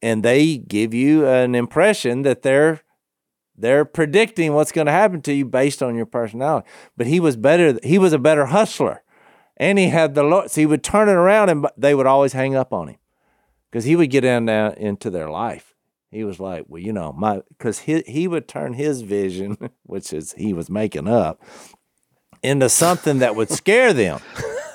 and 0.00 0.22
they 0.22 0.56
give 0.56 0.94
you 0.94 1.26
an 1.26 1.56
impression 1.56 2.22
that 2.22 2.42
they're 2.42 2.82
they're 3.56 3.84
predicting 3.84 4.54
what's 4.54 4.72
going 4.72 4.86
to 4.86 4.92
happen 4.92 5.20
to 5.22 5.32
you 5.32 5.46
based 5.46 5.82
on 5.82 5.96
your 5.96 6.06
personality. 6.06 6.68
But 6.96 7.08
he 7.08 7.18
was 7.18 7.36
better. 7.36 7.76
He 7.82 7.98
was 7.98 8.12
a 8.12 8.20
better 8.20 8.46
hustler, 8.46 9.02
and 9.60 9.78
he 9.78 9.88
had 9.88 10.14
the 10.14 10.22
Lord. 10.22 10.50
So 10.50 10.62
he 10.62 10.66
would 10.66 10.82
turn 10.82 11.08
it 11.08 11.12
around, 11.12 11.50
and 11.50 11.68
they 11.76 11.94
would 11.94 12.06
always 12.06 12.32
hang 12.32 12.56
up 12.56 12.72
on 12.72 12.88
him 12.88 12.96
because 13.70 13.84
he 13.84 13.94
would 13.94 14.10
get 14.10 14.24
in 14.24 14.46
down 14.46 14.72
into 14.72 15.10
their 15.10 15.28
life. 15.28 15.74
He 16.10 16.24
was 16.24 16.40
like, 16.40 16.64
well, 16.66 16.82
you 16.82 16.92
know, 16.92 17.12
my 17.12 17.42
because 17.50 17.80
he 17.80 18.02
he 18.06 18.26
would 18.26 18.48
turn 18.48 18.72
his 18.72 19.02
vision, 19.02 19.58
which 19.84 20.14
is 20.14 20.32
he 20.32 20.54
was 20.54 20.70
making 20.70 21.06
up, 21.06 21.42
into 22.42 22.70
something 22.70 23.18
that 23.18 23.36
would 23.36 23.50
scare 23.50 23.92
them, 23.92 24.20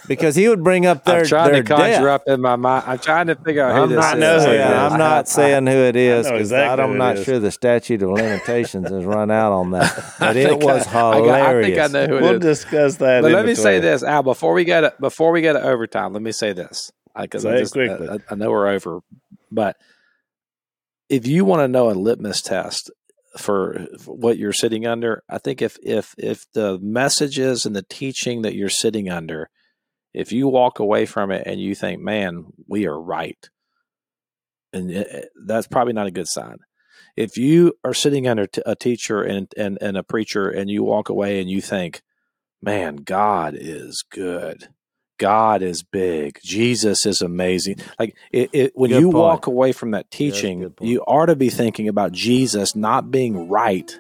because 0.08 0.36
he 0.36 0.48
would 0.50 0.64
bring 0.64 0.86
up 0.86 1.04
their 1.04 1.20
I'm 1.22 1.26
trying 1.26 1.52
their 1.52 1.64
to 1.64 1.68
conjure 1.74 1.86
death. 1.86 2.04
up 2.06 2.24
in 2.28 2.42
my 2.42 2.56
mind. 2.56 2.84
I'm 2.88 3.00
trying 3.00 3.28
to 3.28 3.36
figure 3.36 3.64
out 3.64 3.76
who 3.76 3.82
I'm 3.84 3.90
this 3.90 3.98
not, 3.98 4.16
is. 4.16 4.20
know 4.20 4.34
who 4.34 4.38
it 4.38 4.44
saying, 4.46 4.62
is. 4.72 4.92
I'm 4.92 4.98
not 5.00 5.28
saying 5.30 5.68
who 5.68 5.74
it 5.78 5.96
is 5.96 6.26
because 6.28 6.42
exactly 6.42 6.84
I'm 6.84 6.98
not 6.98 7.18
is. 7.18 7.26
sure 7.26 7.40
the 7.40 7.52
statute 7.52 8.02
of 8.04 8.10
limitations 8.12 8.90
has 8.90 9.04
run 9.06 9.32
out 9.32 9.52
on 9.52 9.72
that. 9.72 10.14
But 10.20 10.38
it 10.38 10.60
was 10.60 10.88
I, 10.88 10.90
I, 10.90 10.94
got- 10.94 11.16
hilarious. 11.16 11.80
I 11.80 11.88
think 11.88 11.96
I 11.96 12.00
know 12.00 12.08
who 12.08 12.18
it 12.18 12.22
We'll 12.22 12.34
is. 12.36 12.40
discuss 12.60 12.96
that. 12.98 13.22
But 13.22 13.28
in 13.28 13.34
let 13.34 13.46
me 13.46 13.56
say 13.56 13.80
this, 13.80 14.04
Al. 14.04 14.24
Before 14.24 14.54
we 14.54 14.64
get 14.64 14.82
to, 14.82 14.94
before 15.00 15.32
we 15.32 15.42
get 15.42 15.54
to 15.54 15.62
overtime, 15.64 16.14
let 16.14 16.22
me 16.22 16.32
say 16.32 16.54
this 16.54 16.92
because 17.20 17.44
Say 17.44 17.56
I 17.56 17.58
just. 17.60 17.76
I, 17.78 18.20
I 18.30 18.36
know 18.36 18.52
we're 18.52 18.68
over, 18.68 19.00
but 19.52 19.76
if 21.10 21.28
you 21.28 21.46
want 21.46 21.62
to 21.62 21.68
know 21.68 21.90
a 21.90 21.94
litmus 21.94 22.42
test 22.42 22.90
for, 23.38 23.86
for 24.00 24.16
what 24.16 24.38
you're 24.38 24.54
sitting 24.54 24.86
under, 24.88 25.24
I 25.30 25.38
think 25.38 25.62
if 25.62 25.78
if 25.84 26.16
if 26.18 26.46
the 26.54 26.80
messages 26.82 27.66
and 27.66 27.76
the 27.76 27.84
teaching 27.84 28.42
that 28.44 28.56
you're 28.56 28.70
sitting 28.70 29.10
under, 29.10 29.50
if 30.16 30.32
you 30.32 30.48
walk 30.48 30.80
away 30.80 31.06
from 31.06 31.32
it 31.32 31.44
and 31.46 31.60
you 31.62 31.76
think, 31.76 32.02
"Man, 32.02 32.46
we 32.68 32.88
are 32.88 33.00
right," 33.00 33.50
and 34.74 34.90
it- 34.92 35.08
it- 35.08 35.30
that's 35.46 35.68
probably 35.68 35.94
not 35.94 36.08
a 36.08 36.12
good 36.12 36.28
sign. 36.28 36.58
If 37.16 37.38
you 37.38 37.74
are 37.84 37.94
sitting 37.94 38.28
under 38.28 38.46
t- 38.48 38.62
a 38.66 38.76
teacher 38.76 39.22
and, 39.22 39.48
and 39.58 39.78
and 39.82 39.98
a 39.98 40.04
preacher 40.04 40.50
and 40.50 40.70
you 40.70 40.84
walk 40.84 41.10
away 41.10 41.40
and 41.40 41.50
you 41.50 41.62
think, 41.62 42.02
man, 42.62 42.98
God 42.98 43.56
is 43.58 44.04
good. 44.10 44.70
God 45.18 45.62
is 45.62 45.82
big. 45.84 46.40
Jesus 46.44 47.06
is 47.06 47.22
amazing. 47.22 47.78
Like 47.98 48.18
it, 48.32 48.50
it 48.52 48.72
when 48.76 48.90
Good 48.90 49.00
you 49.00 49.06
point. 49.12 49.16
walk 49.16 49.48
away 49.48 49.72
from 49.72 49.92
that 49.92 50.12
teaching, 50.12 50.62
point. 50.62 50.82
you 50.82 51.04
are 51.06 51.26
to 51.26 51.36
be 51.38 51.50
thinking 51.50 51.88
about 51.88 52.12
Jesus 52.12 52.76
not 52.76 53.12
being 53.12 53.48
right. 53.48 53.98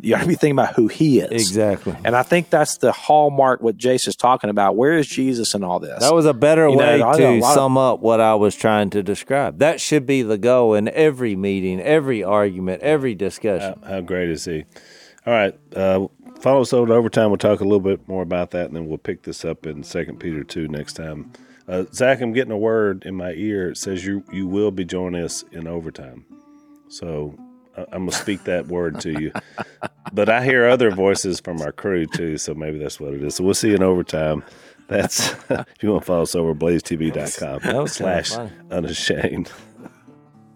You 0.00 0.14
ought 0.14 0.20
to 0.20 0.26
be 0.26 0.34
thinking 0.34 0.58
about 0.58 0.74
who 0.74 0.86
he 0.88 1.20
is. 1.20 1.30
exactly. 1.32 1.96
And 2.04 2.14
I 2.14 2.22
think 2.22 2.50
that's 2.50 2.78
the 2.78 2.92
hallmark 2.92 3.60
what 3.60 3.76
Jason's 3.76 4.16
talking 4.16 4.48
about. 4.50 4.76
Where 4.76 4.92
is 4.92 5.06
Jesus 5.06 5.54
in 5.54 5.64
all 5.64 5.80
this? 5.80 6.00
That 6.00 6.14
was 6.14 6.24
a 6.26 6.32
better 6.34 6.68
You 6.68 6.76
way 6.76 6.98
know 6.98 7.12
to 7.14 7.28
lot 7.40 7.48
of- 7.48 7.54
sum 7.54 7.76
up 7.76 8.00
what 8.00 8.20
I 8.20 8.34
was 8.36 8.54
trying 8.54 8.90
to 8.90 9.02
describe. 9.02 9.58
That 9.58 9.80
should 9.80 10.06
be 10.06 10.22
the 10.22 10.38
goal 10.38 10.74
in 10.74 10.88
every 10.88 11.34
meeting, 11.36 11.80
every 11.80 12.22
argument, 12.22 12.82
every 12.82 13.14
discussion. 13.14 13.78
How, 13.82 13.88
how 13.90 14.00
great 14.00 14.30
is 14.30 14.44
he? 14.44 14.64
All 15.26 15.32
right. 15.32 15.54
Uh, 15.74 16.06
follow 16.40 16.60
us 16.62 16.72
over 16.72 16.86
to 16.86 16.94
overtime. 16.94 17.30
We'll 17.30 17.38
talk 17.38 17.60
a 17.60 17.64
little 17.64 17.80
bit 17.80 18.06
more 18.08 18.22
about 18.22 18.52
that, 18.52 18.66
and 18.66 18.76
then 18.76 18.86
we'll 18.86 18.98
pick 18.98 19.22
this 19.22 19.44
up 19.44 19.66
in 19.66 19.82
Second 19.82 20.20
Peter 20.20 20.44
two 20.44 20.68
next 20.68 20.92
time. 20.94 21.32
Uh, 21.66 21.84
Zach, 21.92 22.20
I'm 22.22 22.32
getting 22.32 22.52
a 22.52 22.56
word 22.56 23.02
in 23.04 23.14
my 23.14 23.32
ear. 23.32 23.70
It 23.70 23.76
says 23.76 24.06
you 24.06 24.24
you 24.32 24.46
will 24.46 24.70
be 24.70 24.84
joining 24.86 25.22
us 25.22 25.44
in 25.52 25.66
overtime. 25.66 26.24
So 26.88 27.34
I- 27.38 27.42
I'm 27.92 28.06
gonna 28.06 28.12
speak 28.12 28.44
that 28.44 28.66
word 28.66 29.00
to 29.00 29.20
you. 29.20 29.32
But 30.12 30.28
I 30.28 30.44
hear 30.44 30.66
other 30.66 30.90
voices 30.90 31.40
from 31.40 31.60
our 31.60 31.72
crew 31.72 32.06
too, 32.06 32.38
so 32.38 32.54
maybe 32.54 32.78
that's 32.78 32.98
what 32.98 33.14
it 33.14 33.22
is. 33.22 33.36
So 33.36 33.44
we'll 33.44 33.54
see 33.54 33.68
you 33.70 33.76
in 33.76 33.82
overtime. 33.82 34.42
That's 34.88 35.30
if 35.50 35.82
you 35.82 35.90
want 35.90 36.02
to 36.02 36.06
follow 36.06 36.22
us 36.22 36.34
over 36.34 36.54
blazetv.com 36.54 37.60
That 37.62 37.82
was 37.82 37.96
kinda 37.96 38.24
slash 38.24 38.50
unashamed. 38.70 39.52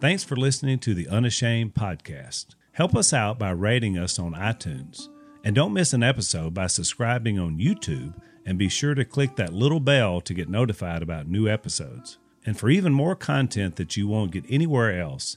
Thanks 0.00 0.24
for 0.24 0.36
listening 0.36 0.80
to 0.80 0.94
the 0.94 1.06
Unashamed 1.08 1.74
podcast. 1.74 2.56
Help 2.72 2.96
us 2.96 3.12
out 3.12 3.38
by 3.38 3.50
rating 3.50 3.96
us 3.96 4.18
on 4.18 4.32
iTunes. 4.32 5.08
And 5.44 5.54
don't 5.54 5.72
miss 5.72 5.92
an 5.92 6.02
episode 6.02 6.54
by 6.54 6.66
subscribing 6.66 7.38
on 7.38 7.58
YouTube 7.58 8.14
and 8.44 8.58
be 8.58 8.68
sure 8.68 8.94
to 8.94 9.04
click 9.04 9.36
that 9.36 9.52
little 9.52 9.80
bell 9.80 10.20
to 10.22 10.34
get 10.34 10.48
notified 10.48 11.02
about 11.02 11.28
new 11.28 11.48
episodes. 11.48 12.18
And 12.44 12.58
for 12.58 12.68
even 12.70 12.92
more 12.92 13.14
content 13.14 13.76
that 13.76 13.96
you 13.96 14.08
won't 14.08 14.32
get 14.32 14.44
anywhere 14.48 15.00
else, 15.00 15.36